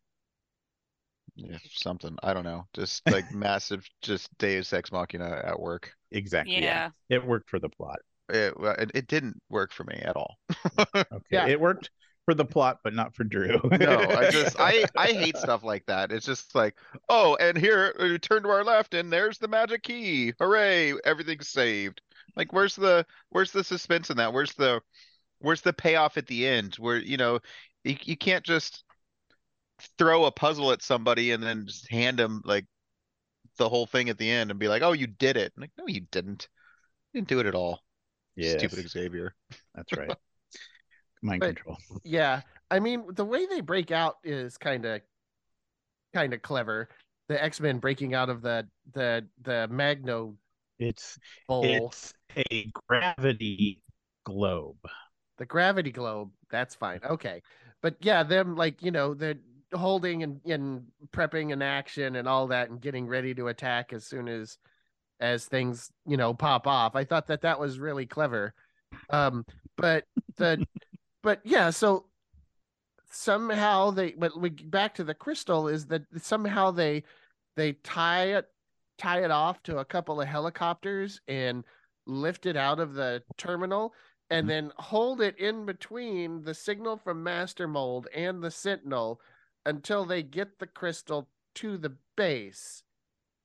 Yeah, 1.48 1.58
something, 1.70 2.16
I 2.22 2.34
don't 2.34 2.44
know, 2.44 2.66
just 2.74 3.08
like 3.10 3.24
massive, 3.34 3.86
just 4.02 4.36
Deus 4.38 4.72
Ex 4.72 4.92
Machina 4.92 5.42
at 5.44 5.58
work. 5.58 5.92
Exactly. 6.12 6.54
Yeah. 6.54 6.90
yeah. 7.08 7.16
It 7.16 7.26
worked 7.26 7.48
for 7.48 7.58
the 7.58 7.68
plot. 7.68 8.00
It, 8.28 8.54
it, 8.58 8.90
it 8.94 9.06
didn't 9.06 9.40
work 9.48 9.72
for 9.72 9.84
me 9.84 10.00
at 10.02 10.16
all. 10.16 10.36
Okay. 10.96 11.06
Yeah. 11.30 11.46
It 11.46 11.60
worked 11.60 11.90
for 12.24 12.34
the 12.34 12.44
plot, 12.44 12.78
but 12.84 12.94
not 12.94 13.14
for 13.14 13.24
Drew. 13.24 13.60
No, 13.72 13.98
I 13.98 14.30
just, 14.30 14.56
I, 14.58 14.84
I 14.96 15.06
hate 15.12 15.36
stuff 15.36 15.64
like 15.64 15.84
that. 15.86 16.12
It's 16.12 16.26
just 16.26 16.54
like, 16.54 16.76
oh, 17.08 17.36
and 17.40 17.56
here, 17.56 17.94
uh, 17.98 18.18
turn 18.20 18.42
to 18.42 18.48
our 18.50 18.64
left 18.64 18.94
and 18.94 19.12
there's 19.12 19.38
the 19.38 19.48
magic 19.48 19.82
key. 19.82 20.32
Hooray, 20.38 20.94
everything's 21.04 21.48
saved. 21.48 22.00
Like, 22.36 22.52
where's 22.52 22.76
the, 22.76 23.04
where's 23.30 23.52
the 23.52 23.64
suspense 23.64 24.10
in 24.10 24.16
that? 24.18 24.32
Where's 24.32 24.54
the, 24.54 24.80
where's 25.40 25.60
the 25.62 25.72
payoff 25.72 26.16
at 26.16 26.26
the 26.26 26.46
end? 26.46 26.76
Where, 26.76 26.98
you 26.98 27.16
know, 27.16 27.40
you, 27.84 27.96
you 28.04 28.16
can't 28.16 28.44
just 28.44 28.84
throw 29.98 30.24
a 30.24 30.32
puzzle 30.32 30.72
at 30.72 30.82
somebody 30.82 31.32
and 31.32 31.42
then 31.42 31.66
just 31.66 31.90
hand 31.90 32.18
them 32.18 32.42
like 32.44 32.66
the 33.58 33.68
whole 33.68 33.86
thing 33.86 34.08
at 34.08 34.18
the 34.18 34.30
end 34.30 34.50
and 34.50 34.58
be 34.60 34.68
like, 34.68 34.82
oh, 34.82 34.92
you 34.92 35.06
did 35.06 35.36
it. 35.36 35.52
Like, 35.56 35.70
no, 35.78 35.86
you 35.86 36.02
didn't. 36.10 36.48
You 37.12 37.20
didn't 37.20 37.28
do 37.28 37.40
it 37.40 37.46
at 37.46 37.54
all. 37.54 37.80
Yeah. 38.36 38.56
Stupid 38.58 38.88
Xavier. 38.88 39.34
that's 39.74 39.92
right. 39.92 40.14
Mind 41.22 41.40
But- 41.40 41.56
control. 41.56 41.76
yeah. 42.04 42.42
I 42.70 42.78
mean, 42.80 43.04
the 43.12 43.24
way 43.24 43.46
they 43.46 43.60
break 43.60 43.90
out 43.90 44.16
is 44.22 44.56
kind 44.56 44.84
of 44.84 45.00
kind 46.14 46.32
of 46.32 46.40
clever. 46.42 46.88
The 47.28 47.42
X 47.42 47.60
Men 47.60 47.78
breaking 47.78 48.14
out 48.14 48.28
of 48.30 48.42
the 48.42 48.66
the 48.92 49.26
the 49.42 49.68
Magno 49.68 50.36
It's 50.78 51.18
bowl, 51.48 51.64
it's 51.64 52.14
a 52.36 52.70
gravity 52.88 53.82
globe. 54.24 54.78
the 55.38 55.46
gravity 55.46 55.90
globe. 55.90 56.30
That's 56.50 56.74
fine. 56.74 57.00
Okay, 57.04 57.42
but 57.82 57.96
yeah, 58.00 58.22
them 58.22 58.56
like 58.56 58.82
you 58.82 58.90
know 58.90 59.14
they're 59.14 59.34
holding 59.72 60.22
and 60.22 60.40
and 60.44 60.84
prepping 61.12 61.52
an 61.52 61.62
action 61.62 62.16
and 62.16 62.28
all 62.28 62.46
that 62.48 62.70
and 62.70 62.80
getting 62.80 63.06
ready 63.06 63.34
to 63.34 63.48
attack 63.48 63.92
as 63.92 64.04
soon 64.04 64.28
as 64.28 64.58
as 65.20 65.46
things 65.46 65.90
you 66.06 66.16
know 66.16 66.34
pop 66.34 66.66
off. 66.66 66.96
I 66.96 67.04
thought 67.04 67.26
that 67.28 67.42
that 67.42 67.60
was 67.60 67.78
really 67.78 68.06
clever. 68.06 68.54
Um, 69.10 69.44
but 69.76 70.04
the 70.36 70.64
but 71.22 71.40
yeah, 71.44 71.70
so 71.70 72.06
somehow 73.12 73.90
they 73.90 74.12
but 74.12 74.38
we 74.38 74.50
back 74.50 74.94
to 74.94 75.04
the 75.04 75.14
crystal 75.14 75.68
is 75.68 75.86
that 75.86 76.02
somehow 76.18 76.70
they 76.70 77.02
they 77.56 77.72
tie 77.72 78.36
it 78.36 78.48
tie 78.98 79.24
it 79.24 79.30
off 79.30 79.62
to 79.64 79.78
a 79.78 79.84
couple 79.84 80.20
of 80.20 80.28
helicopters 80.28 81.20
and 81.26 81.64
lift 82.06 82.46
it 82.46 82.56
out 82.56 82.78
of 82.78 82.94
the 82.94 83.22
terminal 83.36 83.94
and 84.30 84.44
Mhm. 84.44 84.48
then 84.48 84.72
hold 84.76 85.20
it 85.20 85.36
in 85.38 85.66
between 85.66 86.42
the 86.42 86.54
signal 86.54 86.96
from 86.96 87.22
master 87.22 87.66
mold 87.66 88.06
and 88.14 88.42
the 88.42 88.50
sentinel 88.50 89.20
until 89.66 90.04
they 90.04 90.22
get 90.22 90.58
the 90.58 90.66
crystal 90.66 91.28
to 91.54 91.76
the 91.76 91.94
base 92.16 92.82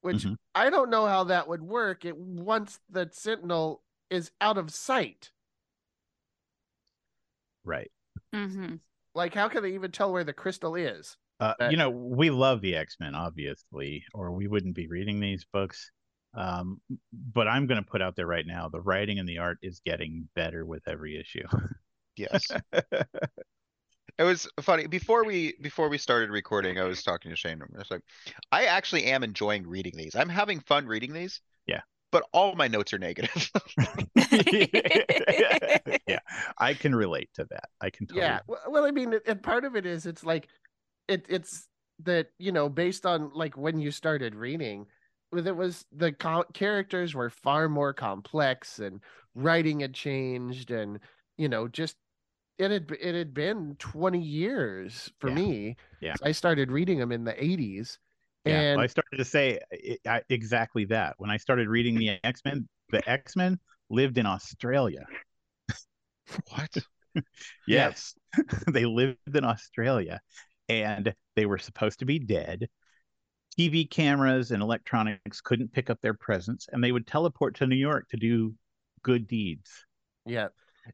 which 0.01 0.23
Mhm. 0.23 0.37
i 0.53 0.69
don't 0.69 0.89
know 0.89 1.05
how 1.07 1.23
that 1.25 1.47
would 1.47 1.61
work 1.61 2.05
it 2.05 2.15
once 2.17 2.79
the 2.89 3.09
sentinel 3.11 3.83
is 4.09 4.31
out 4.41 4.57
of 4.57 4.71
sight 4.71 5.31
Right. 7.63 7.91
hmm 8.33 8.75
like 9.15 9.33
how 9.33 9.47
can 9.49 9.63
they 9.63 9.73
even 9.73 9.91
tell 9.91 10.11
where 10.13 10.23
the 10.23 10.33
crystal 10.33 10.75
is 10.75 11.17
Uh, 11.39 11.53
That- 11.59 11.71
you 11.71 11.77
know, 11.77 11.89
we 11.89 12.29
love 12.29 12.61
the 12.61 12.75
X 12.77 12.95
Men, 12.97 13.13
obviously, 13.13 14.05
or 14.13 14.31
we 14.31 14.47
wouldn't 14.47 14.73
be 14.73 14.87
reading 14.87 15.19
these 15.19 15.43
books. 15.43 15.91
Um, 16.33 16.79
but 17.11 17.45
I'm 17.45 17.67
going 17.67 17.83
to 17.83 17.89
put 17.91 18.01
out 18.01 18.15
there 18.15 18.25
right 18.25 18.47
now: 18.47 18.69
the 18.69 18.79
writing 18.79 19.19
and 19.19 19.27
the 19.27 19.39
art 19.39 19.57
is 19.61 19.81
getting 19.81 20.29
better 20.33 20.65
with 20.65 20.87
every 20.87 21.19
issue. 21.19 21.45
Yes. 22.15 22.47
It 24.17 24.23
was 24.23 24.47
funny 24.61 24.87
before 24.87 25.25
we 25.25 25.55
before 25.61 25.89
we 25.89 25.97
started 25.97 26.29
recording. 26.29 26.79
I 26.79 26.83
was 26.83 27.03
talking 27.03 27.31
to 27.31 27.37
Shane. 27.37 27.61
I 27.61 27.77
was 27.77 27.91
like, 27.91 28.01
I 28.51 28.65
actually 28.65 29.05
am 29.05 29.23
enjoying 29.23 29.67
reading 29.67 29.93
these. 29.95 30.15
I'm 30.15 30.29
having 30.29 30.59
fun 30.61 30.85
reading 30.85 31.11
these. 31.13 31.41
Yeah. 31.65 31.81
But 32.11 32.23
all 32.31 32.55
my 32.55 32.67
notes 32.67 32.93
are 32.93 32.97
negative. 32.97 33.51
yeah, 36.07 36.19
I 36.57 36.73
can 36.73 36.95
relate 36.95 37.29
to 37.33 37.45
that. 37.49 37.69
I 37.81 37.89
can 37.89 38.07
totally. 38.07 38.25
Yeah. 38.25 38.39
Well, 38.47 38.61
well, 38.69 38.85
I 38.85 38.91
mean, 38.91 39.19
and 39.25 39.43
part 39.43 39.65
of 39.65 39.75
it 39.75 39.85
is 39.85 40.05
it's 40.05 40.23
like 40.23 40.47
it 41.07 41.25
it's 41.27 41.67
that 42.03 42.27
you 42.39 42.51
know 42.51 42.69
based 42.69 43.05
on 43.05 43.31
like 43.33 43.57
when 43.57 43.79
you 43.79 43.91
started 43.91 44.33
reading, 44.33 44.85
with 45.31 45.47
it 45.47 45.55
was 45.55 45.85
the 45.91 46.13
co- 46.13 46.45
characters 46.53 47.13
were 47.13 47.29
far 47.29 47.67
more 47.67 47.93
complex 47.93 48.79
and 48.79 49.01
writing 49.35 49.81
had 49.81 49.93
changed 49.93 50.71
and 50.71 50.99
you 51.37 51.49
know 51.49 51.67
just 51.67 51.97
it 52.57 52.71
had 52.71 52.91
it 52.99 53.15
had 53.15 53.33
been 53.33 53.75
20 53.79 54.19
years 54.21 55.11
for 55.19 55.29
Yeah. 55.29 55.35
me. 55.35 55.75
Yeah. 56.01 56.15
I 56.23 56.31
started 56.31 56.71
reading 56.71 56.99
them 56.99 57.11
in 57.11 57.23
the 57.23 57.33
80s. 57.43 57.99
Yeah, 58.45 58.59
and 58.61 58.77
well, 58.77 58.83
I 58.83 58.87
started 58.87 59.17
to 59.17 59.25
say 59.25 59.59
i 59.73 59.97
I, 60.17 60.21
exactly 60.29 60.85
that 60.85 61.15
when 61.17 61.29
I 61.31 61.37
started 61.37 61.67
reading 61.67 61.95
the 61.95 62.19
X 62.23 62.41
Men. 62.45 62.67
The 62.91 63.07
X 63.09 63.35
Men 63.35 63.59
lived 63.89 64.17
in 64.17 64.25
Australia. 64.25 65.05
what? 66.49 66.77
Yes, 67.65 68.13
they 68.67 68.85
lived 68.85 69.17
in 69.33 69.45
Australia, 69.45 70.19
and 70.67 71.15
they 71.37 71.45
were 71.45 71.57
supposed 71.57 71.99
to 71.99 72.05
be 72.05 72.19
dead. 72.19 72.67
TV 73.57 73.89
cameras 73.89 74.51
and 74.51 74.61
electronics 74.61 75.39
couldn't 75.39 75.71
pick 75.71 75.89
up 75.89 76.01
their 76.01 76.13
presence, 76.13 76.67
and 76.73 76.83
they 76.83 76.91
would 76.91 77.07
teleport 77.07 77.55
to 77.55 77.67
New 77.67 77.77
York 77.77 78.09
to 78.09 78.17
do 78.17 78.53
good 79.01 79.27
deeds. 79.27 79.71
Yeah. 80.25 80.49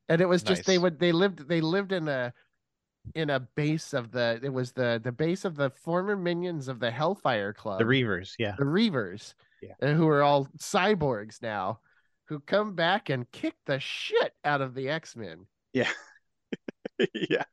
And 0.10 0.22
it 0.22 0.26
was 0.28 0.44
just 0.44 0.66
they 0.66 0.78
would 0.78 1.00
they 1.00 1.12
lived 1.12 1.48
they 1.48 1.62
lived 1.62 1.92
in 1.92 2.08
a 2.08 2.34
in 3.16 3.30
a 3.30 3.40
base 3.40 3.94
of 3.94 4.12
the 4.12 4.40
it 4.44 4.54
was 4.54 4.72
the 4.72 5.02
the 5.04 5.12
base 5.12 5.46
of 5.46 5.56
the 5.56 5.70
former 5.70 6.16
minions 6.16 6.68
of 6.68 6.80
the 6.80 6.92
Hellfire 6.92 7.54
Club. 7.54 7.80
The 7.80 7.86
Reavers, 7.86 8.34
yeah, 8.40 8.56
the 8.58 8.66
Reavers. 8.66 9.34
Yeah. 9.62 9.74
uh, 9.82 9.94
Who 9.94 10.08
are 10.08 10.24
all 10.24 10.48
cyborgs 10.60 11.42
now 11.42 11.80
who 12.32 12.40
come 12.40 12.76
back 12.76 13.10
and 13.10 13.30
kick 13.32 13.56
the 13.66 13.78
shit 13.78 14.32
out 14.46 14.62
of 14.62 14.74
the 14.74 14.88
X-Men. 14.88 15.46
yeah, 15.74 15.90
yeah. 17.14 17.44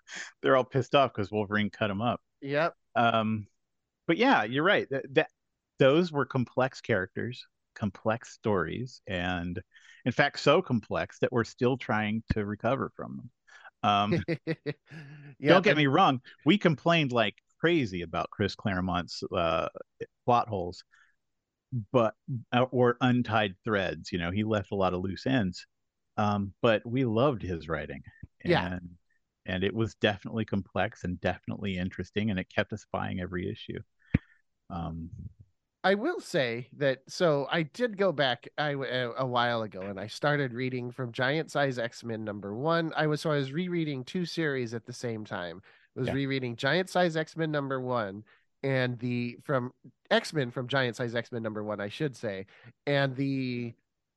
They're 0.40 0.56
all 0.56 0.62
pissed 0.62 0.94
off 0.94 1.12
because 1.12 1.32
Wolverine 1.32 1.68
cut 1.68 1.88
them 1.88 2.00
up. 2.00 2.20
Yep. 2.42 2.74
Um, 2.94 3.48
but 4.06 4.18
yeah, 4.18 4.44
you're 4.44 4.62
right. 4.62 4.88
That, 4.88 5.12
that 5.16 5.30
those 5.80 6.12
were 6.12 6.26
complex 6.26 6.80
characters, 6.80 7.44
complex 7.78 8.32
stories, 8.34 9.00
and 9.06 9.60
in 10.04 10.12
fact, 10.12 10.40
so 10.40 10.62
complex 10.62 11.18
that 11.20 11.32
we're 11.32 11.44
still 11.44 11.76
trying 11.76 12.22
to 12.32 12.44
recover 12.44 12.90
from 12.96 13.16
them. 13.16 13.30
Um, 13.82 14.24
Yep, 15.40 15.50
don't 15.52 15.64
get 15.64 15.76
me 15.76 15.86
wrong, 15.86 16.20
we 16.44 16.58
complained 16.58 17.12
like 17.12 17.36
crazy 17.60 18.02
about 18.02 18.30
Chris 18.30 18.54
Claremont's 18.56 19.22
uh, 19.36 19.68
plot 20.26 20.48
holes, 20.48 20.82
but 21.92 22.14
uh, 22.52 22.66
or 22.70 22.96
untied 23.00 23.54
threads. 23.64 24.10
You 24.12 24.18
know, 24.18 24.30
he 24.30 24.44
left 24.44 24.72
a 24.72 24.76
lot 24.76 24.94
of 24.94 25.00
loose 25.02 25.26
ends. 25.26 25.66
Um, 26.16 26.52
but 26.62 26.84
we 26.84 27.04
loved 27.04 27.42
his 27.42 27.68
writing. 27.68 28.02
And, 28.42 28.50
Yeah. 28.50 28.78
And 29.46 29.64
it 29.64 29.74
was 29.74 29.94
definitely 29.94 30.44
complex 30.44 31.04
and 31.04 31.20
definitely 31.20 31.78
interesting, 31.78 32.30
and 32.30 32.38
it 32.38 32.50
kept 32.54 32.72
us 32.72 32.84
buying 32.92 33.20
every 33.20 33.50
issue. 33.50 33.78
Um, 34.68 35.08
I 35.88 35.94
will 35.94 36.20
say 36.20 36.68
that 36.76 36.98
so 37.08 37.48
I 37.50 37.62
did 37.62 37.96
go 37.96 38.12
back 38.12 38.46
I 38.58 38.72
a, 38.72 39.10
a 39.16 39.26
while 39.26 39.62
ago 39.62 39.80
and 39.80 39.98
I 39.98 40.06
started 40.06 40.52
reading 40.52 40.90
from 40.90 41.12
Giant 41.12 41.50
Size 41.50 41.78
X-Men 41.78 42.24
number 42.24 42.54
1. 42.54 42.92
I 42.94 43.06
was 43.06 43.22
so 43.22 43.30
I 43.30 43.36
was 43.36 43.52
rereading 43.54 44.04
two 44.04 44.26
series 44.26 44.74
at 44.74 44.84
the 44.84 44.92
same 44.92 45.24
time. 45.24 45.62
I 45.96 46.00
was 46.00 46.08
Yeah. 46.08 46.12
rereading 46.14 46.56
Giant 46.56 46.90
Size 46.90 47.16
X-Men 47.16 47.50
number 47.50 47.80
1 47.80 48.22
and 48.62 48.98
the 48.98 49.38
from 49.42 49.72
X-Men 50.10 50.50
from 50.50 50.68
Giant 50.68 50.94
Size 50.96 51.14
X-Men 51.14 51.42
number 51.42 51.64
1 51.64 51.80
I 51.80 51.88
should 51.88 52.14
say 52.14 52.44
and 52.86 53.16
the 53.16 53.72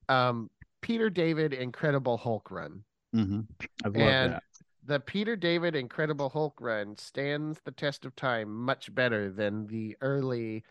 um 0.09 0.49
Peter 0.81 1.09
David 1.09 1.53
Incredible 1.53 2.17
Hulk 2.17 2.51
run. 2.51 2.83
mhm. 3.15 3.47
I 3.85 3.87
love 3.87 3.95
And- 3.95 4.33
that. 4.33 4.43
the 4.83 4.99
Peter 4.99 5.37
David 5.37 5.77
Incredible 5.77 6.27
Hulk 6.31 6.59
run 6.59 6.97
stands 6.97 7.61
the 7.61 7.71
test 7.71 8.03
of 8.03 8.13
time 8.17 8.53
much 8.53 8.93
better 8.93 9.31
than 9.31 9.67
the 9.67 9.95
early 10.01 10.65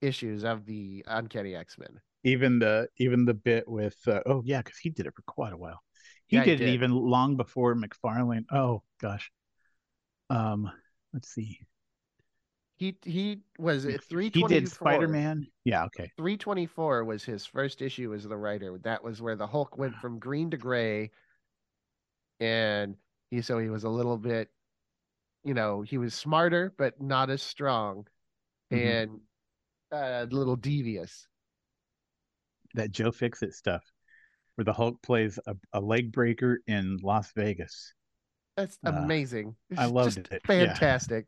issues 0.00 0.44
of 0.44 0.66
the 0.66 1.04
Uncanny 1.06 1.54
X 1.54 1.78
Men. 1.78 2.00
Even 2.24 2.58
the 2.58 2.88
even 2.98 3.24
the 3.24 3.34
bit 3.34 3.66
with 3.66 3.96
uh, 4.06 4.20
oh 4.26 4.42
yeah, 4.44 4.62
because 4.62 4.78
he 4.78 4.90
did 4.90 5.06
it 5.06 5.14
for 5.14 5.22
quite 5.22 5.52
a 5.52 5.56
while. 5.56 5.80
He 6.28 6.36
Yeah, 6.36 6.44
he 6.44 6.50
did 6.50 6.62
it 6.62 6.68
even 6.68 6.92
long 6.92 7.36
before 7.36 7.74
McFarlane. 7.74 8.44
Oh 8.52 8.82
gosh. 9.00 9.30
Um, 10.28 10.70
let's 11.12 11.28
see. 11.28 11.60
He 12.76 12.96
he 13.04 13.40
was 13.58 13.86
three 14.08 14.30
He 14.30 14.42
did 14.42 14.68
Spider 14.68 15.08
Man. 15.08 15.46
Yeah. 15.64 15.84
Okay. 15.84 16.10
324 16.16 17.04
was 17.04 17.24
his 17.24 17.46
first 17.46 17.82
issue 17.82 18.14
as 18.14 18.24
the 18.24 18.36
writer. 18.36 18.78
That 18.78 19.02
was 19.02 19.20
where 19.20 19.36
the 19.36 19.46
Hulk 19.46 19.76
went 19.78 19.96
from 19.96 20.18
green 20.18 20.50
to 20.50 20.56
gray. 20.56 21.10
And 22.40 22.96
he 23.30 23.42
so 23.42 23.58
he 23.58 23.68
was 23.68 23.84
a 23.84 23.88
little 23.88 24.16
bit, 24.16 24.50
you 25.44 25.54
know, 25.54 25.82
he 25.82 25.98
was 25.98 26.14
smarter, 26.14 26.72
but 26.76 27.00
not 27.00 27.30
as 27.30 27.42
strong 27.42 28.06
Mhm. 28.70 28.78
and 28.78 29.20
uh, 29.92 30.24
a 30.24 30.26
little 30.26 30.56
devious. 30.56 31.26
That 32.74 32.92
Joe 32.92 33.10
Fixit 33.10 33.54
stuff, 33.54 33.82
where 34.54 34.64
the 34.64 34.72
Hulk 34.72 35.02
plays 35.02 35.38
a, 35.46 35.56
a 35.72 35.80
leg 35.80 36.12
breaker 36.12 36.60
in 36.66 36.98
Las 37.02 37.32
Vegas, 37.34 37.94
That's 38.56 38.78
Uh, 38.84 38.92
amazing. 38.92 39.56
I 39.76 39.86
It's 39.86 39.92
loved 39.92 40.16
just 40.16 40.32
it, 40.32 40.42
yeah. 40.56 40.76
Fantastic. 40.76 41.26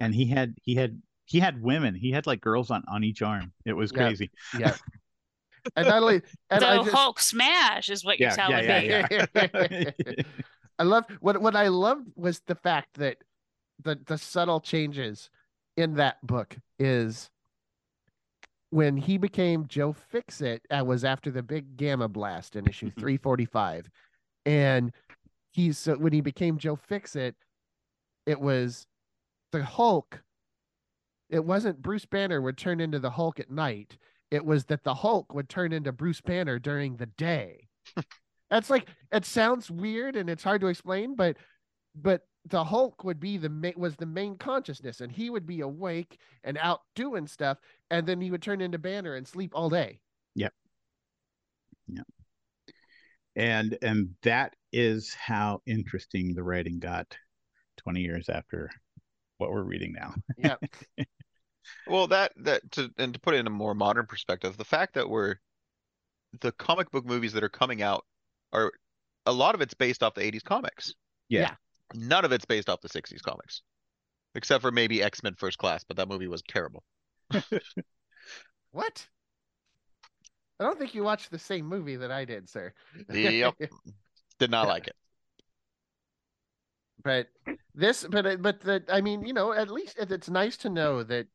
and 0.00 0.14
he 0.14 0.26
had 0.26 0.54
he 0.62 0.74
had 0.74 1.00
he 1.26 1.40
had 1.40 1.62
women. 1.62 1.94
He 1.94 2.10
had 2.12 2.26
like 2.26 2.40
girls 2.40 2.70
on 2.70 2.84
on 2.88 3.04
each 3.04 3.22
arm. 3.22 3.52
It 3.64 3.72
was 3.74 3.92
crazy. 3.92 4.30
Yeah. 4.52 4.76
and 5.76 5.86
not 5.86 6.02
only 6.02 6.22
and 6.50 6.60
so 6.60 6.68
I 6.68 6.78
just, 6.78 6.90
Hulk 6.90 7.20
smash 7.20 7.88
is 7.88 8.04
what 8.04 8.18
you're 8.20 8.30
Yeah, 8.30 8.36
telling 8.36 8.64
yeah, 8.64 8.80
me. 8.80 8.88
yeah, 8.88 9.06
yeah. 9.34 9.46
I 10.78 10.82
love 10.84 11.04
what 11.20 11.40
what 11.40 11.56
I 11.56 11.68
loved 11.68 12.08
was 12.16 12.40
the 12.40 12.54
fact 12.56 12.94
that 12.94 13.18
the 13.82 13.98
the 14.06 14.18
subtle 14.18 14.60
changes 14.60 15.30
in 15.76 15.94
that 15.94 16.24
book 16.26 16.56
is 16.78 17.30
when 18.72 18.96
he 18.96 19.18
became 19.18 19.66
Joe 19.68 19.92
Fixit, 19.92 20.62
uh, 20.70 20.82
was 20.82 21.04
after 21.04 21.30
the 21.30 21.42
big 21.42 21.76
gamma 21.76 22.08
blast 22.08 22.56
in 22.56 22.66
issue 22.66 22.90
Mhm. 22.90 22.98
345. 22.98 23.90
And 24.46 24.94
he's 25.50 25.78
so 25.78 25.98
when 25.98 26.14
he 26.14 26.22
became 26.22 26.56
Joe 26.56 26.76
Fixit, 26.76 27.36
it 28.24 28.40
was 28.40 28.86
the 29.50 29.62
Hulk. 29.62 30.22
It 31.28 31.44
wasn't 31.44 31.82
Bruce 31.82 32.06
Banner 32.06 32.40
would 32.40 32.56
turn 32.56 32.80
into 32.80 32.98
the 32.98 33.10
Hulk 33.10 33.38
at 33.38 33.50
night. 33.50 33.98
It 34.30 34.46
was 34.46 34.64
that 34.66 34.84
the 34.84 34.94
Hulk 34.94 35.34
would 35.34 35.50
turn 35.50 35.74
into 35.74 35.92
Bruce 35.92 36.22
Banner 36.22 36.58
during 36.58 36.96
the 36.96 37.06
day. 37.06 37.68
That's 38.50 38.70
like 38.70 38.88
it 39.12 39.26
sounds 39.26 39.70
weird 39.70 40.16
and 40.16 40.30
it's 40.30 40.44
hard 40.44 40.62
to 40.62 40.68
explain, 40.68 41.14
but 41.14 41.36
but 41.94 42.26
the 42.46 42.64
Hulk 42.64 43.04
would 43.04 43.20
be 43.20 43.36
the 43.36 43.48
ma- 43.48 43.70
was 43.76 43.96
the 43.96 44.06
main 44.06 44.36
consciousness, 44.36 45.00
and 45.00 45.12
he 45.12 45.30
would 45.30 45.46
be 45.46 45.60
awake 45.60 46.18
and 46.44 46.58
out 46.58 46.80
doing 46.94 47.26
stuff, 47.26 47.58
and 47.90 48.06
then 48.06 48.20
he 48.20 48.30
would 48.30 48.42
turn 48.42 48.60
into 48.60 48.78
Banner 48.78 49.14
and 49.14 49.26
sleep 49.26 49.52
all 49.54 49.70
day. 49.70 50.00
Yep. 50.34 50.52
Yep. 51.88 52.06
And 53.36 53.78
and 53.82 54.10
that 54.22 54.54
is 54.72 55.14
how 55.14 55.62
interesting 55.66 56.34
the 56.34 56.42
writing 56.42 56.78
got 56.78 57.16
20 57.78 58.00
years 58.00 58.28
after 58.28 58.70
what 59.38 59.50
we're 59.50 59.62
reading 59.62 59.92
now 59.92 60.14
Yeah, 60.36 60.56
Well, 61.86 62.06
that 62.08 62.32
that 62.36 62.70
to 62.72 62.90
and 62.98 63.14
to 63.14 63.20
put 63.20 63.34
it 63.34 63.38
in 63.38 63.46
a 63.46 63.50
more 63.50 63.74
modern 63.74 64.06
perspective, 64.06 64.56
the 64.56 64.64
fact 64.64 64.94
that 64.94 65.08
we're 65.08 65.36
the 66.40 66.52
comic 66.52 66.90
book 66.90 67.04
movies 67.04 67.32
that 67.34 67.44
are 67.44 67.48
coming 67.48 67.82
out 67.82 68.04
are 68.52 68.72
a 69.26 69.32
lot 69.32 69.54
of 69.54 69.60
it's 69.60 69.74
based 69.74 70.02
off 70.02 70.14
the 70.14 70.22
80s 70.22 70.42
comics. 70.42 70.94
Yeah. 71.28 71.40
Yeah. 71.40 71.54
None 71.94 72.24
of 72.24 72.32
it's 72.32 72.44
based 72.44 72.68
off 72.68 72.80
the 72.80 72.88
60s 72.88 73.22
comics. 73.22 73.62
Except 74.34 74.62
for 74.62 74.70
maybe 74.70 75.02
X-Men 75.02 75.34
First 75.34 75.58
Class, 75.58 75.84
but 75.84 75.96
that 75.98 76.08
movie 76.08 76.28
was 76.28 76.42
terrible. 76.48 76.84
what? 78.72 79.06
I 80.58 80.64
don't 80.64 80.78
think 80.78 80.94
you 80.94 81.02
watched 81.02 81.30
the 81.30 81.38
same 81.38 81.66
movie 81.66 81.96
that 81.96 82.10
I 82.10 82.24
did, 82.24 82.48
sir. 82.48 82.72
Yep. 83.12 83.54
Did 84.38 84.50
not 84.50 84.68
like 84.68 84.86
it. 84.88 84.96
but 87.02 87.28
this 87.74 88.04
but 88.08 88.40
but 88.42 88.60
the 88.60 88.82
i 88.88 89.00
mean 89.00 89.24
you 89.24 89.32
know 89.32 89.52
at 89.52 89.70
least 89.70 89.96
it's 89.98 90.28
nice 90.30 90.56
to 90.56 90.68
know 90.68 91.02
that 91.02 91.26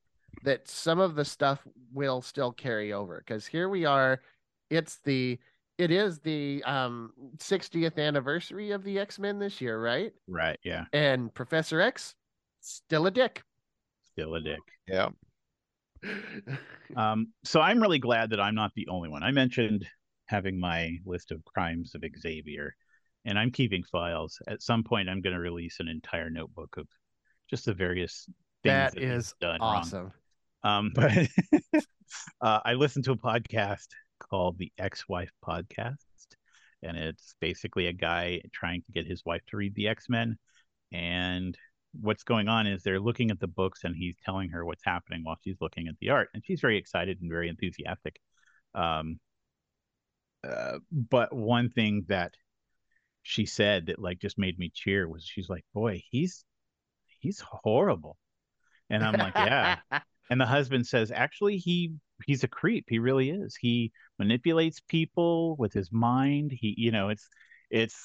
that 0.43 0.67
some 0.67 0.99
of 0.99 1.15
the 1.15 1.25
stuff 1.25 1.65
will 1.91 2.21
still 2.21 2.51
carry 2.51 2.93
over 2.93 3.17
because 3.25 3.45
here 3.47 3.67
we 3.69 3.85
are 3.85 4.21
it's 4.69 4.97
the 5.03 5.39
it 5.77 5.91
is 5.91 6.19
the 6.19 6.63
um 6.65 7.11
60th 7.37 7.97
anniversary 7.97 8.71
of 8.71 8.83
the 8.83 8.99
x-men 8.99 9.39
this 9.39 9.61
year 9.61 9.79
right? 9.79 10.13
Right 10.27 10.59
yeah. 10.63 10.85
And 10.93 11.33
professor 11.33 11.81
x 11.81 12.15
still 12.61 13.07
a 13.07 13.11
dick. 13.11 13.43
Still 14.11 14.35
a 14.35 14.41
dick. 14.41 14.61
Yeah. 14.87 15.09
um 16.95 17.27
so 17.43 17.59
i'm 17.59 17.81
really 17.81 17.99
glad 17.99 18.29
that 18.29 18.39
i'm 18.39 18.55
not 18.55 18.71
the 18.75 18.87
only 18.89 19.09
one. 19.09 19.23
I 19.23 19.31
mentioned 19.31 19.85
having 20.25 20.59
my 20.59 20.97
list 21.05 21.31
of 21.31 21.43
crimes 21.45 21.95
of 21.95 22.03
xavier 22.19 22.75
and 23.25 23.37
i'm 23.37 23.51
keeping 23.51 23.83
files. 23.83 24.39
At 24.47 24.61
some 24.61 24.83
point 24.83 25.09
i'm 25.09 25.21
going 25.21 25.35
to 25.35 25.41
release 25.41 25.77
an 25.79 25.87
entire 25.87 26.29
notebook 26.29 26.77
of 26.77 26.87
just 27.49 27.65
the 27.65 27.73
various 27.73 28.25
things 28.63 28.73
that 28.73 28.93
that, 28.93 29.01
he's 29.01 29.11
is 29.11 29.33
done 29.39 29.59
wrong. 29.61 29.75
awesome. 29.77 30.11
Um, 30.63 30.91
but 30.95 31.11
uh, 32.41 32.59
I 32.65 32.73
listened 32.73 33.05
to 33.05 33.11
a 33.11 33.17
podcast 33.17 33.87
called 34.19 34.57
the 34.57 34.71
Ex-Wife 34.77 35.31
Podcast, 35.45 36.05
and 36.83 36.97
it's 36.97 37.35
basically 37.39 37.87
a 37.87 37.93
guy 37.93 38.41
trying 38.53 38.81
to 38.83 38.91
get 38.91 39.07
his 39.07 39.23
wife 39.25 39.41
to 39.47 39.57
read 39.57 39.75
the 39.75 39.87
X-Men. 39.87 40.37
And 40.91 41.57
what's 41.99 42.23
going 42.23 42.47
on 42.47 42.67
is 42.67 42.83
they're 42.83 42.99
looking 42.99 43.31
at 43.31 43.39
the 43.39 43.47
books, 43.47 43.83
and 43.83 43.95
he's 43.95 44.15
telling 44.23 44.49
her 44.49 44.65
what's 44.65 44.83
happening 44.85 45.21
while 45.23 45.37
she's 45.43 45.57
looking 45.61 45.87
at 45.87 45.95
the 45.99 46.09
art, 46.09 46.29
and 46.33 46.43
she's 46.45 46.61
very 46.61 46.77
excited 46.77 47.19
and 47.21 47.31
very 47.31 47.49
enthusiastic. 47.49 48.19
Um, 48.75 49.19
uh, 50.47 50.79
but 50.91 51.33
one 51.35 51.69
thing 51.69 52.05
that 52.07 52.33
she 53.23 53.45
said 53.45 53.87
that 53.87 53.99
like 53.99 54.19
just 54.19 54.37
made 54.37 54.57
me 54.57 54.71
cheer 54.73 55.07
was 55.07 55.25
she's 55.25 55.49
like, 55.49 55.65
"Boy, 55.73 56.01
he's 56.09 56.45
he's 57.19 57.39
horrible," 57.39 58.17
and 58.89 59.03
I'm 59.03 59.13
like, 59.13 59.35
"Yeah." 59.35 59.79
and 60.29 60.39
the 60.39 60.45
husband 60.45 60.87
says 60.87 61.11
actually 61.11 61.57
he 61.57 61.93
he's 62.25 62.43
a 62.43 62.47
creep 62.47 62.85
he 62.89 62.99
really 62.99 63.29
is. 63.29 63.55
He 63.55 63.91
manipulates 64.19 64.79
people 64.81 65.55
with 65.57 65.73
his 65.73 65.91
mind 65.91 66.51
he 66.51 66.73
you 66.77 66.91
know 66.91 67.09
it's 67.09 67.27
it's 67.69 67.95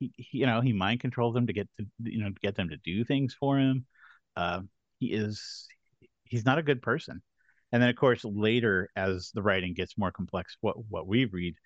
he, 0.00 0.12
he- 0.16 0.38
you 0.38 0.46
know 0.46 0.60
he 0.60 0.72
mind 0.72 1.00
controls 1.00 1.34
them 1.34 1.46
to 1.46 1.52
get 1.52 1.68
to 1.78 1.86
you 2.04 2.22
know 2.22 2.30
get 2.42 2.56
them 2.56 2.68
to 2.70 2.76
do 2.78 3.04
things 3.04 3.34
for 3.38 3.58
him. 3.58 3.86
Uh, 4.36 4.62
he 4.98 5.06
is 5.12 5.66
he's 6.24 6.44
not 6.44 6.58
a 6.58 6.62
good 6.62 6.82
person. 6.82 7.22
And 7.72 7.82
then 7.82 7.90
of 7.90 7.96
course 7.96 8.24
later 8.24 8.90
as 8.96 9.30
the 9.34 9.42
writing 9.42 9.74
gets 9.74 9.98
more 9.98 10.12
complex 10.12 10.56
what 10.60 10.76
what 10.88 11.06
we 11.06 11.24
read 11.26 11.56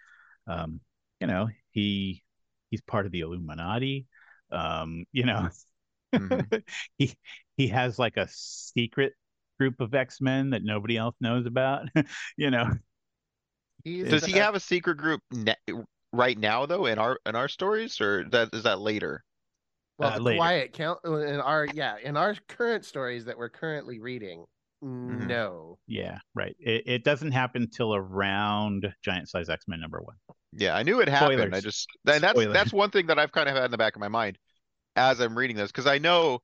um 0.49 0.81
you 1.21 1.27
know 1.29 1.49
he 1.71 2.23
he's 2.71 2.81
part 2.83 3.07
of 3.07 3.13
the 3.13 3.21
illuminati 3.21 4.07
um 4.53 5.05
you 5.13 5.27
know. 5.27 5.49
Mhm. 6.17 6.51
he 6.99 7.15
he 7.57 7.69
has 7.69 7.99
like 7.99 8.17
a 8.17 8.29
secret 8.31 9.15
group 9.59 9.81
of 9.81 9.95
X-Men 9.95 10.51
that 10.51 10.63
nobody 10.65 10.97
else 10.97 11.15
knows 11.21 11.47
about. 11.47 11.87
you 12.37 12.51
know, 12.51 12.71
He's 13.85 14.09
Does 14.09 14.23
the- 14.23 14.29
he 14.29 14.33
have 14.35 14.55
a 14.55 14.61
secret 14.61 14.97
group 14.97 15.21
ne 15.33 15.55
right 16.13 16.39
now 16.39 16.65
though 16.67 16.87
in 16.87 16.99
our 16.99 17.19
in 17.27 17.37
our 17.37 17.49
stories 17.49 18.01
or 18.01 18.25
that 18.31 18.49
is 18.55 18.63
that 18.65 18.81
later? 18.81 19.23
well 19.99 20.11
uh, 20.11 20.17
the 20.17 20.23
later. 20.23 20.39
quiet 20.39 20.73
count 20.73 20.99
in 21.05 21.41
our 21.41 21.67
yeah 21.75 21.97
in 22.03 22.17
our 22.17 22.35
current 22.49 22.85
stories 22.85 23.25
that 23.27 23.37
we're 23.37 23.49
currently 23.49 24.01
reading 24.01 24.45
Mm-hmm. 24.85 25.27
no 25.27 25.77
yeah, 25.89 26.19
right. 26.37 26.55
It, 26.61 26.85
it 26.87 27.05
doesn't 27.05 27.33
happen 27.33 27.69
till 27.69 27.97
around 27.97 28.93
Giant 29.03 29.29
Size 29.29 29.49
X-Men 29.49 29.81
number 29.81 30.01
one. 30.01 30.15
Yeah, 30.53 30.77
I 30.77 30.85
knew 30.85 31.01
it 31.01 31.09
happened. 31.09 31.53
I 31.53 31.61
just 31.61 31.89
and 32.07 32.23
that's 32.23 32.39
Spoiler. 32.39 32.53
that's 32.53 32.73
one 32.73 32.91
thing 32.91 33.07
that 33.09 33.19
I've 33.19 33.33
kind 33.33 33.49
of 33.49 33.57
had 33.57 33.65
in 33.65 33.71
the 33.73 33.77
back 33.77 33.97
of 33.97 34.01
my 34.01 34.07
mind 34.07 34.39
as 34.95 35.19
I'm 35.19 35.37
reading 35.37 35.57
this 35.57 35.73
because 35.73 35.89
I 35.89 35.99
know, 35.99 36.39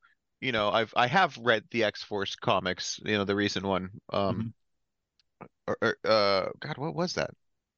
you 0.44 0.52
know, 0.52 0.70
I've 0.70 0.92
I 0.96 1.06
have 1.08 1.36
read 1.38 1.64
the 1.70 1.84
X-Force 1.84 2.36
comics, 2.36 3.00
you 3.04 3.16
know, 3.16 3.24
the 3.24 3.36
recent 3.36 3.66
one. 3.66 3.90
Um 4.12 4.54
or, 5.66 5.78
or, 5.82 5.96
uh 6.04 6.48
God, 6.60 6.78
what 6.78 6.94
was 6.94 7.14
that? 7.14 7.30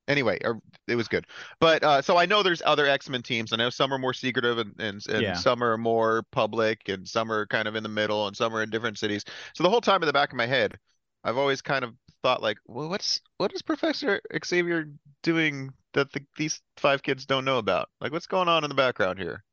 Anyway, 0.08 0.38
or, 0.44 0.60
it 0.86 0.94
was 0.96 1.08
good. 1.08 1.26
But 1.60 1.82
uh 1.82 2.02
so 2.02 2.16
I 2.16 2.26
know 2.26 2.42
there's 2.42 2.62
other 2.64 2.86
X-Men 2.86 3.22
teams. 3.22 3.52
I 3.52 3.56
know 3.56 3.70
some 3.70 3.92
are 3.92 3.98
more 3.98 4.12
secretive 4.14 4.58
and 4.58 4.74
and, 4.80 5.06
and 5.08 5.22
Yeah. 5.22 5.34
some 5.36 5.62
are 5.62 5.76
more 5.78 6.24
public 6.32 6.88
and 6.88 7.06
some 7.08 7.30
are 7.32 7.46
kind 7.46 7.68
of 7.68 7.74
in 7.76 7.82
the 7.82 7.88
middle 7.88 8.26
and 8.26 8.36
some 8.36 8.54
are 8.54 8.62
in 8.62 8.70
different 8.70 8.98
cities. 8.98 9.24
So 9.54 9.64
the 9.64 9.70
whole 9.70 9.80
time 9.80 10.02
in 10.02 10.06
the 10.06 10.12
back 10.12 10.30
of 10.30 10.36
my 10.36 10.46
head, 10.46 10.78
I've 11.24 11.36
always 11.38 11.62
kind 11.62 11.84
of 11.84 11.94
thought 12.22 12.42
like, 12.42 12.58
well, 12.66 12.88
what's 12.88 13.20
what 13.38 13.52
is 13.52 13.62
Professor 13.62 14.20
Xavier 14.44 14.88
doing 15.22 15.72
that 15.94 16.12
the, 16.12 16.24
these 16.36 16.60
five 16.76 17.02
kids 17.02 17.26
don't 17.26 17.44
know 17.44 17.58
about? 17.58 17.90
Like, 18.00 18.12
what's 18.12 18.26
going 18.26 18.48
on 18.48 18.64
in 18.64 18.68
the 18.70 18.74
background 18.76 19.18
here? 19.18 19.44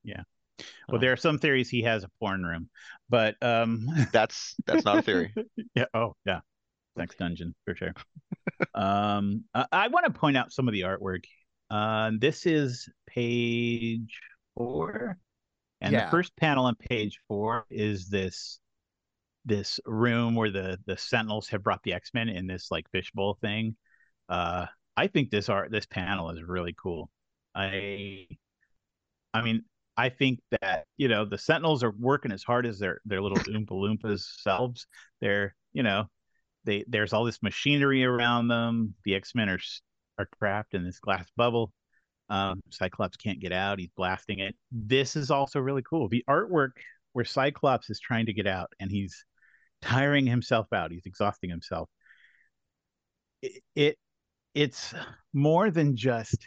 Well, 0.59 0.97
Oh. 0.97 0.97
there 0.99 1.11
are 1.13 1.17
some 1.17 1.39
theories 1.39 1.69
he 1.69 1.81
has 1.83 2.03
a 2.03 2.09
porn 2.19 2.43
room, 2.43 2.69
but 3.09 3.35
um, 3.41 3.87
That's 4.11 4.55
that's 4.65 4.85
not 4.85 4.99
a 4.99 5.01
theory. 5.01 5.33
yeah. 5.75 5.85
Oh, 5.93 6.15
yeah. 6.25 6.41
Sex 6.97 7.15
dungeon 7.15 7.55
for 7.65 7.75
sure. 7.75 7.93
um, 8.75 9.45
I, 9.53 9.65
I 9.71 9.87
want 9.87 10.05
to 10.05 10.11
point 10.11 10.37
out 10.37 10.51
some 10.51 10.67
of 10.67 10.73
the 10.73 10.81
artwork. 10.81 11.23
Uh, 11.69 12.11
this 12.19 12.45
is 12.45 12.87
page 13.07 14.19
four, 14.55 15.17
And 15.81 15.93
Yeah. 15.93 16.05
the 16.05 16.11
first 16.11 16.35
panel 16.35 16.65
on 16.65 16.75
page 16.75 17.19
four 17.27 17.65
is 17.69 18.09
this 18.09 18.59
this 19.45 19.79
room 19.85 20.35
where 20.35 20.51
the 20.51 20.79
the 20.85 20.97
Sentinels 20.97 21.49
have 21.49 21.63
brought 21.63 21.83
the 21.83 21.93
X 21.93 22.11
Men 22.13 22.29
in 22.29 22.47
this 22.47 22.71
like 22.71 22.89
fishbowl 22.91 23.37
thing. 23.41 23.75
Uh, 24.29 24.67
I 24.95 25.07
think 25.07 25.31
this 25.31 25.49
art 25.49 25.71
this 25.71 25.85
panel 25.85 26.29
is 26.31 26.41
really 26.43 26.75
cool. 26.81 27.09
I 27.55 28.27
I 29.33 29.41
mean, 29.41 29.63
I 29.95 30.09
think 30.09 30.39
that 30.61 30.85
you 30.97 31.07
know 31.07 31.25
the 31.25 31.37
Sentinels 31.37 31.83
are 31.83 31.93
working 31.99 32.31
as 32.31 32.43
hard 32.43 32.65
as 32.65 32.79
their 32.79 32.99
their 33.05 33.21
little 33.21 33.37
Oompa 33.53 33.71
Loompas 33.71 34.23
selves. 34.41 34.87
They're 35.21 35.55
you 35.73 35.83
know 35.83 36.05
they 36.65 36.85
there's 36.87 37.13
all 37.13 37.25
this 37.25 37.43
machinery 37.43 38.03
around 38.03 38.47
them. 38.47 38.95
The 39.05 39.15
X 39.15 39.35
Men 39.35 39.49
are 39.49 39.59
are 40.19 40.27
trapped 40.39 40.73
in 40.73 40.83
this 40.83 40.99
glass 40.99 41.27
bubble. 41.35 41.71
Um, 42.29 42.61
Cyclops 42.69 43.17
can't 43.17 43.39
get 43.39 43.51
out. 43.51 43.79
He's 43.79 43.91
blasting 43.95 44.39
it. 44.39 44.55
This 44.71 45.15
is 45.15 45.29
also 45.29 45.59
really 45.59 45.83
cool. 45.87 46.07
The 46.07 46.23
artwork 46.29 46.71
where 47.11 47.25
Cyclops 47.25 47.89
is 47.89 47.99
trying 47.99 48.25
to 48.27 48.33
get 48.33 48.47
out 48.47 48.71
and 48.79 48.89
he's 48.89 49.25
tiring 49.81 50.25
himself 50.25 50.71
out. 50.73 50.91
He's 50.91 51.05
exhausting 51.05 51.49
himself. 51.49 51.89
It, 53.41 53.61
it 53.75 53.97
it's 54.53 54.93
more 55.33 55.69
than 55.69 55.95
just 55.95 56.37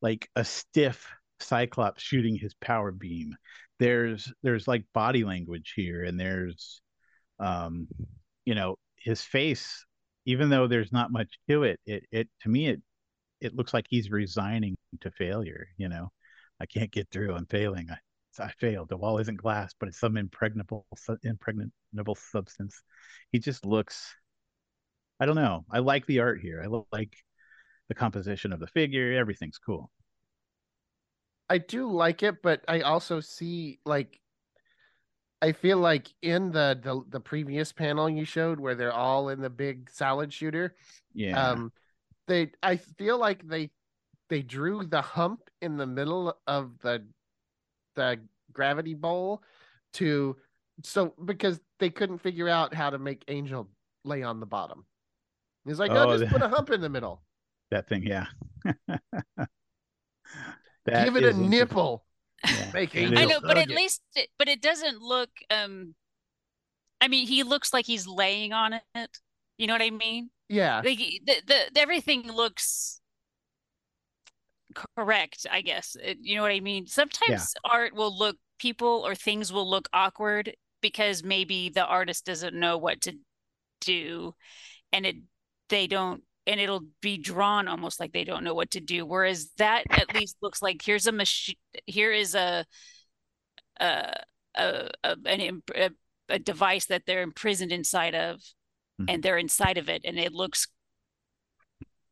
like 0.00 0.28
a 0.36 0.44
stiff 0.44 1.06
Cyclops 1.42 2.02
shooting 2.02 2.36
his 2.36 2.54
power 2.54 2.92
beam. 2.92 3.36
There's 3.78 4.32
there's 4.42 4.68
like 4.68 4.84
body 4.94 5.24
language 5.24 5.72
here, 5.76 6.04
and 6.04 6.18
there's 6.20 6.80
um, 7.38 7.88
you 8.44 8.54
know, 8.54 8.76
his 8.96 9.22
face. 9.22 9.84
Even 10.26 10.50
though 10.50 10.66
there's 10.68 10.92
not 10.92 11.10
much 11.12 11.38
to 11.48 11.64
it, 11.64 11.80
it 11.86 12.04
it 12.12 12.28
to 12.42 12.48
me 12.48 12.68
it 12.68 12.82
it 13.40 13.54
looks 13.54 13.74
like 13.74 13.86
he's 13.88 14.10
resigning 14.10 14.76
to 15.00 15.10
failure. 15.12 15.68
You 15.78 15.88
know, 15.88 16.12
I 16.60 16.66
can't 16.66 16.90
get 16.92 17.08
through. 17.10 17.34
I'm 17.34 17.46
failing. 17.46 17.88
I 17.90 17.96
I 18.42 18.52
failed. 18.60 18.88
The 18.88 18.96
wall 18.96 19.18
isn't 19.18 19.36
glass, 19.36 19.74
but 19.78 19.88
it's 19.88 20.00
some 20.00 20.16
impregnable 20.16 20.86
impregnable 21.24 22.14
substance. 22.16 22.82
He 23.32 23.38
just 23.38 23.64
looks. 23.66 24.14
I 25.20 25.26
don't 25.26 25.36
know. 25.36 25.64
I 25.70 25.80
like 25.80 26.06
the 26.06 26.20
art 26.20 26.40
here. 26.40 26.62
I 26.62 26.82
like 26.96 27.14
the 27.88 27.94
composition 27.94 28.52
of 28.52 28.60
the 28.60 28.66
figure. 28.68 29.12
Everything's 29.14 29.58
cool. 29.58 29.90
I 31.50 31.58
do 31.58 31.90
like 31.90 32.22
it, 32.22 32.40
but 32.42 32.64
I 32.68 32.80
also 32.80 33.20
see 33.20 33.80
like 33.84 34.18
I 35.42 35.52
feel 35.52 35.78
like 35.78 36.12
in 36.22 36.50
the 36.52 36.78
the, 36.82 37.02
the 37.08 37.20
previous 37.20 37.72
panel 37.72 38.08
you 38.08 38.24
showed 38.24 38.58
where 38.60 38.74
they're 38.74 38.92
all 38.92 39.28
in 39.30 39.40
the 39.40 39.50
big 39.50 39.90
salad 39.90 40.32
shooter, 40.32 40.74
Yeah. 41.12 41.50
um 41.50 41.72
they 42.28 42.52
I 42.62 42.76
feel 42.76 43.18
like 43.18 43.46
they 43.46 43.70
they 44.28 44.42
drew 44.42 44.84
the 44.86 45.02
hump 45.02 45.40
in 45.60 45.76
the 45.76 45.86
middle 45.86 46.34
of 46.46 46.78
the 46.80 47.04
the 47.96 48.20
gravity 48.52 48.94
bowl 48.94 49.42
to 49.94 50.36
so 50.84 51.14
because 51.24 51.58
they 51.80 51.90
couldn't 51.90 52.18
figure 52.18 52.48
out 52.48 52.72
how 52.72 52.90
to 52.90 52.98
make 52.98 53.24
Angel 53.28 53.68
lay 54.04 54.22
on 54.22 54.38
the 54.40 54.46
bottom. 54.46 54.84
He's 55.66 55.78
like, 55.80 55.90
oh, 55.90 56.08
Oh, 56.08 56.16
just 56.16 56.30
the- 56.32 56.38
put 56.38 56.42
a 56.42 56.48
hump 56.56 56.70
in 56.70 56.80
the 56.80 56.88
middle. 56.88 57.22
that 57.70 57.88
thing. 57.88 58.02
Yeah. 58.04 58.26
That 60.90 61.04
Give 61.04 61.16
it 61.16 61.24
a 61.24 61.32
nipple. 61.32 62.04
Yeah. 62.46 62.70
Make 62.72 62.94
It 62.94 63.16
I 63.18 63.24
know, 63.26 63.40
but 63.40 63.58
at 63.58 63.70
it. 63.70 63.76
least, 63.76 64.00
it, 64.14 64.28
but 64.38 64.48
it 64.48 64.62
doesn't 64.62 65.00
look. 65.02 65.30
Um, 65.50 65.94
I 67.00 67.08
mean, 67.08 67.26
he 67.26 67.42
looks 67.42 67.72
like 67.72 67.86
he's 67.86 68.06
laying 68.06 68.52
on 68.52 68.74
it. 68.94 69.18
You 69.58 69.66
know 69.66 69.74
what 69.74 69.82
I 69.82 69.90
mean? 69.90 70.30
Yeah. 70.48 70.80
Like 70.84 70.98
the, 70.98 71.20
the, 71.46 71.60
the 71.74 71.80
everything 71.80 72.30
looks 72.32 73.00
correct. 74.96 75.46
I 75.50 75.60
guess 75.62 75.96
It- 76.02 76.18
you 76.22 76.36
know 76.36 76.42
what 76.42 76.50
I 76.52 76.60
mean. 76.60 76.86
Sometimes 76.86 77.54
art 77.64 77.94
will 77.94 78.16
look, 78.16 78.36
people 78.58 79.02
or 79.06 79.14
things 79.14 79.52
will 79.52 79.68
look 79.68 79.88
awkward 79.92 80.54
because 80.80 81.22
maybe 81.22 81.68
the 81.68 81.84
artist 81.84 82.24
doesn't 82.24 82.54
know 82.54 82.78
what 82.78 83.02
to 83.02 83.12
do, 83.80 84.34
and 84.92 85.04
it 85.06 85.16
they 85.68 85.86
don't. 85.86 86.22
And 86.46 86.58
it'll 86.60 86.86
be 87.00 87.18
drawn 87.18 87.68
almost 87.68 88.00
like 88.00 88.12
they 88.12 88.24
don't 88.24 88.44
know 88.44 88.54
what 88.54 88.72
to 88.72 88.80
do. 88.80 89.06
Whereas 89.06 89.50
that 89.58 89.84
at 89.90 90.14
least 90.14 90.36
looks 90.42 90.62
like 90.62 90.82
here's 90.82 91.06
a 91.06 91.12
machine. 91.12 91.56
Here 91.86 92.12
is 92.12 92.34
a 92.34 92.64
a 93.78 94.12
a, 94.54 94.88
a 95.04 95.16
an 95.26 95.62
a, 95.76 95.90
a 96.28 96.38
device 96.38 96.86
that 96.86 97.02
they're 97.06 97.22
imprisoned 97.22 97.72
inside 97.72 98.14
of 98.14 98.40
Mhm. 99.00 99.04
and 99.08 99.22
they're 99.22 99.38
inside 99.38 99.78
of 99.78 99.88
it 99.88 100.02
and 100.04 100.18
it 100.18 100.32
looks 100.32 100.66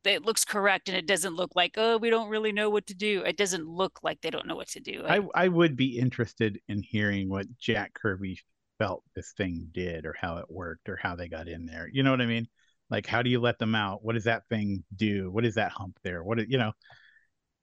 it 0.05 0.25
looks 0.25 0.45
correct 0.45 0.89
and 0.89 0.97
it 0.97 1.07
doesn't 1.07 1.35
look 1.35 1.55
like 1.55 1.75
oh 1.77 1.99
we 1.99 2.09
don't 2.09 2.31
really 2.31 2.53
know 2.53 2.71
what 2.71 2.87
to 2.87 2.95
do 2.95 3.23
it 3.27 3.37
doesn't 3.37 3.67
look 3.67 3.99
like 4.03 4.21
they 4.21 4.31
don't 4.31 4.47
know 4.47 4.57
what 4.57 4.69
to 4.69 4.81
do 4.81 5.05
I, 5.07 5.21
I 5.35 5.49
would 5.49 5.77
be 5.77 5.99
interested 5.99 6.61
in 6.69 6.83
hearing 6.83 7.29
what 7.29 7.47
Jack 7.59 7.93
Kirby 7.95 8.41
felt 8.79 9.03
this 9.15 9.33
thing 9.33 9.69
did 9.73 10.07
or 10.07 10.15
how 10.19 10.39
it 10.39 10.47
worked 10.49 10.89
or 10.89 10.97
how 10.97 11.17
they 11.17 11.29
got 11.29 11.49
in 11.49 11.67
there. 11.67 11.89
You 11.93 12.05
know 12.05 12.13
what 12.13 12.21
I 12.21 12.27
mean? 12.27 12.47
Like, 12.91 13.07
how 13.07 13.23
do 13.23 13.31
you 13.31 13.41
let 13.41 13.59
them 13.59 13.75
out? 13.75 14.05
What 14.05 14.15
does 14.15 14.25
that 14.25 14.49
thing 14.49 14.85
do? 14.97 15.31
What 15.31 15.45
is 15.45 15.55
that 15.57 15.73
hump 15.73 15.99
there? 16.03 16.23
What, 16.23 16.49
you 16.49 16.59
know, 16.59 16.73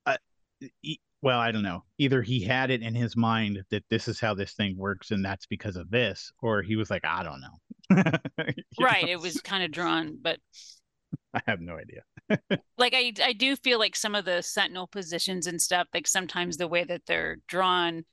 uh, 0.06 0.18
e- 0.84 1.00
well, 1.22 1.40
I 1.40 1.52
don't 1.52 1.64
know. 1.64 1.84
Either 1.98 2.22
he 2.22 2.44
had 2.44 2.70
it 2.70 2.84
in 2.84 2.94
his 2.94 3.16
mind 3.16 3.64
that 3.72 3.84
this 3.90 4.08
is 4.08 4.20
how 4.20 4.36
this 4.36 4.54
thing 4.54 4.78
works 4.78 5.10
and 5.10 5.26
that's 5.26 5.48
because 5.48 5.76
of 5.76 5.90
this, 5.90 6.32
or 6.42 6.62
he 6.62 6.76
was 6.76 6.92
like, 6.92 7.04
I 7.04 7.24
don't 7.24 7.42
know. 7.42 8.12
Right 8.80 9.06
know? 9.06 9.12
it 9.12 9.20
was 9.20 9.40
kind 9.42 9.64
of 9.64 9.72
drawn 9.72 10.18
but 10.22 10.40
I 11.34 11.42
have 11.48 11.62
no 11.62 11.78
idea. 11.78 12.02
like 12.78 12.94
I 12.96 13.14
I 13.24 13.34
do 13.34 13.56
feel 13.56 13.80
like 13.80 13.96
some 13.96 14.16
of 14.16 14.26
the 14.26 14.42
sentinel 14.42 14.88
positions 14.88 15.48
and 15.48 15.62
stuff 15.62 15.88
like 15.94 16.08
sometimes 16.08 16.58
the 16.58 16.68
way 16.68 16.84
that 16.84 17.04
they're 17.08 17.38
drawn 17.48 18.04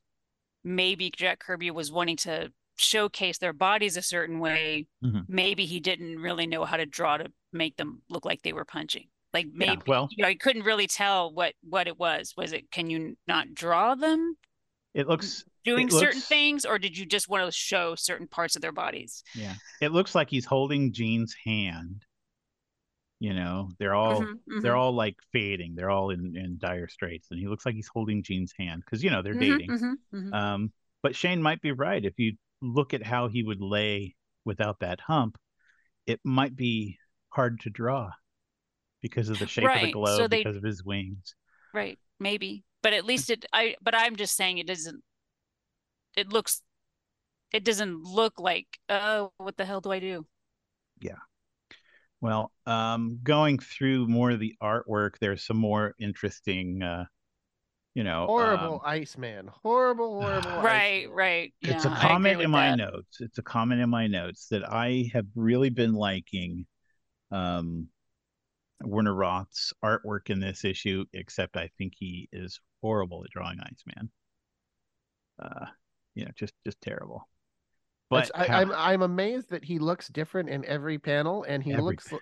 maybe 0.65 1.11
Jack 1.11 1.41
Kirby 1.41 1.71
was 1.71 1.91
wanting 1.91 2.17
to 2.19 2.53
showcase 2.83 3.39
their 3.39 3.53
bodies 3.53 3.97
a 3.97 4.03
certain 4.03 4.39
way 4.41 4.87
Mhm. 5.05 5.25
maybe 5.29 5.65
he 5.67 5.81
didn't 5.81 6.19
really 6.19 6.47
know 6.47 6.65
how 6.65 6.77
to 6.77 6.87
draw 6.87 7.17
to 7.17 7.33
make 7.53 7.77
them 7.77 8.03
look 8.09 8.25
like 8.25 8.43
they 8.43 8.53
were 8.53 8.65
punching 8.65 9.09
like 9.33 9.47
Yeah, 9.47 9.53
maybe 9.55 9.83
well- 9.87 10.09
you 10.11 10.23
know 10.23 10.29
I 10.29 10.35
couldn't 10.35 10.65
really 10.65 10.87
tell 10.87 11.33
what 11.33 11.55
what 11.63 11.87
it 11.87 11.99
was 11.99 12.35
was 12.37 12.53
it 12.53 12.71
can 12.71 12.91
you 12.91 13.17
not 13.27 13.55
draw 13.55 13.95
them 13.95 14.37
It 14.95 15.07
looks 15.09 15.45
doing 15.65 15.87
It 15.87 15.93
certain 15.93 16.17
looks- 16.19 16.29
things 16.29 16.65
or 16.67 16.79
did 16.79 16.99
you 16.99 17.07
just 17.07 17.29
want 17.29 17.47
to 17.47 17.53
show 17.53 17.95
certain 17.95 18.27
parts 18.29 18.57
of 18.57 18.63
their 18.63 18.73
bodies 18.73 19.23
Yeah. 19.35 19.55
It 19.81 19.93
looks 19.93 20.15
like 20.15 20.29
he's 20.29 20.45
holding 20.45 20.93
Jean's 20.93 21.35
hand. 21.45 22.05
You 23.21 23.35
know, 23.35 23.71
they're 23.79 23.95
all 23.95 24.21
Mhm, 24.23 24.63
they're 24.63 24.73
mhm, 24.75 24.79
all 24.79 24.93
like 24.93 25.17
fading. 25.33 25.77
They're 25.77 25.91
all 25.91 26.11
in, 26.11 26.37
in 26.37 26.59
dire 26.59 26.89
straits. 26.89 27.29
And 27.31 27.39
he 27.39 27.47
looks 27.47 27.65
like 27.65 27.77
he's 27.77 27.87
holding 27.87 28.23
Jean's 28.25 28.53
hand 28.59 28.83
because 28.85 29.05
you 29.05 29.11
know 29.11 29.23
they're 29.23 29.35
mhm, 29.37 29.41
dating. 29.59 29.71
mhm, 29.71 29.95
mhm. 30.13 30.33
Um, 30.35 30.73
but 31.03 31.15
Shane 31.15 31.41
might 31.41 31.61
be 31.63 31.71
right. 31.73 32.05
If 32.05 32.19
you 32.19 32.37
look 32.63 32.95
at 32.95 33.03
how 33.03 33.29
he 33.29 33.43
would 33.43 33.61
lay 33.61 34.15
without 34.45 34.81
that 34.81 35.01
hump, 35.01 35.37
it 36.07 36.21
might 36.25 36.57
be 36.57 36.99
hard 37.31 37.61
to 37.61 37.71
draw 37.71 38.11
because 39.03 39.29
of 39.29 39.39
the 39.39 39.47
shape 39.47 39.69
of 39.69 39.81
the 39.83 39.93
globe, 39.93 40.19
so 40.19 40.29
they- 40.29 40.39
because 40.39 40.57
of 40.57 40.63
his 40.63 40.85
wings. 40.85 41.35
right 41.75 41.99
maybe 42.21 42.65
but 42.83 42.93
at 42.93 43.05
least 43.05 43.31
it 43.31 43.45
I 43.53 43.75
but 43.83 43.95
I'm 43.95 44.15
just 44.17 44.37
saying 44.37 44.59
it 44.59 44.67
doesn't 44.67 45.03
it 46.17 46.33
looks 46.33 46.63
it 47.53 47.65
doesn't 47.65 48.03
look 48.05 48.39
like 48.39 48.67
oh 48.89 49.33
what 49.39 49.57
the 49.57 49.65
hell 49.65 49.81
do 49.81 49.91
I 49.91 49.99
do 49.99 50.27
Yeah. 51.01 51.19
Well, 52.21 52.53
um, 52.67 53.19
going 53.25 53.59
through 53.59 54.07
more 54.07 54.31
of 54.31 54.39
the 54.39 54.55
artwork, 54.63 55.19
there's 55.21 55.45
some 55.45 55.57
more 55.57 55.95
interesting, 55.99 56.81
uh, 56.81 57.07
you 57.95 58.05
know, 58.05 58.27
Horrible 58.27 58.75
um, 58.75 58.81
Iceman. 58.85 59.51
Horrible, 59.63 60.21
horrible. 60.21 60.51
right 60.63 61.03
Iceman. 61.03 61.15
right 61.17 61.55
it's 61.61 61.85
yeah, 61.85 61.91
a 61.91 61.95
I 61.95 62.09
agree 62.09 62.09
comment 62.09 62.41
in 62.43 62.51
my 62.51 62.71
that. 62.71 62.77
notes. 62.77 63.21
It's 63.21 63.39
a 63.39 63.43
comment 63.43 63.81
in 63.81 63.91
my 63.91 64.07
notes 64.07 64.47
that 64.51 64.71
I 64.71 65.11
have 65.13 65.27
really 65.35 65.71
been 65.71 65.93
liking 65.95 66.67
um, 67.31 67.89
Werner 68.83 69.15
Roth's 69.15 69.73
artwork 69.85 70.31
in 70.31 70.41
this 70.41 70.65
issue, 70.65 71.05
except 71.13 71.57
I 71.57 71.71
think 71.79 71.95
he 71.97 72.29
is 72.33 72.61
horrible 72.81 73.25
at 73.25 73.31
drawing 73.31 73.59
Iceman. 73.61 74.11
Uh, 75.41 75.67
you 76.15 76.25
know, 76.25 76.31
just 76.37 76.55
just 76.65 76.81
terrible. 76.81 77.29
But 78.11 78.31
I, 78.35 78.47
how- 78.47 78.59
I'm 78.59 78.73
I'm 78.73 79.03
amazed 79.03 79.51
that 79.51 79.65
he 79.65 79.79
looks 79.79 80.09
different 80.09 80.51
in 80.51 80.65
every 80.67 80.99
panel, 80.99 81.45
and 81.45 81.63
he 81.63 81.73
Every 81.73 81.83
looks 81.85 82.13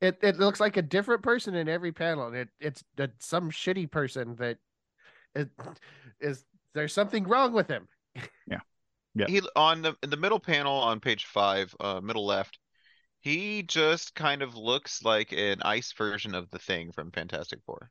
it 0.00 0.18
it 0.22 0.38
looks 0.38 0.60
like 0.60 0.76
a 0.76 0.82
different 0.82 1.22
person 1.22 1.54
in 1.54 1.68
every 1.68 1.92
panel. 1.92 2.26
And 2.28 2.36
it 2.36 2.48
it's 2.60 2.82
that 2.96 3.10
some 3.20 3.50
shitty 3.50 3.90
person 3.90 4.36
that 4.36 4.58
is 5.34 5.48
is 6.20 6.44
there's 6.74 6.92
something 6.92 7.24
wrong 7.24 7.52
with 7.52 7.68
him. 7.68 7.88
Yeah. 8.48 8.60
Yeah. 9.14 9.26
He, 9.28 9.40
on 9.54 9.82
the, 9.82 9.94
in 10.02 10.10
the 10.10 10.16
middle 10.16 10.40
panel 10.40 10.74
on 10.74 10.98
page 10.98 11.26
five, 11.26 11.72
uh, 11.78 12.00
middle 12.00 12.26
left, 12.26 12.58
he 13.20 13.62
just 13.62 14.14
kind 14.14 14.42
of 14.42 14.56
looks 14.56 15.04
like 15.04 15.32
an 15.32 15.62
ice 15.62 15.92
version 15.92 16.34
of 16.34 16.50
the 16.50 16.58
thing 16.58 16.90
from 16.92 17.12
Fantastic 17.12 17.60
Four. 17.64 17.90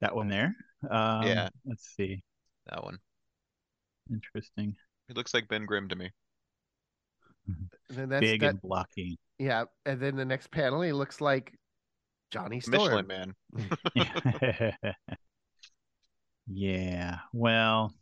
that 0.00 0.14
one 0.14 0.28
there. 0.28 0.54
Um, 0.88 1.22
Yeah. 1.22 1.48
Let's 1.64 1.88
see. 1.96 2.22
That 2.70 2.84
one. 2.84 2.98
Interesting. 4.10 4.76
He 5.08 5.14
looks 5.14 5.34
like 5.34 5.48
Ben 5.48 5.66
Grimm 5.66 5.88
to 5.88 5.96
me. 5.96 6.10
And 7.48 7.68
then 7.90 8.08
that's 8.08 8.20
Big 8.20 8.40
that, 8.40 8.50
and 8.50 8.62
blocky. 8.62 9.18
yeah. 9.38 9.64
And 9.84 10.00
then 10.00 10.16
the 10.16 10.24
next 10.24 10.50
panel, 10.50 10.82
he 10.82 10.92
looks 10.92 11.20
like 11.20 11.58
Johnny 12.30 12.60
Storm. 12.60 13.06
Michelin 13.06 13.06
Man. 13.06 13.34
yeah. 16.46 16.78
yeah. 16.78 17.18
Well, 17.32 17.94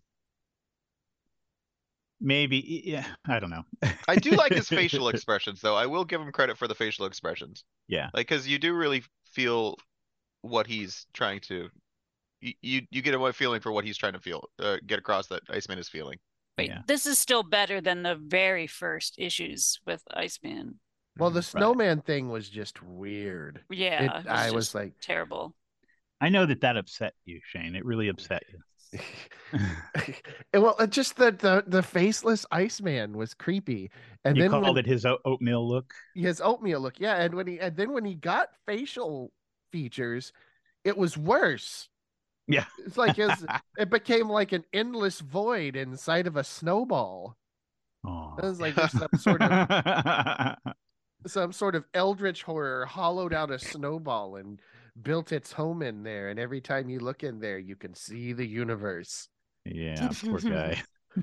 maybe 2.21 2.83
yeah, 2.85 3.07
I 3.27 3.39
don't 3.39 3.51
know. 3.51 3.65
I 4.09 4.17
do 4.17 4.31
like 4.33 4.53
his 4.53 4.69
facial 4.69 5.09
expressions, 5.11 5.61
though. 5.61 5.77
I 5.77 5.87
will 5.87 6.05
give 6.05 6.21
him 6.21 6.33
credit 6.33 6.59
for 6.59 6.69
the 6.69 6.75
facial 6.75 7.07
expressions. 7.07 7.65
Yeah. 7.89 8.11
Like, 8.15 8.29
because 8.29 8.49
you 8.49 8.59
do 8.59 8.75
really 8.75 9.05
feel 9.27 9.77
what 10.43 10.67
he's 10.67 11.07
trying 11.13 11.41
to. 11.41 11.69
You 12.41 12.53
you, 12.63 12.83
you 12.91 13.03
get 13.03 13.15
a 13.15 13.33
feeling 13.33 13.61
for 13.61 13.73
what 13.73 13.85
he's 13.85 13.97
trying 13.97 14.13
to 14.13 14.21
feel, 14.21 14.49
uh, 14.59 14.77
get 14.87 14.99
across 14.99 15.27
that 15.29 15.43
Iceman 15.49 15.79
is 15.79 15.89
feeling. 15.89 16.19
Wait, 16.59 16.69
Yeah. 16.69 16.83
this 16.87 17.07
is 17.07 17.19
still 17.19 17.43
better 17.43 17.81
than 17.81 18.03
the 18.03 18.15
very 18.15 18.67
first 18.67 19.15
issues 19.19 19.81
with 19.87 20.03
Iceman. 20.13 20.79
Well, 21.19 21.31
the 21.31 21.37
Right. 21.39 21.45
snowman 21.45 22.01
thing 22.03 22.29
was 22.29 22.49
just 22.49 22.83
weird. 22.83 23.61
Yeah, 23.71 24.03
It, 24.03 24.07
it 24.07 24.15
was 24.15 24.27
I 24.27 24.51
was 24.51 24.75
like, 24.75 24.93
terrible. 25.01 25.55
I 26.25 26.31
know 26.31 26.47
that 26.47 26.63
that 26.63 26.79
upset 26.79 27.13
you, 27.27 27.39
Shane. 27.45 27.75
It 27.75 27.85
really 27.85 28.09
upset 28.09 28.45
you. 28.51 28.59
well, 30.55 30.75
just 30.89 31.17
the, 31.17 31.33
the 31.33 31.65
the 31.67 31.83
faceless 31.83 32.47
Iceman 32.51 33.15
was 33.15 33.35
creepy, 33.35 33.91
and 34.25 34.35
you 34.35 34.45
then 34.45 34.51
called 34.51 34.65
when, 34.65 34.79
it 34.79 34.87
his 34.87 35.05
oatmeal 35.05 35.69
look. 35.69 35.93
his 36.15 36.41
oatmeal 36.41 36.81
look, 36.81 36.99
yeah, 36.99 37.17
and 37.17 37.35
when 37.35 37.47
he 37.47 37.61
and 37.61 37.77
then 37.77 37.93
when 37.93 38.07
he 38.07 38.15
got 38.15 38.49
facial 38.65 39.33
features, 39.71 40.33
it 40.83 40.97
was 40.97 41.19
worse. 41.19 41.91
Yeah. 42.49 42.65
It's 42.87 42.97
like 42.97 43.17
his 43.17 43.45
it 43.79 43.91
became 43.91 44.31
like 44.31 44.53
an 44.53 44.65
endless 44.73 45.21
void 45.21 45.77
inside 45.77 46.27
of 46.27 46.37
a 46.39 46.45
snowball. 46.45 47.37
Oh. 48.07 48.35
It 48.39 48.45
was 48.45 48.61
like 48.63 48.75
some 48.91 49.09
sort 49.19 49.43
of 49.43 50.57
some 51.27 51.53
sort 51.53 51.75
of 51.75 51.85
eldritch 51.93 52.45
horror 52.45 52.87
hollowed 52.87 53.35
out 53.35 53.51
a 53.51 53.59
snowball 53.59 54.37
and 54.37 54.59
built 55.01 55.33
its 55.33 55.53
home 55.53 55.83
in 55.83 56.03
there, 56.03 56.29
and 56.29 56.39
every 56.39 56.61
time 56.61 56.89
you 56.89 57.01
look 57.01 57.23
in 57.23 57.41
there, 57.41 57.59
you 57.59 57.77
can 57.77 57.95
see 57.95 58.33
the 58.33 58.47
universe. 58.47 59.29
yeah, 59.65 60.11
poor 60.25 60.39
guy. 60.39 60.83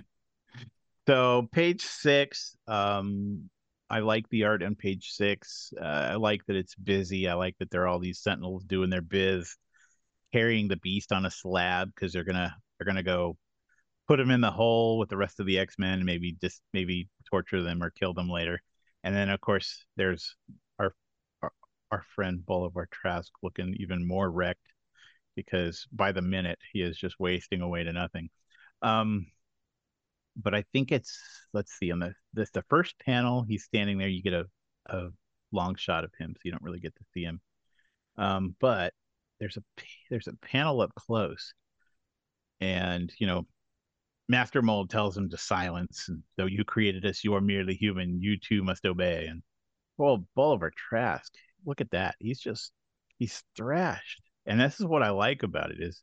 so 1.07 1.47
page 1.51 1.81
six, 1.81 2.55
um, 2.67 3.49
I 3.89 3.99
like 3.99 4.27
the 4.29 4.45
art 4.45 4.63
on 4.63 4.75
page 4.75 5.11
six. 5.11 5.73
Uh, 5.79 6.09
I 6.11 6.15
like 6.15 6.45
that 6.47 6.55
it's 6.55 6.75
busy. 6.75 7.27
I 7.27 7.33
like 7.33 7.55
that 7.59 7.71
there 7.71 7.83
are 7.83 7.87
all 7.87 7.99
these 7.99 8.19
sentinels 8.19 8.63
doing 8.63 8.89
their 8.89 9.01
biz, 9.01 9.57
carrying 10.31 10.67
the 10.67 10.77
beast 10.77 11.11
on 11.11 11.25
a 11.25 11.31
slab 11.31 11.89
because 11.93 12.13
they're 12.13 12.23
gonna 12.23 12.55
they're 12.77 12.85
gonna 12.85 13.03
go 13.03 13.37
put 14.07 14.19
him 14.19 14.31
in 14.31 14.41
the 14.41 14.51
hole 14.51 14.97
with 14.97 15.09
the 15.09 15.17
rest 15.17 15.39
of 15.39 15.45
the 15.45 15.59
X 15.59 15.75
Men 15.77 15.95
and 15.95 16.05
maybe 16.05 16.35
just 16.41 16.61
maybe 16.73 17.09
torture 17.29 17.61
them 17.63 17.83
or 17.83 17.89
kill 17.89 18.13
them 18.13 18.29
later. 18.29 18.59
And 19.03 19.15
then 19.15 19.29
of 19.29 19.41
course 19.41 19.85
there's 19.97 20.35
our 21.91 22.03
friend 22.15 22.45
Bolivar 22.45 22.87
Trask 22.91 23.31
looking 23.43 23.75
even 23.79 24.07
more 24.07 24.29
wrecked 24.29 24.67
because 25.35 25.87
by 25.91 26.11
the 26.11 26.21
minute 26.21 26.59
he 26.73 26.81
is 26.81 26.97
just 26.97 27.19
wasting 27.19 27.61
away 27.61 27.83
to 27.83 27.93
nothing. 27.93 28.29
Um, 28.81 29.27
but 30.35 30.55
I 30.55 30.63
think 30.73 30.91
it's 30.91 31.19
let's 31.53 31.73
see 31.77 31.91
on 31.91 31.99
the 31.99 32.13
this 32.33 32.51
the 32.51 32.63
first 32.69 32.95
panel 32.99 33.43
he's 33.43 33.63
standing 33.63 33.97
there. 33.97 34.07
You 34.07 34.23
get 34.23 34.33
a 34.33 34.45
a 34.87 35.09
long 35.51 35.75
shot 35.75 36.03
of 36.03 36.11
him, 36.17 36.33
so 36.35 36.41
you 36.45 36.51
don't 36.51 36.63
really 36.63 36.79
get 36.79 36.95
to 36.95 37.05
see 37.13 37.23
him. 37.23 37.41
Um, 38.17 38.55
but 38.59 38.93
there's 39.39 39.57
a 39.57 39.63
there's 40.09 40.27
a 40.27 40.35
panel 40.37 40.81
up 40.81 40.93
close, 40.95 41.53
and 42.59 43.11
you 43.19 43.27
know, 43.27 43.45
Master 44.29 44.61
Mold 44.61 44.89
tells 44.89 45.17
him 45.17 45.29
to 45.29 45.37
silence. 45.37 46.05
And 46.07 46.23
though 46.37 46.45
you 46.45 46.63
created 46.63 47.05
us, 47.05 47.23
you 47.23 47.33
are 47.35 47.41
merely 47.41 47.75
human. 47.75 48.21
You 48.21 48.37
too 48.37 48.63
must 48.63 48.85
obey. 48.85 49.27
And 49.27 49.43
well, 49.97 50.25
Bolivar 50.35 50.71
Trask, 50.75 51.33
look 51.65 51.81
at 51.81 51.91
that. 51.91 52.15
He's 52.19 52.39
just 52.39 52.71
he's 53.17 53.43
thrashed, 53.55 54.21
and 54.45 54.59
this 54.59 54.79
is 54.79 54.85
what 54.85 55.03
I 55.03 55.09
like 55.09 55.43
about 55.43 55.71
it 55.71 55.77
is 55.79 56.01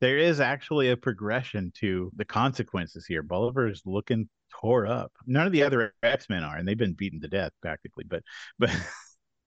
there 0.00 0.18
is 0.18 0.40
actually 0.40 0.90
a 0.90 0.96
progression 0.96 1.72
to 1.80 2.10
the 2.16 2.24
consequences 2.24 3.06
here. 3.06 3.22
Bolivar 3.22 3.68
is 3.68 3.82
looking 3.84 4.28
tore 4.60 4.86
up. 4.86 5.12
None 5.26 5.46
of 5.46 5.52
the 5.52 5.62
other 5.62 5.94
X 6.02 6.28
Men 6.28 6.44
are, 6.44 6.56
and 6.56 6.66
they've 6.66 6.78
been 6.78 6.94
beaten 6.94 7.20
to 7.20 7.28
death 7.28 7.52
practically. 7.60 8.04
But 8.08 8.22
but 8.58 8.70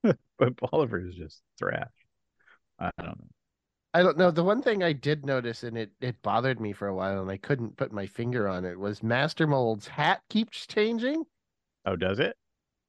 but 0.37 0.55
Bolivar 0.57 1.05
is 1.05 1.15
just 1.15 1.41
thrashed. 1.57 1.89
I 2.79 2.91
don't 2.97 3.19
know. 3.19 3.27
I 3.93 4.03
don't 4.03 4.17
know. 4.17 4.31
The 4.31 4.43
one 4.43 4.61
thing 4.61 4.83
I 4.83 4.93
did 4.93 5.25
notice, 5.25 5.63
and 5.63 5.77
it, 5.77 5.91
it 5.99 6.21
bothered 6.21 6.61
me 6.61 6.71
for 6.71 6.87
a 6.87 6.95
while, 6.95 7.21
and 7.21 7.29
I 7.29 7.37
couldn't 7.37 7.75
put 7.75 7.91
my 7.91 8.07
finger 8.07 8.47
on 8.47 8.63
it, 8.63 8.79
was 8.79 9.03
Master 9.03 9.45
Mold's 9.45 9.87
hat 9.87 10.21
keeps 10.29 10.65
changing. 10.65 11.25
Oh, 11.85 11.97
does 11.97 12.19
it? 12.19 12.37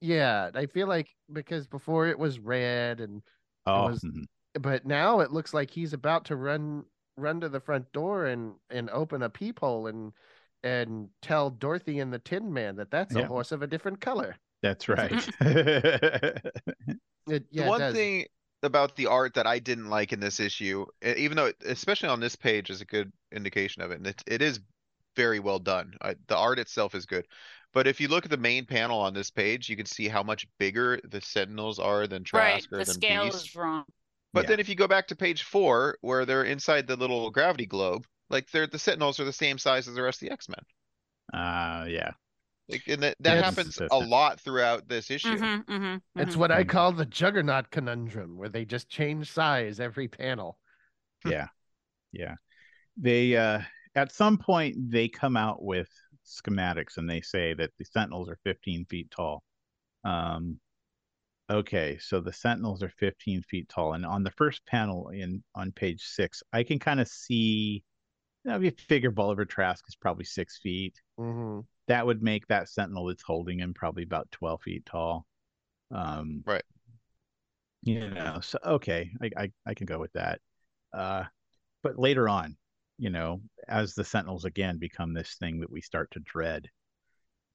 Yeah, 0.03 0.51
I 0.55 0.67
feel 0.67 0.89
like 0.89 1.15
because 1.33 1.67
before 1.69 2.09
it 2.09 2.19
was 2.19 2.39
red, 2.41 3.01
and 3.01 3.23
Oh, 3.67 3.89
was- 3.91 4.03
mhm. 4.03 4.27
but 4.55 4.85
now 4.85 5.21
it 5.21 5.31
looks 5.33 5.55
like 5.55 5.71
he's 5.71 5.93
about 5.93 6.25
to 6.27 6.37
run 6.37 6.85
run 7.17 7.41
to 7.41 7.49
the 7.49 7.61
front 7.61 7.91
door 7.93 8.27
and 8.27 8.55
and 8.71 8.91
open 8.91 9.23
a 9.23 9.31
peephole 9.31 9.87
and 9.87 10.13
and 10.65 11.09
tell 11.23 11.51
Dorothy 11.51 12.01
and 12.01 12.13
the 12.13 12.19
Tin 12.19 12.53
Man 12.53 12.77
that 12.77 12.91
that's 12.91 13.15
a 13.17 13.23
horse 13.25 13.53
of 13.53 13.63
a 13.63 13.67
different 13.67 14.01
color. 14.01 14.37
that's 14.63 14.89
right. 14.89 15.29
It, 17.27 17.47
yeah, 17.51 17.65
the 17.65 17.69
one 17.71 17.79
does. 17.79 17.95
thing 17.95 18.27
about 18.63 18.97
the 18.97 19.07
art 19.07 19.35
that 19.35 19.47
I 19.47 19.59
didn't 19.59 19.91
like 19.91 20.13
in 20.13 20.21
this 20.21 20.41
issue, 20.41 20.87
even 21.05 21.37
though, 21.37 21.47
it, 21.47 21.57
especially 21.65 22.09
on 22.09 22.21
this 22.21 22.37
page, 22.37 22.71
is 22.71 22.81
a 22.81 22.85
good 22.85 23.13
indication 23.33 23.83
of 23.83 23.91
it, 23.91 23.97
and 23.99 24.07
it, 24.07 24.23
it 24.27 24.43
is 24.43 24.61
very 25.17 25.41
well 25.41 25.59
done. 25.59 25.95
I, 26.01 26.17
the 26.29 26.37
art 26.37 26.59
itself 26.59 26.95
is 26.95 27.07
good, 27.07 27.27
but 27.73 27.87
if 27.87 28.01
you 28.01 28.09
look 28.09 28.25
at 28.25 28.31
the 28.31 28.37
main 28.37 28.67
panel 28.67 29.01
on 29.01 29.15
this 29.15 29.31
page, 29.31 29.69
you 29.69 29.77
can 29.77 29.87
see 29.87 30.09
how 30.09 30.23
much 30.23 30.47
bigger 30.59 31.01
the 31.05 31.21
Sentinels 31.21 31.79
are 31.79 32.07
than 32.07 32.25
Right, 32.33 32.63
Trask 32.63 32.73
or 32.73 32.79
the 32.79 32.85
than 32.85 32.95
scale 32.95 33.25
Beast. 33.25 33.37
is 33.37 33.55
wrong. 33.57 33.85
But 34.35 34.45
Yeah. 34.45 34.49
then 34.49 34.61
if 34.61 34.69
you 34.69 34.75
go 34.75 34.89
back 34.89 35.09
to 35.09 35.17
page 35.17 35.43
four, 35.43 35.99
where 36.03 36.27
they're 36.27 36.45
inside 36.45 36.87
the 36.87 36.97
little 36.97 37.31
gravity 37.31 37.67
globe, 37.67 38.07
like 38.31 38.51
they're 38.51 38.67
the 38.67 38.79
Sentinels 38.79 39.21
are 39.21 39.25
the 39.25 39.33
same 39.33 39.59
size 39.59 39.89
as 39.89 39.95
the 39.95 40.03
rest 40.03 40.23
of 40.23 40.29
the 40.29 40.33
X 40.35 40.49
Men. 40.49 40.65
uh, 41.33 41.87
yeah. 41.89 42.13
Like, 42.69 42.83
and 42.89 43.03
that, 43.03 43.17
that 43.21 43.39
It's 43.39 43.45
happens 43.45 43.81
a 43.91 43.99
lot 43.99 44.41
throughout 44.41 44.89
this 44.89 45.11
issue. 45.11 45.37
Mhm, 45.37 45.65
mhm, 45.67 46.03
It's 46.17 46.37
mhm. 46.37 46.39
what 46.39 46.53
I 46.53 46.63
call 46.65 46.93
the 46.93 47.07
Juggernaut 47.07 47.71
conundrum, 47.71 48.37
where 48.37 48.49
they 48.49 48.65
just 48.65 48.89
change 48.89 49.31
size 49.31 49.81
every 49.81 50.07
panel. 50.09 50.59
yeah 51.25 51.49
yeah 52.13 52.35
they 52.97 53.37
uh 53.37 53.61
at 53.95 54.13
some 54.13 54.39
point 54.39 54.77
they 54.91 55.09
come 55.09 55.37
out 55.37 55.63
with 55.63 55.89
schematics 56.25 56.97
and 56.97 57.09
they 57.09 57.21
say 57.21 57.55
that 57.55 57.71
the 57.79 57.85
sentinels 57.85 58.29
are 58.29 58.39
15 58.45 58.87
feet 58.87 59.11
tall 59.11 59.43
um 60.05 60.59
okay 61.51 61.99
so 62.01 62.21
the 62.21 62.33
sentinels 62.33 62.83
are 62.83 62.93
15 62.99 63.43
feet 63.43 63.69
tall 63.69 63.95
and 63.95 64.07
on 64.07 64.23
the 64.23 64.31
first 64.33 64.65
panel 64.67 65.09
in 65.09 65.43
on 65.55 65.73
page 65.73 66.03
six 66.05 66.43
i 66.53 66.63
can 66.63 66.79
kind 66.79 67.01
of 67.01 67.09
see 67.09 67.83
you 68.45 68.51
know, 68.51 68.57
if 68.57 68.63
you 68.63 68.73
figure 68.89 69.11
Bolivar 69.11 69.45
Trask 69.45 69.85
is 69.89 69.97
probably 69.97 70.25
six 70.25 70.59
feet, 70.59 71.01
hmm 71.19 71.61
that 71.89 72.07
would 72.07 72.23
make 72.23 72.47
that 72.49 72.69
sentinel 72.69 73.07
that's 73.07 73.23
holding 73.23 73.61
him 73.61 73.75
probably 73.75 74.03
about 74.03 74.31
12 74.33 74.63
feet 74.63 74.87
tall. 74.87 75.27
Um, 75.91 76.43
Right. 76.47 76.65
You 77.83 78.11
know, 78.11 78.39
so 78.41 78.59
okay, 78.65 79.11
I, 79.21 79.31
I, 79.37 79.53
I 79.67 79.75
can 79.75 79.87
go 79.87 79.99
with 79.99 80.13
that. 80.13 80.41
Uh, 80.93 81.25
but 81.83 81.99
later 81.99 82.29
on, 82.29 82.57
you 82.99 83.11
know, 83.11 83.41
as 83.69 83.95
the 83.95 84.05
sentinels 84.05 84.45
again 84.45 84.79
become 84.79 85.13
this 85.15 85.37
thing 85.39 85.61
that 85.61 85.71
we 85.71 85.81
start 85.81 86.11
to 86.13 86.21
dread, 86.21 86.69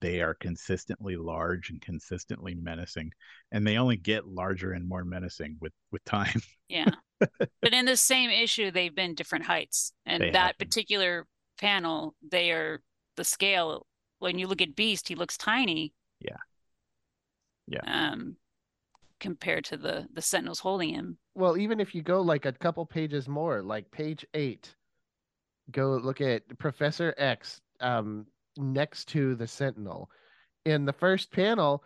they 0.02 0.22
are 0.22 0.36
consistently 0.36 1.16
large 1.16 1.70
and 1.70 1.82
consistently 1.82 2.54
menacing, 2.56 3.12
and 3.52 3.66
they 3.66 3.78
only 3.78 3.98
get 3.98 4.28
larger 4.28 4.74
and 4.74 4.88
more 4.88 5.04
menacing 5.04 5.58
with 5.60 5.74
with 5.92 6.04
time. 6.06 6.42
Yeah. 6.70 6.90
but 7.20 7.74
in 7.74 7.86
the 7.86 7.96
same 7.96 8.30
issue, 8.30 8.72
they've 8.72 8.94
been 8.94 9.16
different 9.16 9.46
heights. 9.46 9.94
And 10.06 10.22
They 10.22 10.32
that 10.32 10.58
been. 10.58 10.68
particular 10.68 11.26
panel, 11.58 12.14
they 12.22 12.52
are 12.52 12.82
the 13.16 13.24
scale. 13.24 13.88
When 14.20 14.38
you 14.38 14.48
look 14.48 14.62
at 14.62 14.76
Beast, 14.76 15.08
he 15.08 15.16
looks 15.16 15.38
tiny. 15.38 15.94
Yeah. 16.20 16.38
Yeah. 17.68 17.82
Um, 17.86 18.36
compared 19.20 19.66
to 19.66 19.78
the 19.78 20.08
the 20.14 20.22
Sentinels 20.22 20.60
holding 20.60 20.90
him. 20.90 21.18
Well, 21.36 21.58
even 21.58 21.80
if 21.80 21.96
you 21.96 22.02
go 22.02 22.22
like 22.22 22.46
a 22.46 22.52
couple 22.52 22.86
pages 22.86 23.28
more, 23.28 23.62
like 23.62 23.90
page 23.92 24.26
eight, 24.34 24.76
go 25.72 25.91
look 25.97 26.22
at 26.22 26.57
Professor 26.57 27.13
X 27.18 27.61
um, 27.80 28.26
next 28.57 29.05
to 29.09 29.36
the 29.36 29.47
Sentinel. 29.47 30.09
In 30.65 30.86
the 30.86 30.93
first 30.93 31.32
panel, 31.32 31.84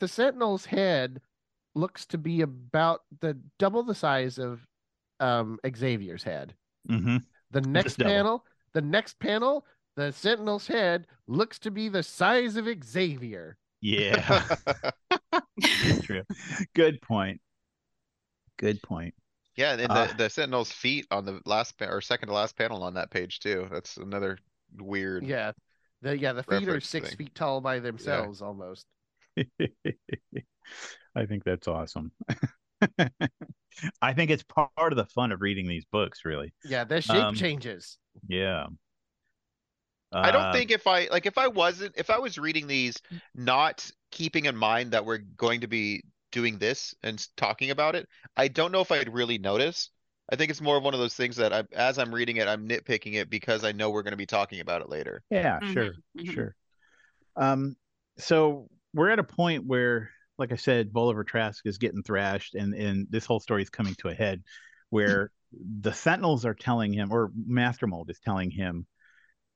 the 0.00 0.08
Sentinel's 0.08 0.64
head 0.64 1.20
looks 1.74 2.06
to 2.06 2.18
be 2.18 2.42
about 2.42 3.02
the 3.20 3.38
double 3.58 3.82
the 3.82 3.94
size 3.94 4.38
of 4.38 4.66
um, 5.20 5.58
Xavier's 5.76 6.22
head. 6.22 6.54
Mm-hmm. 6.88 7.18
The 7.50 7.60
next 7.62 7.96
double. 7.96 8.10
panel, 8.10 8.44
the 8.74 8.82
next 8.82 9.18
panel, 9.18 9.64
the 9.96 10.12
Sentinel's 10.12 10.66
head 10.66 11.06
looks 11.26 11.58
to 11.60 11.70
be 11.70 11.88
the 11.88 12.02
size 12.02 12.56
of 12.56 12.68
Xavier. 12.84 13.56
Yeah. 13.80 14.44
True. 16.02 16.22
Good 16.74 17.00
point. 17.02 17.40
Good 18.58 18.82
point. 18.82 19.14
Yeah, 19.58 19.72
and 19.72 19.90
Uh, 19.90 20.06
the, 20.06 20.14
the 20.14 20.30
Sentinel's 20.30 20.70
feet 20.70 21.06
on 21.10 21.24
the 21.26 21.40
last 21.44 21.76
pa- 21.78 21.86
or 21.86 22.00
second 22.00 22.28
to 22.28 22.34
last 22.34 22.56
panel 22.56 22.84
on 22.84 22.94
that 22.94 23.10
page 23.10 23.40
too. 23.40 23.66
That's 23.72 23.96
another 23.96 24.38
weird. 24.78 25.24
Yeah. 25.26 25.50
The 26.00 26.16
yeah, 26.16 26.32
the 26.32 26.44
feet 26.44 26.68
are 26.68 26.80
six 26.80 27.08
thing. 27.08 27.16
feet 27.18 27.34
tall 27.34 27.60
by 27.60 27.80
themselves 27.80 28.40
almost. 28.40 28.86
I 29.36 31.26
think 31.26 31.42
that's 31.42 31.66
awesome. 31.66 32.12
I 34.00 34.12
think 34.14 34.30
it's 34.30 34.44
part 34.44 34.70
of 34.92 34.96
the 34.96 35.06
fun 35.06 35.32
of 35.32 35.40
reading 35.40 35.66
these 35.66 35.84
books, 35.90 36.20
really. 36.24 36.54
Yeah, 36.64 36.84
their 36.84 37.00
shape 37.00 37.16
Um, 37.16 37.34
changes. 37.34 37.98
Yeah. 38.28 38.66
I 40.12 40.30
don't 40.30 40.42
Uh, 40.42 40.52
think 40.52 40.70
if 40.70 40.86
I, 40.86 41.06
like, 41.10 41.26
if 41.26 41.36
I 41.36 41.48
wasn't, 41.48 41.94
if 41.96 42.10
I 42.10 42.18
was 42.18 42.38
reading 42.38 42.66
these, 42.68 42.96
not 43.34 43.90
keeping 44.12 44.44
in 44.46 44.56
mind 44.56 44.92
that 44.92 45.04
we're 45.04 45.18
going 45.18 45.60
to 45.62 45.66
be 45.68 46.02
doing 46.30 46.58
this 46.58 46.94
and 47.02 47.26
talking 47.36 47.70
about 47.70 47.94
it, 47.94 48.08
I 48.36 48.48
don't 48.48 48.72
know 48.72 48.80
if 48.80 48.92
I'd 48.92 49.12
really 49.12 49.38
notice. 49.38 49.90
I 50.30 50.36
think 50.36 50.50
it's 50.50 50.60
more 50.60 50.76
of 50.76 50.82
one 50.82 50.94
of 50.94 51.00
those 51.00 51.14
things 51.14 51.36
that 51.36 51.52
I, 51.52 51.64
as 51.72 51.98
I'm 51.98 52.14
reading 52.14 52.36
it, 52.36 52.48
I'm 52.48 52.68
nitpicking 52.68 53.14
it 53.14 53.30
because 53.30 53.64
I 53.64 53.72
know 53.72 53.90
we're 53.90 54.02
gonna 54.02 54.16
be 54.16 54.26
talking 54.26 54.60
about 54.60 54.82
it 54.82 54.88
later. 54.88 55.22
Yeah, 55.30 55.60
Mhm, 55.60 55.72
sure, 55.72 55.94
mhm. 56.14 56.30
sure. 56.32 56.54
Um, 57.36 57.76
so 58.18 58.68
we're 58.94 59.10
at 59.10 59.18
a 59.18 59.24
point 59.24 59.66
where, 59.66 60.10
like 60.38 60.52
I 60.52 60.56
said, 60.56 60.92
Bolivar 60.92 61.24
Trask 61.24 61.66
is 61.66 61.78
getting 61.78 62.02
thrashed, 62.02 62.54
and 62.54 62.74
and 62.74 63.06
this 63.10 63.26
whole 63.26 63.40
story 63.40 63.62
is 63.62 63.70
coming 63.70 63.94
to 63.96 64.08
a 64.08 64.14
head, 64.14 64.42
where 64.90 65.30
the 65.80 65.92
Sentinels 65.92 66.44
are 66.44 66.54
telling 66.54 66.92
him, 66.92 67.12
or 67.12 67.30
Master 67.34 67.86
Mold 67.86 68.10
is 68.10 68.20
telling 68.20 68.50
him, 68.50 68.86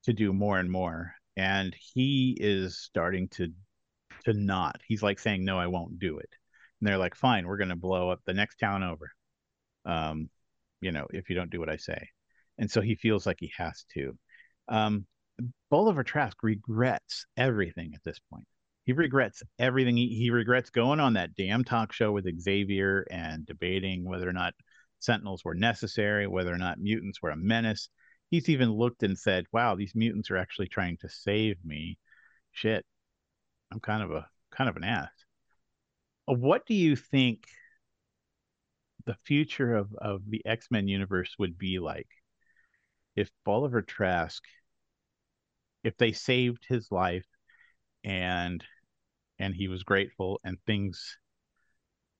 to 0.05 0.13
do 0.13 0.33
more 0.33 0.59
and 0.59 0.71
more, 0.71 1.15
and 1.37 1.75
he 1.93 2.37
is 2.39 2.79
starting 2.79 3.27
to 3.29 3.53
to 4.25 4.33
not. 4.33 4.81
He's 4.87 5.03
like 5.03 5.19
saying, 5.19 5.45
"No, 5.45 5.59
I 5.59 5.67
won't 5.67 5.99
do 5.99 6.19
it," 6.19 6.29
and 6.83 6.87
they're 6.89 6.97
like, 6.97 7.15
"Fine, 7.15 7.47
we're 7.47 7.55
going 7.55 7.69
to 7.69 7.77
blow 7.77 8.09
up 8.09 8.19
the 8.25 8.33
next 8.33 8.57
town 8.57 8.83
over." 8.83 9.09
Um, 9.85 10.29
you 10.81 10.91
know, 10.91 11.07
if 11.11 11.29
you 11.29 11.35
don't 11.35 11.49
do 11.49 11.61
what 11.61 11.69
I 11.69 11.77
say, 11.77 12.09
and 12.57 12.69
so 12.69 12.81
he 12.81 12.95
feels 12.95 13.25
like 13.25 13.37
he 13.39 13.53
has 13.57 13.85
to. 13.93 14.17
Um, 14.67 15.05
Bolivar 15.71 16.03
Trask 16.03 16.35
regrets 16.43 17.25
everything 17.37 17.93
at 17.95 18.03
this 18.03 18.19
point. 18.29 18.45
He 18.83 18.91
regrets 18.91 19.43
everything. 19.57 19.95
He, 19.95 20.09
he 20.09 20.29
regrets 20.29 20.71
going 20.71 20.99
on 20.99 21.13
that 21.13 21.35
damn 21.37 21.63
talk 21.63 21.93
show 21.93 22.11
with 22.11 22.27
Xavier 22.41 23.07
and 23.09 23.45
debating 23.45 24.03
whether 24.03 24.27
or 24.27 24.33
not 24.33 24.53
Sentinels 24.99 25.45
were 25.45 25.55
necessary, 25.55 26.27
whether 26.27 26.53
or 26.53 26.57
not 26.57 26.81
mutants 26.81 27.21
were 27.21 27.29
a 27.29 27.37
menace. 27.37 27.87
He's 28.29 28.49
even 28.49 28.73
looked 28.73 29.03
and 29.03 29.17
said, 29.17 29.45
"Wow, 29.53 29.75
these 29.75 29.95
mutants 29.95 30.29
are 30.31 30.37
actually 30.37 30.67
trying 30.67 30.97
to 30.97 31.07
save 31.07 31.63
me." 31.63 31.97
Shit, 32.51 32.85
I'm 33.71 33.79
kind 33.79 34.03
of 34.03 34.11
a 34.11 34.27
kind 34.51 34.69
of 34.69 34.75
an 34.75 34.83
ass. 34.83 35.22
What 36.25 36.65
do 36.65 36.73
you 36.73 36.95
think 36.95 37.45
the 39.05 39.15
future 39.25 39.75
of 39.75 39.93
of 39.95 40.21
the 40.29 40.45
X 40.45 40.67
Men 40.71 40.87
universe 40.87 41.35
would 41.37 41.57
be 41.57 41.79
like 41.79 42.07
if 43.15 43.29
Bolivar 43.43 43.81
Trask 43.81 44.43
if 45.83 45.97
they 45.97 46.13
saved 46.13 46.65
his 46.67 46.91
life 46.91 47.25
and 48.03 48.63
and 49.39 49.53
he 49.53 49.67
was 49.67 49.83
grateful 49.83 50.39
and 50.43 50.57
things 50.65 51.17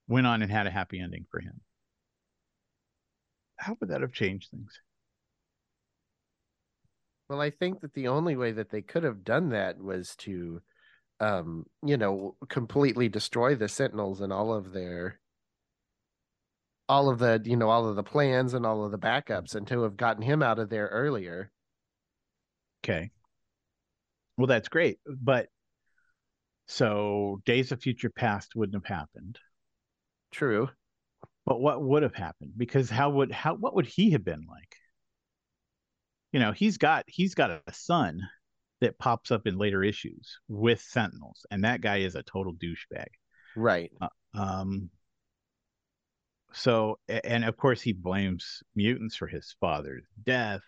went 0.07 0.27
on 0.27 0.41
and 0.41 0.51
had 0.51 0.67
a 0.67 0.71
happy 0.71 0.99
ending 0.99 1.25
for 1.31 1.39
him? 1.39 1.61
How 3.55 3.77
would 3.79 3.89
that 3.89 4.01
have 4.01 4.11
changed 4.11 4.51
things? 4.51 4.81
Well, 7.29 7.39
I 7.39 7.49
think 7.49 7.79
that 7.81 7.93
the 7.93 8.09
only 8.09 8.35
way 8.35 8.51
that 8.51 8.69
they 8.69 8.81
could 8.81 9.03
have 9.03 9.23
done 9.23 9.49
that 9.49 9.81
was 9.81 10.15
to, 10.17 10.61
um, 11.23 11.65
you 11.85 11.97
know, 11.97 12.35
completely 12.49 13.09
destroy 13.09 13.55
the 13.55 13.69
Sentinels 13.69 14.21
and 14.21 14.33
all 14.33 14.53
of 14.53 14.73
their, 14.73 15.19
all 16.89 17.09
of 17.09 17.19
the, 17.19 17.41
you 17.45 17.55
know, 17.55 17.69
all 17.69 17.87
of 17.87 17.95
the 17.95 18.03
plans 18.03 18.53
and 18.53 18.65
all 18.65 18.83
of 18.85 18.91
the 18.91 18.99
backups, 18.99 19.55
and 19.55 19.67
to 19.67 19.83
have 19.83 19.97
gotten 19.97 20.21
him 20.21 20.43
out 20.43 20.59
of 20.59 20.69
there 20.69 20.87
earlier. 20.87 21.51
okay. 22.83 23.11
Well 24.37 24.47
that's 24.47 24.67
great 24.69 24.99
but 25.07 25.47
so 26.67 27.41
days 27.45 27.71
of 27.71 27.81
future 27.81 28.09
past 28.09 28.55
wouldn't 28.55 28.75
have 28.85 28.97
happened. 28.99 29.39
True. 30.31 30.69
but 31.45 31.59
what 31.61 31.81
would 31.83 32.03
have 32.03 32.15
happened? 32.15 32.53
Because 32.57 32.89
how 32.89 33.11
would 33.11 33.31
how 33.31 33.55
what 33.55 33.75
would 33.75 33.85
he 33.87 34.11
have 34.11 34.23
been 34.25 34.45
like? 34.49 34.75
You 36.33 36.39
know 36.39 36.51
he's 36.51 36.77
got 36.77 37.05
he's 37.07 37.35
got 37.35 37.51
a 37.51 37.61
son 37.73 38.21
that 38.83 38.99
pops 38.99 39.31
up 39.31 39.47
in 39.47 39.57
later 39.57 39.83
issues 39.83 40.37
with 40.47 40.79
sentinels 40.81 41.45
and 41.51 41.63
that 41.63 41.81
guy 41.81 41.97
is 41.97 42.15
a 42.15 42.23
total 42.23 42.53
douchebag 42.53 43.07
Right. 43.55 43.91
um 44.35 44.89
so 46.53 46.99
and 47.07 47.43
of 47.45 47.57
course 47.57 47.81
he 47.81 47.93
blames 47.93 48.61
mutants 48.75 49.15
for 49.15 49.27
his 49.27 49.55
father's 49.59 50.05
death 50.23 50.61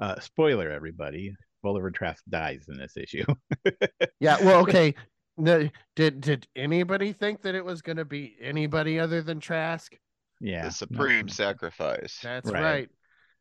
uh 0.00 0.18
spoiler 0.20 0.70
everybody 0.70 1.34
Bolivar 1.62 1.90
Trask 1.90 2.22
dies 2.28 2.66
in 2.68 2.76
this 2.76 2.96
issue 2.96 3.24
Yeah. 4.20 4.36
Well, 4.44 4.60
okay. 4.62 4.94
No, 5.36 5.68
did 5.96 6.20
did 6.20 6.46
anybody 6.54 7.12
think 7.12 7.42
that 7.42 7.54
it 7.54 7.64
was 7.64 7.82
going 7.82 7.96
to 7.96 8.04
be 8.04 8.36
anybody 8.40 9.00
other 9.00 9.22
than 9.22 9.40
Trask? 9.40 9.92
yeah 10.40 10.60
The 10.60 10.66
no, 10.66 10.70
supreme 10.70 11.28
sacrifice. 11.28 12.18
That's 12.22 12.50
Right. 12.50 12.62
right. 12.62 12.88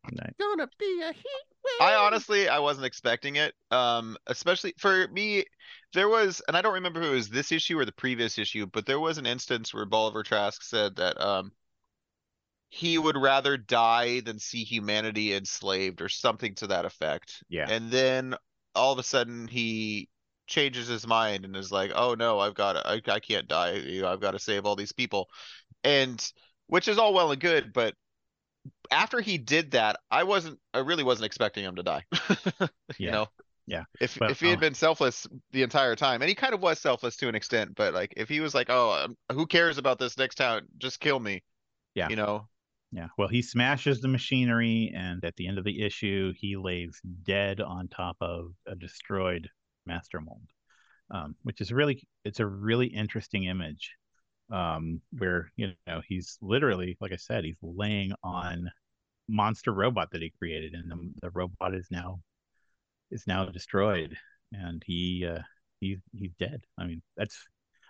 Right. 0.03 0.35
Gonna 0.39 0.69
be 0.79 1.01
a 1.01 1.13
heat 1.13 1.25
wave. 1.63 1.73
I 1.81 1.95
honestly, 1.95 2.49
I 2.49 2.59
wasn't 2.59 2.85
expecting 2.85 3.37
it. 3.37 3.53
Um, 3.71 4.17
especially 4.27 4.73
for 4.77 5.07
me, 5.09 5.45
there 5.93 6.09
was, 6.09 6.41
and 6.47 6.57
I 6.57 6.61
don't 6.61 6.73
remember 6.73 7.01
if 7.01 7.07
it 7.07 7.11
was 7.11 7.29
this 7.29 7.51
issue 7.51 7.77
or 7.79 7.85
the 7.85 7.91
previous 7.91 8.37
issue, 8.37 8.65
but 8.65 8.85
there 8.85 8.99
was 8.99 9.17
an 9.17 9.25
instance 9.25 9.73
where 9.73 9.85
Bolivar 9.85 10.23
Trask 10.23 10.63
said 10.63 10.95
that, 10.97 11.19
um, 11.21 11.51
he 12.69 12.97
would 12.97 13.15
rather 13.15 13.55
die 13.55 14.19
than 14.21 14.39
see 14.39 14.63
humanity 14.63 15.33
enslaved 15.33 16.01
or 16.01 16.09
something 16.09 16.55
to 16.55 16.67
that 16.67 16.85
effect. 16.85 17.43
Yeah. 17.47 17.67
And 17.69 17.91
then 17.91 18.35
all 18.73 18.91
of 18.91 18.97
a 18.99 19.03
sudden 19.03 19.47
he 19.47 20.09
changes 20.47 20.87
his 20.87 21.05
mind 21.05 21.45
and 21.45 21.55
is 21.55 21.71
like, 21.71 21.91
"Oh 21.93 22.15
no, 22.15 22.39
I've 22.39 22.55
got 22.55 22.73
to, 22.73 22.87
I, 22.87 23.01
I 23.13 23.19
can't 23.19 23.47
die. 23.47 23.73
You 23.73 24.01
know, 24.01 24.07
I've 24.11 24.19
got 24.21 24.31
to 24.31 24.39
save 24.39 24.65
all 24.65 24.75
these 24.75 24.91
people." 24.91 25.29
And 25.83 26.19
which 26.67 26.87
is 26.87 26.97
all 26.97 27.13
well 27.13 27.31
and 27.31 27.41
good, 27.41 27.73
but 27.73 27.93
after 28.91 29.21
he 29.21 29.37
did 29.37 29.71
that, 29.71 29.99
I 30.11 30.23
wasn't, 30.23 30.59
I 30.73 30.79
really 30.79 31.03
wasn't 31.03 31.25
expecting 31.25 31.63
him 31.63 31.75
to 31.77 31.83
die. 31.83 32.05
You 33.05 33.11
Yeah. 33.11 33.17
know? 33.17 33.29
Yeah. 33.67 33.83
If 33.99 34.19
But, 34.19 34.29
if 34.29 34.39
he 34.39 34.49
had 34.49 34.59
uh, 34.59 34.61
been 34.61 34.75
selfless 34.75 35.27
the 35.51 35.63
entire 35.63 35.95
time, 35.95 36.21
and 36.21 36.29
he 36.29 36.35
kind 36.35 36.53
of 36.53 36.61
was 36.61 36.79
selfless 36.79 37.17
to 37.17 37.29
an 37.29 37.35
extent, 37.35 37.75
but 37.75 37.93
like 37.93 38.13
if 38.17 38.29
he 38.29 38.39
was 38.41 38.53
like, 38.55 38.67
"Oh, 38.69 38.91
um, 38.91 39.17
who 39.35 39.47
cares 39.47 39.77
about 39.77 39.99
this 39.99 40.17
next 40.17 40.35
town? 40.35 40.67
Just 40.77 40.99
kill 41.01 41.19
me." 41.19 41.43
Yeah. 41.95 42.09
You 42.09 42.15
know, 42.17 42.49
Yeah, 42.91 43.09
well, 43.17 43.27
he 43.29 43.41
smashes 43.41 44.01
the 44.01 44.07
machinery, 44.09 44.91
and 44.95 45.23
at 45.25 45.35
the 45.37 45.47
end 45.47 45.57
of 45.59 45.65
the 45.65 45.83
issue, 45.83 46.33
he 46.37 46.57
lays 46.57 47.01
dead 47.23 47.61
on 47.61 47.87
top 47.89 48.17
of 48.21 48.53
a 48.67 48.75
destroyed 48.75 49.49
master 49.85 50.21
mold, 50.21 50.47
um, 51.11 51.35
which 51.43 51.61
is 51.61 51.73
really 51.73 52.03
it's 52.25 52.39
a 52.41 52.47
really 52.47 52.87
interesting 52.87 53.45
image, 53.45 53.91
um, 54.51 55.01
where 55.17 55.51
you 55.55 55.73
know 55.87 56.01
he's 56.07 56.37
literally, 56.41 56.97
like 57.01 57.13
I 57.13 57.17
said, 57.17 57.43
he's 57.43 57.57
laying 57.61 58.13
on 58.23 58.71
monster 59.29 59.73
robot 59.73 60.11
that 60.11 60.21
he 60.21 60.31
created, 60.37 60.73
and 60.73 60.91
the, 60.91 61.11
the 61.21 61.29
robot 61.31 61.73
is 61.73 61.87
now 61.91 62.19
is 63.11 63.25
now 63.27 63.45
destroyed, 63.45 64.15
and 64.51 64.81
he 64.85 65.25
uh, 65.25 65.39
he's 65.79 65.99
he's 66.13 66.31
dead. 66.39 66.61
I 66.77 66.85
mean, 66.85 67.01
that's 67.17 67.37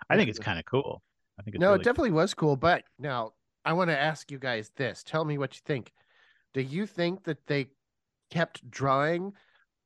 I 0.10 0.18
think 0.18 0.30
it's 0.30 0.40
kind 0.40 0.60
of 0.60 0.66
cool. 0.66 1.02
I 1.40 1.44
think 1.44 1.56
it's 1.56 1.62
No, 1.62 1.70
really 1.70 1.82
it 1.82 1.84
definitely 1.84 2.12
was 2.12 2.34
cool. 2.34 2.56
But 2.56 2.84
now 3.00 3.34
I 3.66 3.74
want 3.74 3.90
to 3.90 3.98
ask 4.00 4.32
you 4.32 4.40
guys 4.40 4.72
this. 4.76 5.04
Tell 5.04 5.26
me 5.26 5.38
what 5.38 5.56
you 5.56 5.62
think. 5.66 5.94
Do 6.54 6.62
you 6.62 6.86
think 6.86 7.24
that 7.26 7.48
they 7.48 7.70
kept 8.30 8.70
drawing 8.70 9.34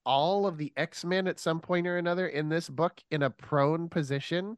all 0.06 0.48
of 0.48 0.58
the 0.58 0.74
X 0.78 1.06
Men 1.06 1.28
at 1.28 1.40
some 1.40 1.60
point 1.60 1.88
or 1.88 1.98
another 1.98 2.28
in 2.28 2.50
this 2.50 2.70
book 2.70 3.02
in 3.12 3.24
a 3.24 3.30
prone 3.30 3.90
position 3.90 4.58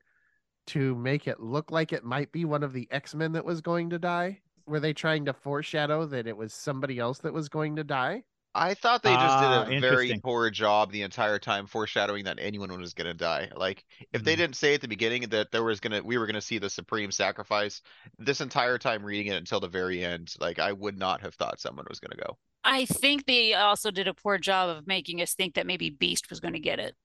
to 0.70 0.96
make 0.96 1.28
it 1.28 1.40
look 1.40 1.72
like 1.72 1.94
it 1.94 2.04
might 2.04 2.32
be 2.32 2.46
one 2.46 2.64
of 2.64 2.74
the 2.74 2.88
X 2.92 3.16
Men 3.16 3.32
that 3.34 3.46
was 3.46 3.62
going 3.62 3.90
to 3.92 4.00
die? 4.00 4.42
Were 4.66 4.80
they 4.80 4.94
trying 4.94 5.26
to 5.26 5.34
foreshadow 5.34 6.06
that 6.08 6.28
it 6.28 6.38
was 6.38 6.54
somebody 6.54 7.00
else 7.00 7.20
that 7.20 7.34
was 7.34 7.50
going 7.50 7.76
to 7.78 7.84
die? 7.84 8.24
I 8.56 8.74
thought 8.76 9.02
they 9.04 9.16
just 9.18 9.38
Ah, 9.38 9.40
did 9.40 9.52
a 9.52 9.72
very 9.72 10.14
poor 10.16 10.50
job 10.52 10.92
the 10.92 11.02
entire 11.04 11.40
time 11.40 11.66
foreshadowing 11.68 12.26
that 12.26 12.40
anyone 12.40 12.72
was 12.80 12.94
gonna 12.94 13.14
die. 13.14 13.50
Like, 13.56 13.86
if 14.14 14.24
they 14.24 14.36
Mhm. 14.36 14.36
didn't 14.36 14.56
say 14.56 14.74
at 14.76 14.82
the 14.82 14.88
beginning 14.88 15.30
that 15.30 15.52
there 15.52 15.64
was 15.64 15.80
gonna, 15.80 16.02
we 16.04 16.18
were 16.18 16.26
gonna 16.28 16.42
see 16.42 16.58
the 16.60 16.70
supreme 16.70 17.12
sacrifice, 17.12 17.82
this 18.20 18.42
entire 18.42 18.78
time 18.78 19.04
reading 19.06 19.32
it 19.34 19.38
until 19.38 19.60
the 19.60 19.68
very 19.68 20.04
end, 20.04 20.34
like 20.40 20.60
I 20.60 20.72
would 20.74 20.98
not 20.98 21.22
have 21.22 21.36
thought 21.36 21.60
someone 21.60 21.86
was 21.90 22.00
gonna 22.00 22.18
go. 22.18 22.38
I 22.64 22.86
think 22.86 23.26
they 23.26 23.54
also 23.54 23.92
did 23.92 24.08
a 24.08 24.14
poor 24.14 24.38
job 24.38 24.70
of 24.70 24.88
making 24.88 25.22
us 25.22 25.34
think 25.34 25.56
that 25.56 25.68
maybe 25.68 25.90
Beast 25.90 26.30
was 26.30 26.40
going 26.40 26.54
to 26.54 26.60
get 26.60 26.80
it. 26.80 26.96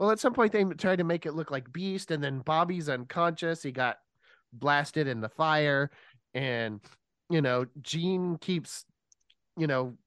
Well, 0.00 0.10
at 0.10 0.18
some 0.18 0.32
point 0.32 0.52
they 0.52 0.64
tried 0.64 0.96
to 0.96 1.04
make 1.04 1.26
it 1.26 1.34
look 1.34 1.50
like 1.50 1.70
Beast, 1.74 2.10
and 2.10 2.24
then 2.24 2.38
Bobby's 2.38 2.88
unconscious. 2.88 3.62
He 3.62 3.70
got 3.70 3.98
blasted 4.50 5.06
in 5.06 5.20
the 5.20 5.28
fire, 5.28 5.90
and 6.32 6.80
you 7.28 7.42
know, 7.42 7.66
Jean 7.82 8.38
keeps, 8.38 8.86
you 9.58 9.66
know, 9.66 9.98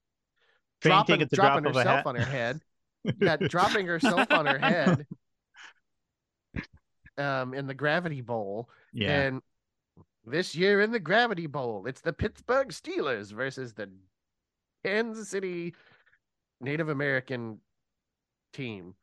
dropping 0.80 1.22
at 1.22 1.30
the 1.30 1.36
dropping 1.36 1.62
drop 1.62 1.76
herself 1.76 2.06
on 2.06 2.16
her 2.16 2.24
head. 2.24 2.60
Yeah, 3.20 3.36
dropping 3.36 3.86
herself 3.86 4.30
on 4.30 4.46
her 4.46 4.58
head. 4.58 5.06
Um, 7.16 7.54
in 7.54 7.68
the 7.68 7.74
gravity 7.74 8.22
bowl, 8.22 8.68
yeah. 8.92 9.20
and 9.20 9.40
this 10.26 10.56
year 10.56 10.80
in 10.80 10.90
the 10.90 10.98
gravity 10.98 11.46
bowl, 11.46 11.86
it's 11.86 12.00
the 12.00 12.12
Pittsburgh 12.12 12.70
Steelers 12.70 13.30
versus 13.30 13.72
the 13.72 13.88
Kansas 14.84 15.28
City 15.28 15.76
Native 16.60 16.88
American 16.88 17.60
team. 18.52 18.96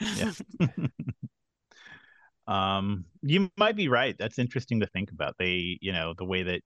Yeah. 0.00 0.32
um, 2.46 3.04
you 3.22 3.50
might 3.56 3.76
be 3.76 3.88
right. 3.88 4.16
That's 4.18 4.38
interesting 4.38 4.80
to 4.80 4.86
think 4.86 5.10
about. 5.10 5.34
They, 5.38 5.78
you 5.80 5.92
know, 5.92 6.14
the 6.16 6.24
way 6.24 6.42
that 6.44 6.62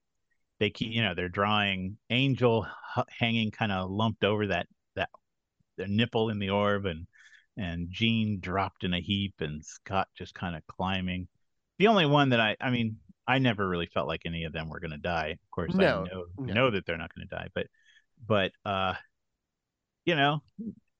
they 0.59 0.69
keep, 0.69 0.93
you 0.93 1.01
know, 1.01 1.13
they're 1.15 1.29
drawing 1.29 1.97
Angel 2.09 2.67
h- 2.97 3.05
hanging 3.17 3.51
kind 3.51 3.71
of 3.71 3.89
lumped 3.89 4.23
over 4.23 4.47
that 4.47 4.67
that 4.95 5.09
their 5.77 5.87
nipple 5.87 6.29
in 6.29 6.39
the 6.39 6.49
orb, 6.51 6.85
and 6.85 7.07
and 7.57 7.87
Jean 7.89 8.39
dropped 8.39 8.83
in 8.83 8.93
a 8.93 9.01
heap, 9.01 9.35
and 9.39 9.63
Scott 9.65 10.07
just 10.17 10.33
kind 10.35 10.55
of 10.55 10.65
climbing. 10.67 11.27
The 11.79 11.87
only 11.87 12.05
one 12.05 12.29
that 12.29 12.39
I, 12.39 12.55
I 12.61 12.69
mean, 12.69 12.97
I 13.27 13.39
never 13.39 13.67
really 13.67 13.87
felt 13.87 14.07
like 14.07 14.21
any 14.25 14.43
of 14.43 14.53
them 14.53 14.69
were 14.69 14.79
going 14.79 14.91
to 14.91 14.97
die. 14.97 15.29
Of 15.29 15.51
course, 15.51 15.73
No, 15.73 16.05
I 16.05 16.13
know 16.13 16.25
no. 16.37 16.53
know 16.53 16.71
that 16.71 16.85
they're 16.85 16.97
not 16.97 17.13
going 17.15 17.27
to 17.27 17.35
die, 17.35 17.47
but 17.55 17.67
but 18.27 18.51
uh, 18.65 18.93
you 20.05 20.15
know, 20.15 20.41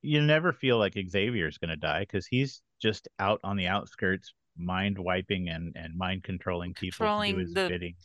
you 0.02 0.22
never 0.22 0.52
feel 0.54 0.78
like 0.78 0.94
Xavier's 1.10 1.58
going 1.58 1.70
to 1.70 1.76
die 1.78 2.02
because 2.02 2.26
he's 2.28 2.62
just 2.82 3.08
out 3.20 3.40
on 3.44 3.58
the 3.58 3.68
outskirts, 3.68 4.34
mind 4.58 4.98
wiping 4.98 5.50
and 5.50 5.74
and 5.76 5.96
mind 5.98 6.24
controlling 6.24 6.74
people 6.74 6.92
to 6.94 6.98
do 6.98 6.98
Controlling 7.06 7.40
his 7.40 7.54
the- 7.54 7.68
bidding. 7.70 7.96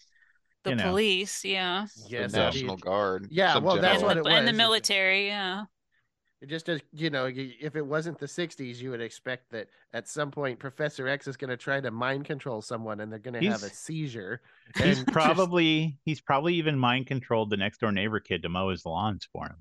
The 0.64 0.70
You 0.70 0.76
know. 0.76 0.90
police, 0.90 1.44
yeah. 1.44 1.86
Yes, 2.08 2.32
the 2.32 2.38
National. 2.38 2.76
Guard. 2.76 3.28
Yeah, 3.30 3.52
some 3.54 3.62
well, 3.64 3.80
that's 3.80 4.02
what 4.02 4.16
it 4.16 4.24
the, 4.24 4.30
and 4.30 4.48
the 4.48 4.52
military, 4.52 5.28
yeah. 5.28 5.66
It 6.42 6.48
just 6.50 6.68
as 6.68 6.80
you 6.92 7.08
know, 7.08 7.30
if 7.32 7.76
it 7.76 7.86
wasn't 7.86 8.18
the 8.18 8.26
'60s, 8.26 8.76
you 8.78 8.90
would 8.90 9.00
expect 9.00 9.52
that 9.52 9.68
at 9.94 10.08
some 10.08 10.30
point 10.32 10.58
Professor 10.58 11.06
X 11.08 11.28
is 11.28 11.36
going 11.36 11.50
to 11.50 11.56
try 11.56 11.80
to 11.80 11.90
mind 11.92 12.24
control 12.24 12.60
someone, 12.60 12.98
and 13.00 13.10
they're 13.12 13.20
going 13.20 13.40
to 13.40 13.48
have 13.48 13.62
a 13.62 13.70
seizure. 13.70 14.42
He's 14.74 14.82
and 14.84 14.94
just- 14.96 15.06
probably 15.12 15.98
he's 16.04 16.20
probably 16.20 16.54
even 16.56 16.76
mind 16.78 17.06
controlled 17.06 17.48
the 17.50 17.56
next 17.56 17.78
door 17.78 17.92
neighbor 17.92 18.18
kid 18.20 18.42
to 18.42 18.48
mow 18.48 18.68
his 18.70 18.84
lawns 18.84 19.26
for 19.32 19.44
him. 19.46 19.56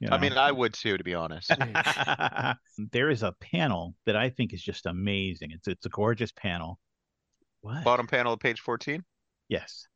You 0.00 0.08
I 0.10 0.18
mean, 0.18 0.32
I 0.32 0.50
would 0.50 0.74
too, 0.74 0.98
to 0.98 1.04
be 1.04 1.14
honest. 1.14 1.50
there 2.92 3.10
is 3.10 3.22
a 3.22 3.32
panel 3.40 3.94
that 4.06 4.16
I 4.16 4.28
think 4.30 4.52
is 4.52 4.62
just 4.62 4.86
amazing. 4.86 5.50
It's 5.52 5.68
it's 5.68 5.86
a 5.86 5.90
gorgeous 5.90 6.32
panel. 6.32 6.78
What? 7.60 7.84
Bottom 7.84 8.06
panel 8.06 8.34
of 8.34 8.40
page 8.40 8.60
14. 8.60 9.02
Yes. 9.48 9.86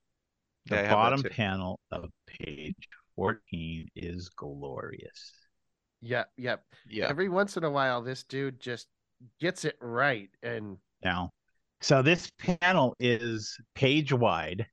The 0.67 0.77
have 0.77 0.85
that 0.87 0.93
bottom 0.93 1.23
panel 1.23 1.81
of 1.91 2.11
page 2.27 2.89
14 3.17 3.89
is 3.97 4.31
glorious. 4.37 5.33
Yep, 6.01 6.31
yep. 6.37 6.63
Yeah. 6.89 7.09
Every 7.09 7.29
once 7.29 7.57
in 7.57 7.65
a 7.65 7.71
while, 7.71 8.03
this 8.03 8.23
dude 8.23 8.61
just 8.61 8.87
gets 9.41 9.65
it 9.65 9.77
right, 9.81 10.31
and 10.43 10.79
Now, 11.03 11.33
so 11.81 12.03
this 12.03 12.31
panel 12.39 12.95
is 13.01 13.57
page 13.75 14.13
wide 14.13 14.67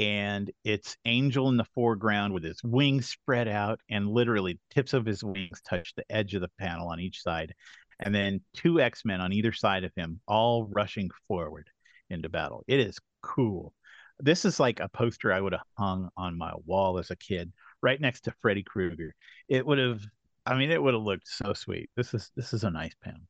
and 0.00 0.50
it's 0.64 0.96
Angel 1.04 1.50
in 1.50 1.58
the 1.58 1.66
foreground 1.74 2.32
with 2.32 2.42
his 2.42 2.64
wings 2.64 3.06
spread 3.06 3.46
out 3.46 3.80
and 3.90 4.08
literally 4.08 4.58
tips 4.70 4.94
of 4.94 5.04
his 5.04 5.22
wings 5.22 5.60
touch 5.60 5.94
the 5.94 6.10
edge 6.10 6.34
of 6.34 6.40
the 6.40 6.50
panel 6.58 6.88
on 6.88 6.98
each 6.98 7.22
side. 7.22 7.54
And 7.98 8.14
then 8.14 8.40
two 8.54 8.80
X 8.80 9.04
Men 9.04 9.20
on 9.20 9.34
either 9.34 9.52
side 9.52 9.84
of 9.84 9.92
him, 9.94 10.20
all 10.26 10.66
rushing 10.72 11.10
forward 11.28 11.68
into 12.08 12.30
battle. 12.30 12.64
It 12.66 12.80
is 12.80 12.98
cool. 13.22 13.74
This 14.18 14.46
is 14.46 14.58
like 14.58 14.80
a 14.80 14.88
poster 14.88 15.34
I 15.34 15.40
would 15.40 15.52
have 15.52 15.60
hung 15.76 16.08
on 16.16 16.38
my 16.38 16.54
wall 16.64 16.98
as 16.98 17.10
a 17.10 17.16
kid, 17.16 17.52
right 17.82 18.00
next 18.00 18.22
to 18.22 18.34
Freddy 18.40 18.62
Krueger. 18.62 19.14
It 19.48 19.66
would 19.66 19.78
have, 19.78 20.00
I 20.46 20.56
mean, 20.56 20.70
it 20.70 20.82
would 20.82 20.94
have 20.94 21.02
looked 21.02 21.28
so 21.28 21.52
sweet. 21.52 21.90
This 21.94 22.14
is 22.14 22.30
this 22.34 22.54
is 22.54 22.64
a 22.64 22.70
nice 22.70 22.94
panel. 23.04 23.20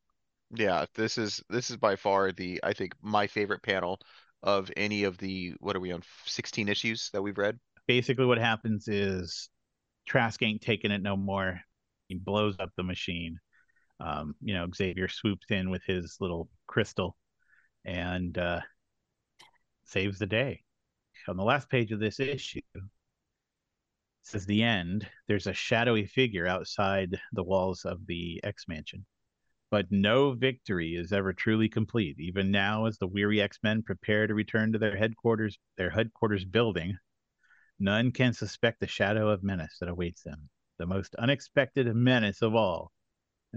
Yeah, 0.55 0.87
this 0.95 1.19
is 1.19 1.43
this 1.51 1.71
is 1.71 1.79
by 1.79 1.97
far 1.97 2.31
the 2.31 2.61
I 2.63 2.75
think 2.75 2.93
my 3.03 3.27
favorite 3.27 3.63
panel 3.65 3.99
of 4.43 4.71
any 4.77 5.05
of 5.05 5.19
the 5.19 5.55
what 5.61 5.77
are 5.77 5.81
we 5.81 5.93
on 5.93 6.03
16 6.27 6.69
issues 6.69 7.11
that 7.13 7.23
we've 7.23 7.39
read? 7.39 7.59
basically 7.91 8.25
what 8.25 8.39
happens 8.39 8.87
is 8.87 9.49
Trask 10.07 10.41
ain't 10.45 10.61
taking 10.63 10.93
it 10.93 11.03
no 11.03 11.17
more. 11.17 11.61
He 12.07 12.15
blows 12.15 12.55
up 12.61 12.71
the 12.77 12.85
machine. 12.85 13.41
Um, 13.99 14.37
you 14.41 14.55
know, 14.55 14.69
Xavier 14.73 15.09
swoops 15.09 15.47
in 15.51 15.71
with 15.71 15.83
his 15.85 16.17
little 16.21 16.49
crystal 16.69 17.17
and 17.85 18.39
uh, 18.39 18.61
saves 19.87 20.21
the 20.21 20.27
day. 20.27 20.63
On 21.27 21.37
the 21.37 21.43
last 21.43 21.69
page 21.69 21.91
of 21.91 21.99
this 21.99 22.21
issue, 22.21 22.61
says 24.23 24.47
the 24.47 24.63
end. 24.63 25.05
There's 25.27 25.49
a 25.49 25.53
shadowy 25.53 26.07
figure 26.07 26.47
outside 26.47 27.19
the 27.33 27.43
walls 27.43 27.85
of 27.85 28.07
the 28.07 28.41
X 28.45 28.67
Mansion. 28.69 29.05
But 29.71 29.87
no 29.91 30.33
victory 30.33 30.97
is 30.97 31.13
ever 31.13 31.33
truly 31.33 31.69
complete. 31.69 32.19
Even 32.19 32.51
now, 32.51 32.87
as 32.87 32.99
the 32.99 33.07
weary 33.07 33.41
X 33.41 33.59
Men 33.63 33.83
prepare 33.83 34.27
to 34.27 34.35
return 34.35 34.73
to 34.73 34.79
their 34.79 34.97
headquarters, 34.97 35.59
their 35.77 35.91
headquarters 35.91 36.45
building, 36.45 36.99
None 37.81 38.13
can 38.13 38.35
suspect 38.35 38.79
the 38.79 38.87
shadow 38.87 39.31
of 39.31 39.43
menace 39.43 39.79
that 39.81 39.89
awaits 39.89 40.23
them, 40.23 40.51
the 40.79 40.85
most 40.85 41.15
unexpected 41.15 41.93
menace 41.97 42.43
of 42.43 42.55
all, 42.55 42.93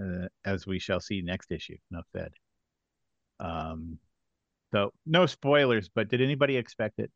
uh, 0.00 0.28
as 0.46 0.66
we 0.66 0.78
shall 0.78 0.98
see 0.98 1.20
next 1.20 1.52
issue. 1.52 1.76
Enough 1.90 2.06
said. 2.16 2.32
Um, 3.38 3.98
so 4.72 4.92
no 5.04 5.26
spoilers, 5.26 5.90
but 5.90 6.08
did 6.08 6.22
anybody 6.22 6.56
expect 6.56 6.98
it? 7.00 7.12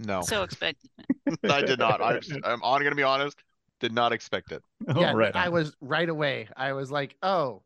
No, 0.00 0.22
So 0.22 0.42
expected. 0.42 0.90
I 1.48 1.62
did 1.62 1.78
not. 1.78 2.02
I, 2.02 2.18
I'm 2.44 2.62
on 2.62 2.82
gonna 2.82 2.96
be 2.96 3.04
honest. 3.04 3.40
Did 3.78 3.92
not 3.92 4.12
expect 4.12 4.50
it. 4.50 4.62
Oh, 4.88 5.00
yeah, 5.00 5.12
right 5.12 5.34
I 5.34 5.50
was 5.50 5.74
right 5.80 6.08
away. 6.08 6.48
I 6.56 6.72
was 6.72 6.90
like, 6.90 7.16
oh 7.22 7.62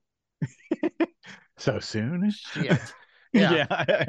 so 1.57 1.79
soon. 1.79 2.31
shit. 2.31 2.81
Yeah. 3.33 3.67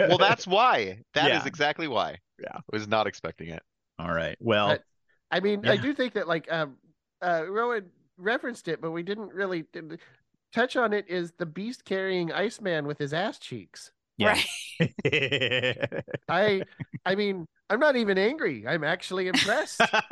Well, 0.08 0.20
that's 0.20 0.46
why. 0.46 1.00
That 1.16 1.32
is 1.32 1.42
Yeah. 1.42 1.48
exactly 1.48 1.88
why. 1.88 2.20
Yeah. 2.40 2.60
Was 2.72 2.88
not 2.88 3.08
expecting 3.08 3.50
it. 3.50 3.64
all 3.98 4.12
right. 4.14 4.38
Well, 4.40 4.68
But- 4.68 4.84
I 5.32 5.40
mean, 5.40 5.66
I 5.68 5.78
do 5.78 5.96
think 5.96 6.14
that 6.14 6.28
like 6.28 6.52
um 6.52 6.78
uh 7.24 7.44
Rowan 7.50 7.90
referenced 8.18 8.68
it, 8.68 8.82
but 8.82 8.92
we 8.92 9.02
didn't 9.02 9.34
really 9.34 9.66
did- 9.74 10.00
touch 10.54 10.76
on 10.76 10.94
it 10.94 11.06
is 11.10 11.32
the 11.40 11.46
beast 11.48 11.86
carrying 11.86 12.32
Iceman 12.32 12.86
with 12.86 13.00
his 13.00 13.14
ass 13.16 13.40
cheeks. 13.40 13.92
yeah. 14.18 14.40
Right. 14.80 15.94
I 16.30 16.62
I 17.04 17.16
mean, 17.16 17.48
I'm 17.72 17.80
not 17.80 17.96
even 17.96 18.20
angry. 18.20 18.68
I'm 18.68 18.84
actually 18.84 19.28
impressed. 19.28 19.80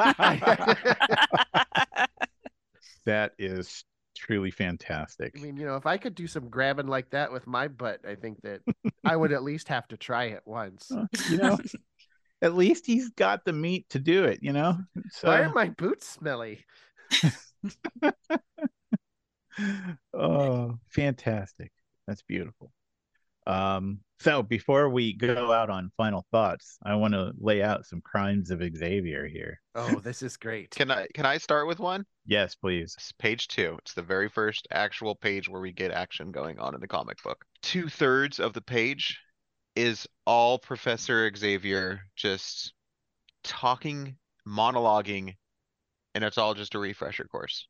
that 3.05 3.34
is 3.38 3.84
truly 4.16 4.51
fantastic. 4.51 5.34
I 5.38 5.41
mean, 5.41 5.57
you 5.57 5.66
know, 5.66 5.76
if 5.76 5.86
I 5.86 5.97
could 5.97 6.16
do 6.16 6.28
some 6.28 6.49
grabbing 6.49 6.88
like 6.88 7.09
that 7.11 7.32
with 7.32 7.47
my 7.47 7.68
butt, 7.68 8.01
I 8.07 8.16
think 8.16 8.41
that 8.41 8.61
I 9.03 9.16
would 9.16 9.32
at 9.32 9.43
least 9.43 9.68
have 9.70 9.88
to 9.89 9.97
try 9.97 10.26
it 10.26 10.43
once. 10.45 10.91
You 11.30 11.38
know, 11.38 11.57
at 12.41 12.55
least 12.55 12.86
he's 12.86 13.09
got 13.09 13.45
the 13.45 13.53
meat 13.53 13.89
to 13.89 13.99
do 13.99 14.26
it. 14.26 14.39
You 14.41 14.53
know. 14.53 14.78
So, 15.11 15.28
Why 15.28 15.41
are 15.41 15.53
my 15.53 15.70
boots 15.70 16.07
smelly? 16.07 16.66
oh, 20.14 20.78
fantastic. 20.89 21.72
That's 22.07 22.22
beautiful. 22.22 22.72
Um, 23.45 23.99
so 24.19 24.41
before 24.41 24.89
we 24.89 25.13
go 25.13 25.51
out 25.51 25.69
on 25.69 25.91
final 25.97 26.25
thoughts, 26.31 26.77
I 26.85 26.95
want 26.95 27.13
to 27.13 27.33
lay 27.37 27.61
out 27.61 27.85
some 27.85 28.01
crimes 28.01 28.51
of 28.51 28.61
Xavier 28.61 29.27
here. 29.27 29.59
Oh, 29.75 29.95
this 30.03 30.21
is 30.21 30.37
great. 30.37 30.71
Can 30.71 30.91
I 30.91 31.07
can 31.13 31.25
I 31.25 31.37
start 31.37 31.67
with 31.67 31.79
one? 31.79 32.05
Yes, 32.25 32.55
please. 32.55 32.95
It's 32.97 33.11
page 33.11 33.49
two. 33.49 33.77
It's 33.81 33.93
the 33.93 34.01
very 34.01 34.29
first 34.29 34.67
actual 34.71 35.15
page 35.15 35.49
where 35.49 35.61
we 35.61 35.73
get 35.73 35.91
action 35.91 36.31
going 36.31 36.57
on 36.59 36.73
in 36.73 36.79
the 36.79 36.87
comic 36.87 37.21
book. 37.21 37.43
Two 37.61 37.89
thirds 37.89 38.39
of 38.39 38.53
the 38.53 38.61
page 38.61 39.19
is 39.75 40.07
all 40.25 40.57
Professor 40.57 41.29
Xavier 41.35 42.01
just 42.15 42.73
talking, 43.43 44.15
monologuing, 44.47 45.35
and 46.15 46.23
it's 46.23 46.37
all 46.37 46.53
just 46.53 46.75
a 46.75 46.79
refresher 46.79 47.25
course. 47.25 47.67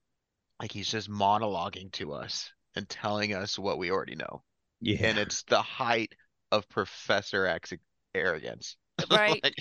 Like 0.59 0.71
he's 0.71 0.91
just 0.91 1.09
monologuing 1.09 1.91
to 1.93 2.13
us 2.13 2.51
and 2.75 2.87
telling 2.87 3.33
us 3.33 3.57
what 3.57 3.77
we 3.77 3.91
already 3.91 4.15
know. 4.15 4.43
Yeah. 4.83 5.07
And 5.07 5.17
it's 5.17 5.43
the 5.43 5.61
height 5.61 6.13
of 6.51 6.67
Professor 6.69 7.45
X 7.47 7.73
arrogance. 8.13 8.77
Right. 9.09 9.43
like, 9.43 9.55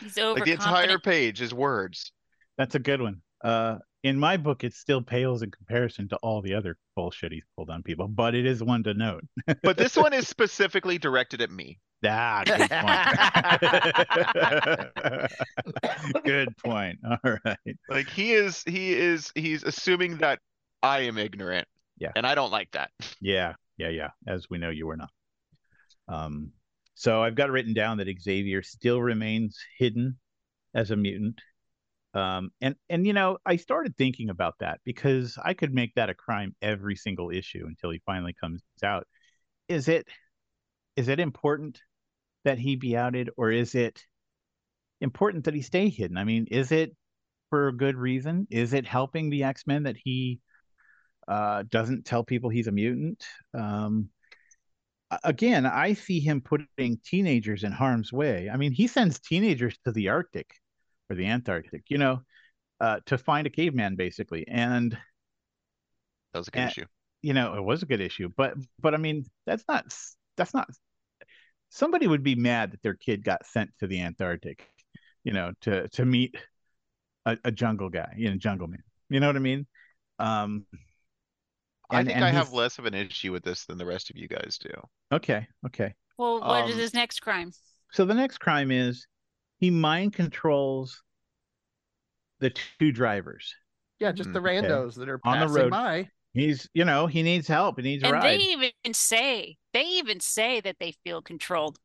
He's 0.00 0.16
like 0.16 0.44
the 0.44 0.52
entire 0.52 0.98
page 0.98 1.40
is 1.40 1.54
words. 1.54 2.12
That's 2.58 2.74
a 2.74 2.78
good 2.78 3.00
one. 3.00 3.22
Uh, 3.42 3.78
in 4.02 4.18
my 4.18 4.36
book, 4.36 4.64
it 4.64 4.74
still 4.74 5.00
pales 5.00 5.42
in 5.42 5.50
comparison 5.50 6.08
to 6.08 6.16
all 6.16 6.42
the 6.42 6.54
other 6.54 6.76
bullshit 6.96 7.32
he's 7.32 7.44
pulled 7.56 7.70
on 7.70 7.82
people, 7.82 8.08
but 8.08 8.34
it 8.34 8.46
is 8.46 8.62
one 8.62 8.82
to 8.84 8.94
note. 8.94 9.24
But 9.62 9.78
this 9.78 9.96
one 9.96 10.12
is 10.12 10.28
specifically 10.28 10.98
directed 10.98 11.40
at 11.40 11.50
me. 11.50 11.78
Ah, 12.04 12.42
good 12.44 12.68
point. 16.02 16.24
good 16.24 16.56
point. 16.58 16.98
All 17.08 17.38
right. 17.44 17.76
Like 17.88 18.08
he 18.08 18.32
is, 18.32 18.62
he 18.66 18.92
is, 18.92 19.32
he's 19.34 19.62
assuming 19.62 20.18
that 20.18 20.40
I 20.82 21.00
am 21.00 21.16
ignorant. 21.16 21.66
Yeah. 21.98 22.12
And 22.16 22.26
I 22.26 22.34
don't 22.34 22.50
like 22.50 22.70
that. 22.72 22.90
Yeah, 23.20 23.54
yeah, 23.76 23.88
yeah. 23.88 24.10
As 24.26 24.46
we 24.50 24.58
know, 24.58 24.70
you 24.70 24.86
were 24.86 24.96
not. 24.96 25.10
Um, 26.08 26.52
so 26.94 27.22
I've 27.22 27.34
got 27.34 27.50
written 27.50 27.74
down 27.74 27.98
that 27.98 28.08
Xavier 28.20 28.62
still 28.62 29.00
remains 29.00 29.58
hidden 29.78 30.18
as 30.74 30.90
a 30.90 30.96
mutant. 30.96 31.40
Um, 32.14 32.50
and 32.60 32.76
and 32.88 33.06
you 33.06 33.12
know, 33.12 33.38
I 33.44 33.56
started 33.56 33.96
thinking 33.96 34.30
about 34.30 34.54
that 34.60 34.80
because 34.84 35.36
I 35.44 35.54
could 35.54 35.74
make 35.74 35.94
that 35.94 36.10
a 36.10 36.14
crime 36.14 36.54
every 36.62 36.94
single 36.94 37.30
issue 37.30 37.64
until 37.66 37.90
he 37.90 38.00
finally 38.06 38.34
comes 38.40 38.62
out. 38.84 39.06
Is 39.68 39.88
it 39.88 40.06
is 40.96 41.08
it 41.08 41.18
important 41.18 41.80
that 42.44 42.58
he 42.58 42.76
be 42.76 42.96
outed, 42.96 43.30
or 43.36 43.50
is 43.50 43.74
it 43.74 44.04
important 45.00 45.44
that 45.44 45.54
he 45.54 45.62
stay 45.62 45.88
hidden? 45.88 46.16
I 46.16 46.24
mean, 46.24 46.46
is 46.50 46.70
it 46.70 46.94
for 47.50 47.68
a 47.68 47.76
good 47.76 47.96
reason? 47.96 48.46
Is 48.50 48.72
it 48.72 48.86
helping 48.86 49.30
the 49.30 49.42
X 49.42 49.66
Men 49.66 49.84
that 49.84 49.96
he 49.96 50.40
uh, 51.28 51.64
doesn't 51.68 52.04
tell 52.04 52.24
people 52.24 52.50
he's 52.50 52.66
a 52.66 52.72
mutant. 52.72 53.24
Um, 53.52 54.08
again, 55.22 55.66
I 55.66 55.94
see 55.94 56.20
him 56.20 56.40
putting 56.40 56.98
teenagers 57.04 57.64
in 57.64 57.72
harm's 57.72 58.12
way. 58.12 58.50
I 58.52 58.56
mean, 58.56 58.72
he 58.72 58.86
sends 58.86 59.18
teenagers 59.20 59.76
to 59.84 59.92
the 59.92 60.08
Arctic 60.08 60.50
or 61.10 61.16
the 61.16 61.26
Antarctic, 61.26 61.84
you 61.88 61.98
know, 61.98 62.22
uh, 62.80 63.00
to 63.06 63.18
find 63.18 63.46
a 63.46 63.50
caveman, 63.50 63.96
basically. 63.96 64.46
And 64.48 64.92
That 66.32 66.38
was 66.40 66.48
a 66.48 66.50
good 66.50 66.60
And- 66.62 66.70
issue. 66.70 66.86
you 67.22 67.32
know, 67.32 67.54
it 67.54 67.62
was 67.62 67.82
a 67.82 67.86
good 67.86 68.00
issue, 68.00 68.28
but 68.36 68.54
but 68.80 68.92
I 68.94 68.96
mean, 68.98 69.24
that's 69.46 69.64
not 69.68 69.84
that's 70.36 70.52
not 70.52 70.68
somebody 71.70 72.06
would 72.06 72.22
be 72.22 72.34
mad 72.34 72.72
that 72.72 72.82
their 72.82 72.94
kid 72.94 73.24
got 73.24 73.46
sent 73.46 73.70
to 73.78 73.86
the 73.86 74.00
Antarctic, 74.00 74.68
you 75.22 75.32
know, 75.32 75.52
to 75.62 75.88
to 75.88 76.04
meet 76.04 76.36
a, 77.24 77.38
a 77.44 77.50
jungle 77.52 77.88
guy, 77.88 78.14
you 78.16 78.30
know, 78.30 78.36
jungle 78.36 78.66
man. 78.68 78.82
You 79.08 79.20
know 79.20 79.26
what 79.28 79.36
I 79.36 79.40
mean? 79.40 79.66
Um 80.18 80.66
I 81.94 82.00
and- 82.00 82.08
think 82.08 82.16
and 82.16 82.24
I 82.24 82.30
have 82.30 82.46
he's- 82.48 82.54
less 82.54 82.78
of 82.78 82.86
an 82.86 82.94
issue 82.94 83.32
with 83.32 83.42
this 83.44 83.64
than 83.66 83.78
the 83.78 83.86
rest 83.86 84.10
of 84.10 84.16
you 84.16 84.28
guys 84.28 84.58
do. 84.58 84.70
Okay, 85.12 85.46
okay. 85.66 85.94
Well, 86.18 86.40
what 86.40 86.68
is 86.68 86.74
Um, 86.74 86.80
his 86.80 86.94
next 86.94 87.20
crime? 87.20 87.52
So 87.92 88.04
the 88.04 88.14
next 88.14 88.38
crime 88.38 88.70
is 88.70 89.06
he 89.58 89.70
mind 89.70 90.12
controls 90.14 91.02
the 92.40 92.50
two 92.50 92.92
drivers. 92.92 93.54
Yeah, 94.00 94.12
just 94.12 94.32
the 94.32 94.40
Mm, 94.40 94.58
okay. 94.58 94.68
randos 94.68 94.94
that 94.96 95.08
are 95.08 95.20
On 95.24 95.38
the 95.40 95.46
passing 95.46 95.62
road. 95.62 95.70
by. 95.70 96.10
He's, 96.32 96.68
you 96.74 96.84
know, 96.84 97.06
he 97.06 97.22
needs 97.22 97.46
help. 97.46 97.76
He 97.78 97.82
needs 97.84 98.02
a 98.02 98.06
And 98.06 98.14
ride. 98.14 98.24
they 98.40 98.44
even 98.44 98.72
say 98.92 99.56
they 99.72 99.84
even 99.84 100.18
say 100.20 100.60
that 100.60 100.76
they 100.80 100.92
feel 101.04 101.22
controlled. 101.22 101.78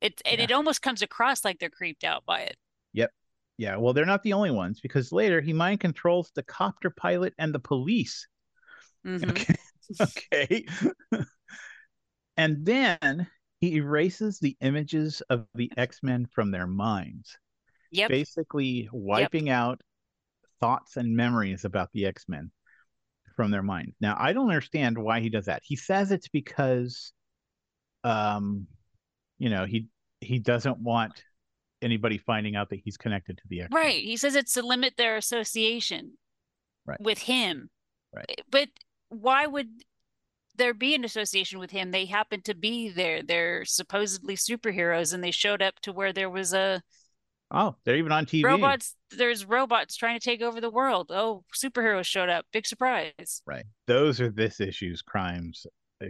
It 0.00 0.22
and 0.24 0.38
Yeah. 0.38 0.44
it 0.44 0.52
almost 0.52 0.80
comes 0.82 1.02
across 1.02 1.44
like 1.44 1.58
they're 1.58 1.70
creeped 1.70 2.04
out 2.04 2.24
by 2.24 2.40
it. 2.42 2.56
Yep. 2.92 3.10
Yeah, 3.58 3.76
well, 3.76 3.92
they're 3.94 4.04
not 4.06 4.22
the 4.22 4.32
only 4.34 4.50
ones 4.52 4.80
because 4.80 5.10
later 5.10 5.40
he 5.40 5.52
mind 5.52 5.80
controls 5.80 6.30
the 6.34 6.42
copter 6.44 6.90
pilot 6.90 7.34
and 7.38 7.52
the 7.52 7.58
police. 7.58 8.28
Mhm. 9.04 9.30
Okay. 9.30 9.54
okay. 10.00 10.66
and 12.36 12.64
then 12.64 13.26
he 13.60 13.76
erases 13.76 14.38
the 14.38 14.56
images 14.60 15.22
of 15.30 15.46
the 15.54 15.70
X-Men 15.76 16.26
from 16.34 16.50
their 16.50 16.66
minds, 16.66 17.36
Yep. 17.90 18.10
basically 18.10 18.88
wiping 18.92 19.48
out 19.48 19.80
thoughts 20.60 20.96
and 20.96 21.16
memories 21.16 21.64
about 21.64 21.90
the 21.92 22.06
X-Men 22.06 22.50
from 23.34 23.50
their 23.50 23.62
mind. 23.62 23.92
Now, 24.00 24.16
I 24.18 24.32
don't 24.32 24.48
understand 24.48 24.98
why 24.98 25.20
he 25.20 25.28
does 25.28 25.46
that. 25.46 25.62
He 25.64 25.76
says 25.76 26.10
it's 26.10 26.28
because 26.28 27.12
um 28.04 28.66
you 29.38 29.50
know, 29.50 29.66
he 29.66 29.86
he 30.20 30.38
doesn't 30.38 30.78
want 30.78 31.22
anybody 31.82 32.16
finding 32.16 32.56
out 32.56 32.70
that 32.70 32.80
he's 32.82 32.96
connected 32.96 33.36
to 33.36 33.44
the 33.48 33.62
X-Men. 33.62 33.82
Right. 33.82 34.02
He 34.02 34.16
says 34.16 34.34
it's 34.34 34.54
to 34.54 34.62
limit 34.62 34.94
their 34.96 35.16
association 35.16 36.12
Right. 36.86 37.00
with 37.00 37.18
him. 37.18 37.68
Right. 38.14 38.40
But 38.50 38.68
why 39.08 39.46
would 39.46 39.68
there 40.56 40.74
be 40.74 40.94
an 40.94 41.04
association 41.04 41.58
with 41.58 41.70
him? 41.70 41.90
They 41.90 42.06
happen 42.06 42.42
to 42.42 42.54
be 42.54 42.88
there. 42.88 43.22
They're 43.22 43.64
supposedly 43.64 44.36
superheroes 44.36 45.12
and 45.12 45.22
they 45.22 45.30
showed 45.30 45.62
up 45.62 45.78
to 45.82 45.92
where 45.92 46.12
there 46.12 46.30
was 46.30 46.52
a 46.54 46.82
Oh, 47.50 47.76
they're 47.84 47.96
even 47.96 48.10
on 48.10 48.26
TV. 48.26 48.44
robots 48.44 48.96
there's 49.12 49.44
robots 49.44 49.96
trying 49.96 50.18
to 50.18 50.24
take 50.24 50.42
over 50.42 50.60
the 50.60 50.70
world. 50.70 51.12
Oh, 51.14 51.44
superheroes 51.54 52.06
showed 52.06 52.28
up. 52.28 52.44
Big 52.52 52.66
surprise. 52.66 53.42
Right. 53.46 53.64
Those 53.86 54.20
are 54.20 54.30
this 54.30 54.58
issue's 54.60 55.00
crimes, 55.00 55.64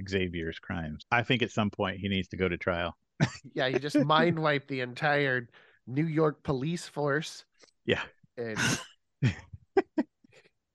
Xavier's 0.09 0.59
crimes. 0.59 1.05
I 1.11 1.23
think 1.23 1.43
at 1.43 1.51
some 1.51 1.71
point 1.71 1.99
he 1.99 2.09
needs 2.09 2.29
to 2.29 2.37
go 2.37 2.49
to 2.49 2.57
trial. 2.57 2.97
Yeah, 3.55 3.67
you 3.67 3.79
just 3.79 3.97
mind 3.97 4.39
wipe 4.39 4.67
the 4.67 4.81
entire 4.81 5.49
New 5.87 6.07
York 6.07 6.43
police 6.43 6.87
force. 6.87 7.45
Yeah. 7.87 8.03
And 8.37 8.59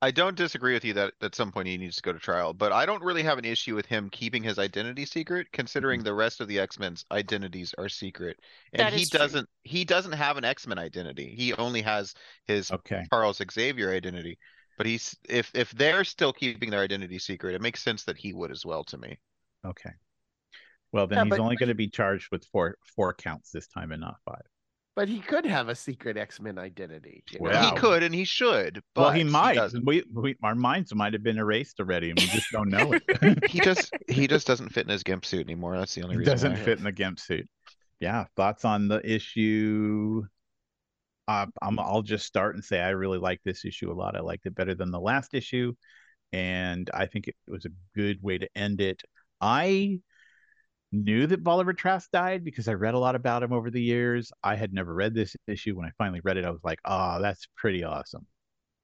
I 0.03 0.09
don't 0.09 0.35
disagree 0.35 0.73
with 0.73 0.83
you 0.83 0.93
that 0.93 1.13
at 1.21 1.35
some 1.35 1.51
point 1.51 1.67
he 1.67 1.77
needs 1.77 1.95
to 1.97 2.01
go 2.01 2.11
to 2.11 2.17
trial, 2.19 2.53
but 2.53 2.71
I 2.71 2.87
don't 2.87 3.03
really 3.03 3.21
have 3.21 3.37
an 3.37 3.45
issue 3.45 3.75
with 3.75 3.85
him 3.85 4.09
keeping 4.09 4.41
his 4.41 4.57
identity 4.57 5.05
secret, 5.05 5.47
Mm-hmm. 5.47 5.55
considering 5.55 6.03
the 6.03 6.13
rest 6.13 6.41
of 6.41 6.47
the 6.47 6.59
X-Men's 6.59 7.05
identities 7.11 7.75
are 7.77 7.87
secret. 7.87 8.39
And 8.73 8.79
That 8.79 8.93
he 8.93 9.05
doesn't 9.05 9.47
he 9.63 9.85
doesn't 9.85 10.13
have 10.13 10.37
an 10.37 10.43
X-Men 10.45 10.79
identity. 10.79 11.35
He 11.37 11.53
only 11.53 11.81
has 11.83 12.15
his 12.47 12.71
Okay. 12.71 13.03
Charles 13.11 13.41
Xavier 13.51 13.91
identity. 13.93 14.37
But 14.77 14.87
he's 14.87 15.15
if 15.29 15.51
if 15.53 15.69
they're 15.71 16.03
still 16.03 16.33
keeping 16.33 16.71
their 16.71 16.81
identity 16.81 17.19
secret, 17.19 17.53
it 17.53 17.61
makes 17.61 17.83
sense 17.83 18.03
that 18.05 18.17
he 18.17 18.33
would 18.33 18.49
as 18.51 18.65
well 18.65 18.83
to 18.85 18.97
me. 18.97 19.19
Okay. 19.63 19.91
Well, 20.91 21.05
then 21.05 21.17
Yeah, 21.19 21.23
he's 21.25 21.29
but- 21.31 21.39
only 21.41 21.55
going 21.57 21.69
to 21.69 21.75
be 21.75 21.89
charged 21.89 22.29
with 22.31 22.43
four 22.45 22.75
four 22.95 23.13
counts 23.13 23.51
this 23.51 23.67
time 23.67 23.91
and 23.91 24.01
not 24.01 24.15
five. 24.25 24.41
But 24.95 25.07
he 25.07 25.19
could 25.19 25.45
have 25.45 25.69
a 25.69 25.75
secret 25.75 26.17
X-Men 26.17 26.57
identity. 26.57 27.23
you 27.31 27.39
know? 27.39 27.49
Well, 27.49 27.71
He 27.73 27.79
could 27.79 28.03
and 28.03 28.13
he 28.13 28.23
should, 28.25 28.81
but 28.93 29.01
well, 29.01 29.11
he 29.11 29.23
might. 29.23 29.55
doesn't. 29.55 29.85
we, 29.85 30.03
we 30.13 30.35
our 30.43 30.55
minds 30.55 30.93
might 30.93 31.13
have 31.13 31.23
been 31.23 31.37
erased 31.37 31.79
already, 31.79 32.09
and 32.09 32.19
we 32.19 32.25
just 32.27 32.51
don't 32.51 32.69
know 32.69 32.93
it. 32.93 33.03
He 33.49 33.59
just 33.59 33.93
he 34.09 34.27
just 34.27 34.47
doesn't 34.47 34.69
fit 34.69 34.85
in 34.85 34.91
his 34.91 35.03
gimp 35.03 35.25
suit 35.25 35.45
anymore. 35.47 35.77
That's 35.77 35.95
the 35.95 36.03
only 36.03 36.15
It 36.15 36.19
reason. 36.19 36.33
doesn't 36.33 36.55
fit 36.57 36.77
in 36.77 36.83
the 36.83 36.91
gimp 36.91 37.19
suit. 37.19 37.47
Yeah. 37.99 38.25
Thoughts 38.35 38.65
on 38.65 38.87
the 38.87 38.99
issue? 39.09 40.23
Uh, 41.27 41.45
I'm, 41.61 41.79
I'll 41.79 42.01
just 42.01 42.25
start 42.25 42.55
and 42.55 42.63
say 42.63 42.79
I 42.81 42.89
really 42.89 43.19
like 43.19 43.39
this 43.45 43.63
issue 43.63 43.91
a 43.91 43.93
lot. 43.93 44.15
I 44.17 44.21
liked 44.21 44.45
it 44.47 44.55
better 44.55 44.75
than 44.75 44.91
the 44.91 44.99
last 44.99 45.33
issue, 45.33 45.73
and 46.33 46.89
I 46.93 47.05
think 47.05 47.27
it 47.27 47.35
was 47.47 47.65
a 47.65 47.69
good 47.95 48.21
way 48.21 48.37
to 48.39 48.49
end 48.55 48.81
it. 48.81 49.01
I 49.39 50.01
knew 50.91 51.27
that 51.27 51.43
Bolivar 51.43 51.73
Trask 51.73 52.09
died 52.11 52.43
because 52.43 52.67
I 52.67 52.73
read 52.73 52.93
a 52.93 52.99
lot 52.99 53.15
about 53.15 53.43
him 53.43 53.53
over 53.53 53.69
the 53.71 53.81
years. 53.81 54.31
I 54.43 54.55
had 54.55 54.73
never 54.73 54.93
read 54.93 55.13
this 55.13 55.35
issue. 55.47 55.75
When 55.75 55.85
I 55.85 55.91
finally 55.97 56.21
read 56.23 56.37
it, 56.37 56.45
I 56.45 56.51
was 56.51 56.63
like, 56.63 56.79
"Oh, 56.85 57.21
that's 57.21 57.47
pretty 57.55 57.83
awesome," 57.83 58.27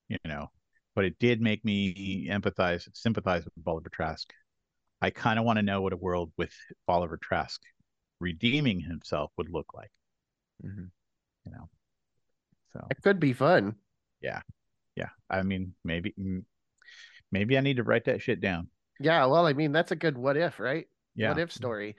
you 0.10 0.18
know. 0.26 0.48
But 0.96 1.06
it 1.06 1.20
did 1.20 1.42
make 1.42 1.64
me 1.66 2.28
empathize, 2.28 2.88
sympathize 2.94 3.46
with 3.46 3.54
Bolivar 3.58 3.90
Trask. 3.90 4.32
I 5.02 5.12
kind 5.12 5.38
of 5.38 5.46
want 5.46 5.58
to 5.58 5.64
know 5.64 5.82
what 5.82 5.94
a 5.94 5.98
world 5.98 6.32
with 6.38 6.54
Bolivar 6.88 7.18
Trask 7.18 7.62
redeeming 8.20 8.80
himself 8.80 9.32
would 9.38 9.50
look 9.50 9.74
like, 9.76 9.92
Mhm. 10.64 10.90
you 11.46 11.52
know. 11.52 11.70
So 12.74 12.88
It 12.90 13.02
could 13.04 13.20
be 13.20 13.34
fun. 13.34 13.76
yeah, 14.22 14.42
yeah. 14.96 15.10
I 15.30 15.44
mean, 15.44 15.76
maybe, 15.84 16.16
maybe 17.32 17.58
I 17.58 17.62
need 17.62 17.78
to 17.78 17.84
write 17.84 18.06
that 18.06 18.24
shit 18.24 18.42
down. 18.42 18.72
Yeah, 19.00 19.26
well, 19.28 19.46
I 19.46 19.54
mean, 19.54 19.72
that's 19.72 19.92
a 19.92 19.96
good 19.96 20.18
what 20.18 20.36
if, 20.36 20.60
right? 20.60 20.88
Yeah, 21.18 21.30
What 21.30 21.40
if 21.40 21.52
story. 21.52 21.96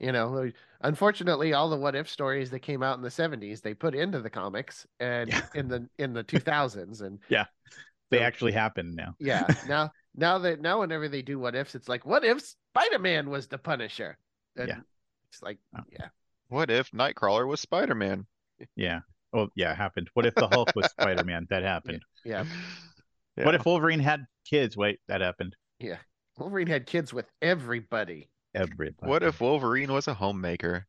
You 0.00 0.10
know, 0.10 0.50
unfortunately, 0.80 1.52
all 1.52 1.70
the 1.70 1.76
what 1.76 1.94
if 1.94 2.08
stories 2.08 2.50
that 2.50 2.58
came 2.60 2.82
out 2.82 2.96
in 2.96 3.02
the 3.02 3.08
70s, 3.08 3.60
they 3.62 3.72
put 3.74 3.94
into 3.94 4.20
the 4.20 4.30
comics 4.30 4.84
and 4.98 5.30
Yeah. 5.30 5.42
in 5.54 5.68
the 5.68 5.88
in 5.98 6.12
the 6.12 6.24
2000s 6.34 7.02
and 7.02 7.20
yeah, 7.28 7.44
they 8.10 8.18
so- 8.18 8.24
actually 8.24 8.52
happen 8.52 8.94
now. 8.96 9.14
yeah, 9.20 9.46
now 9.68 9.92
now 10.16 10.38
that 10.38 10.60
now 10.60 10.80
whenever 10.80 11.08
they 11.08 11.22
do 11.22 11.38
what 11.38 11.54
ifs, 11.54 11.74
it's 11.76 11.88
like 11.88 12.04
what 12.04 12.24
if 12.24 12.40
Spider-Man 12.74 13.30
was 13.30 13.46
the 13.46 13.58
Punisher? 13.58 14.16
And 14.56 14.68
Yeah. 14.68 14.80
It's 15.30 15.40
like, 15.42 15.58
Oh. 15.78 15.82
yeah. 15.90 16.08
What 16.48 16.70
if 16.70 16.90
Nightcrawler 16.90 17.46
was 17.46 17.60
Spider-Man? 17.60 18.26
Yeah. 18.76 19.00
Oh, 19.32 19.48
yeah, 19.56 19.72
it 19.72 19.76
happened. 19.76 20.10
What 20.14 20.26
if 20.26 20.34
the 20.34 20.46
Hulk 20.48 20.72
was 20.76 20.86
Spider 20.90 21.24
Man? 21.24 21.46
That 21.48 21.62
happened. 21.62 22.02
Yeah. 22.24 22.44
What 23.36 23.54
if 23.54 23.64
Wolverine 23.64 23.98
had 24.00 24.26
kids? 24.44 24.76
Wait, 24.76 24.98
that 25.08 25.22
happened. 25.22 25.56
Yeah. 25.78 25.96
Wolverine 26.36 26.66
had 26.66 26.86
kids 26.86 27.14
with 27.14 27.24
everybody. 27.40 28.28
Everybody. 28.54 29.10
What 29.10 29.22
if 29.22 29.40
Wolverine 29.40 29.92
was 29.92 30.08
a 30.08 30.14
homemaker? 30.14 30.86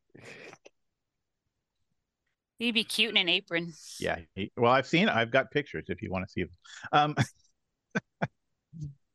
He'd 2.60 2.74
be 2.74 2.84
cute 2.84 3.12
in 3.12 3.18
an 3.18 3.30
apron. 3.30 3.74
Yeah. 4.00 4.20
he- 4.36 4.52
well, 4.58 4.72
I've 4.72 4.88
seen. 4.88 5.10
I've 5.10 5.32
got 5.32 5.52
pictures 5.52 5.86
if 5.90 6.02
you 6.02 6.12
want 6.12 6.26
to 6.28 6.32
see 6.32 6.44
them. 6.44 6.52
Um, 6.92 7.16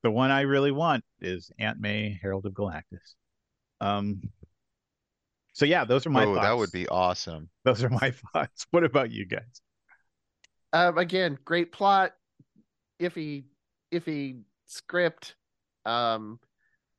the 0.03 0.11
one 0.11 0.31
I 0.31 0.43
really 0.43 0.73
want 0.73 1.05
is 1.21 1.51
Aunt 1.59 1.81
May, 1.81 2.19
Herald 2.21 2.47
of 2.47 2.53
Galactus. 2.53 3.15
Um. 3.81 4.23
So 5.53 5.65
yeah, 5.65 5.85
those 5.85 6.07
are 6.07 6.11
my 6.11 6.25
oh, 6.25 6.35
thoughts. 6.35 6.47
that 6.47 6.57
would 6.57 6.73
be 6.73 6.89
awesome. 6.89 7.51
Those 7.65 7.83
are 7.83 7.91
my 7.91 8.13
thoughts. 8.33 8.67
What 8.71 8.85
about 8.85 9.11
you 9.11 9.27
guys? 9.27 9.61
Um, 10.73 10.99
again, 10.99 11.39
great 11.45 11.73
plot, 11.73 12.13
iffy, 13.01 13.45
iffy 13.93 14.43
script. 14.67 15.35
Um, 15.87 16.39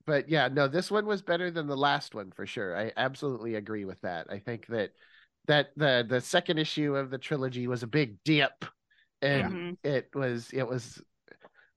but 0.10 0.28
yeah, 0.28 0.48
no, 0.52 0.68
this 0.68 0.90
one 0.90 1.06
was 1.06 1.22
better 1.22 1.52
than 1.52 1.68
the 1.68 1.78
last 1.78 2.16
one 2.16 2.32
for 2.32 2.48
sure. 2.48 2.76
I 2.76 2.92
absolutely 2.98 3.56
agree 3.56 3.86
with 3.86 4.02
that. 4.02 4.26
I 4.30 4.40
think 4.40 4.66
that 4.68 4.92
that 5.46 5.70
the 5.78 6.04
the 6.08 6.20
second 6.20 6.58
issue 6.58 6.96
of 6.96 7.12
the 7.12 7.18
trilogy 7.20 7.68
was 7.68 7.84
a 7.84 7.88
big 7.88 8.18
dip, 8.24 8.66
and 9.22 9.54
Mhm. 9.54 9.78
it 9.84 10.10
was 10.16 10.50
it 10.52 10.64
was. 10.68 11.00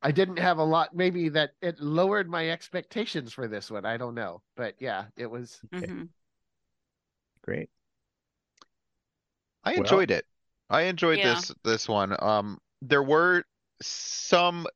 I 0.00 0.10
didn't 0.12 0.38
have 0.38 0.59
a 0.59 0.64
lot. 0.64 0.96
Maybe 0.96 1.28
that 1.28 1.50
it 1.60 1.78
lowered 1.78 2.28
my 2.28 2.48
expectations 2.48 3.32
for 3.34 3.46
this 3.48 3.70
one. 3.70 3.84
I 3.84 3.98
don't 3.98 4.14
know, 4.14 4.42
but 4.56 4.74
yeah, 4.80 5.04
it 5.16 5.26
was. 5.26 5.60
Okay. 5.74 5.86
Mhm. 5.86 6.09
Great. 7.42 7.68
I 9.64 9.72
Well- 9.72 9.80
enjoyed 9.80 10.10
it. 10.10 10.26
I 10.70 10.82
enjoyed 10.82 11.18
Yeah. 11.18 11.34
this 11.34 11.52
this 11.64 11.88
one. 11.88 12.16
Um, 12.18 12.59
there 12.80 13.02
were 13.02 13.44
some, 13.82 14.66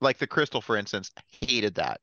like 0.00 0.18
the 0.18 0.26
crystal, 0.26 0.60
for 0.60 0.76
instance, 0.76 1.10
hated 1.40 1.74
that, 1.76 2.00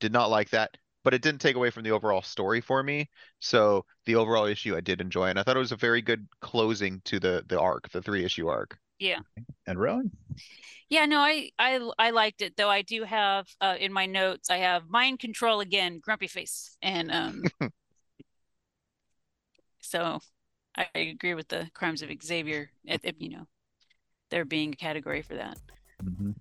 did 0.00 0.12
not 0.12 0.30
like 0.30 0.50
that, 0.50 0.76
but 1.04 1.14
it 1.14 1.22
didn't 1.22 1.40
take 1.40 1.56
away 1.56 1.70
from 1.70 1.82
the 1.84 1.90
overall 1.92 2.22
story 2.22 2.60
for 2.60 2.82
me. 2.82 3.08
So 3.38 3.84
the 4.06 4.16
overall 4.16 4.46
issue 4.46 4.76
I 4.76 4.80
did 4.80 5.00
enjoy, 5.00 5.28
and 5.28 5.38
I 5.38 5.42
thought 5.42 5.56
it 5.56 5.60
was 5.60 5.72
a 5.72 5.76
very 5.76 6.02
good 6.02 6.26
closing 6.40 7.00
to 7.04 7.20
the 7.20 7.44
the 7.48 7.60
arc, 7.60 7.88
the 7.90 8.02
three 8.02 8.24
issue 8.24 8.48
arc. 8.48 8.76
Yeah. 8.98 9.20
And 9.66 9.78
Rowan. 9.78 10.10
Yeah, 10.88 11.06
no, 11.06 11.20
I 11.20 11.50
I 11.58 11.78
I 11.98 12.10
liked 12.10 12.42
it 12.42 12.56
though. 12.56 12.68
I 12.70 12.82
do 12.82 13.04
have 13.04 13.46
uh 13.60 13.76
in 13.78 13.92
my 13.92 14.06
notes 14.06 14.50
I 14.50 14.56
have 14.58 14.88
mind 14.88 15.20
control 15.20 15.60
again, 15.60 16.00
grumpy 16.02 16.26
face, 16.26 16.76
and 16.82 17.10
um. 17.12 17.42
so, 19.80 20.20
I 20.76 20.86
agree 20.94 21.34
with 21.34 21.48
the 21.48 21.68
crimes 21.74 22.02
of 22.02 22.10
Xavier. 22.22 22.70
It, 22.84 23.00
it- 23.04 23.16
you 23.20 23.30
know, 23.30 23.46
there 24.30 24.44
being 24.44 24.72
a 24.72 24.76
category 24.76 25.22
for 25.22 25.34
that. 25.34 25.58
Mhm. 26.02 26.34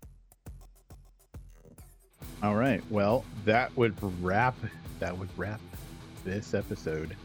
All 2.42 2.56
right. 2.56 2.82
Well, 2.90 3.26
that 3.46 3.76
would 3.76 3.96
wrap. 4.24 4.56
That 5.00 5.18
would 5.18 5.30
wrap 5.38 5.60
this 6.24 6.54
episode. 6.54 7.16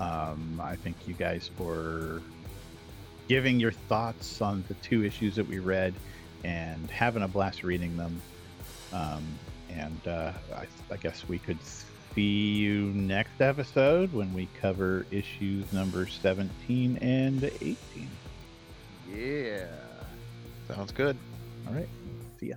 Um, 0.00 0.60
I 0.62 0.76
thank 0.76 0.96
you 1.06 1.14
guys 1.14 1.50
for 1.56 2.22
giving 3.28 3.60
your 3.60 3.72
thoughts 3.72 4.40
on 4.40 4.64
the 4.68 4.74
two 4.74 5.04
issues 5.04 5.36
that 5.36 5.46
we 5.46 5.58
read 5.58 5.94
and 6.44 6.90
having 6.90 7.22
a 7.22 7.28
blast 7.28 7.62
reading 7.62 7.96
them. 7.96 8.20
Um, 8.92 9.24
and 9.70 10.00
uh, 10.06 10.32
I, 10.54 10.66
I 10.90 10.96
guess 10.96 11.28
we 11.28 11.38
could 11.38 11.58
see 12.14 12.52
you 12.52 12.86
next 12.94 13.40
episode 13.40 14.12
when 14.12 14.32
we 14.34 14.48
cover 14.60 15.06
issues 15.10 15.70
number 15.72 16.06
17 16.06 16.98
and 16.98 17.44
18. 17.44 17.76
Yeah. 19.14 19.66
Sounds 20.68 20.92
good. 20.92 21.16
All 21.68 21.74
right. 21.74 21.88
See 22.40 22.48
ya. 22.48 22.56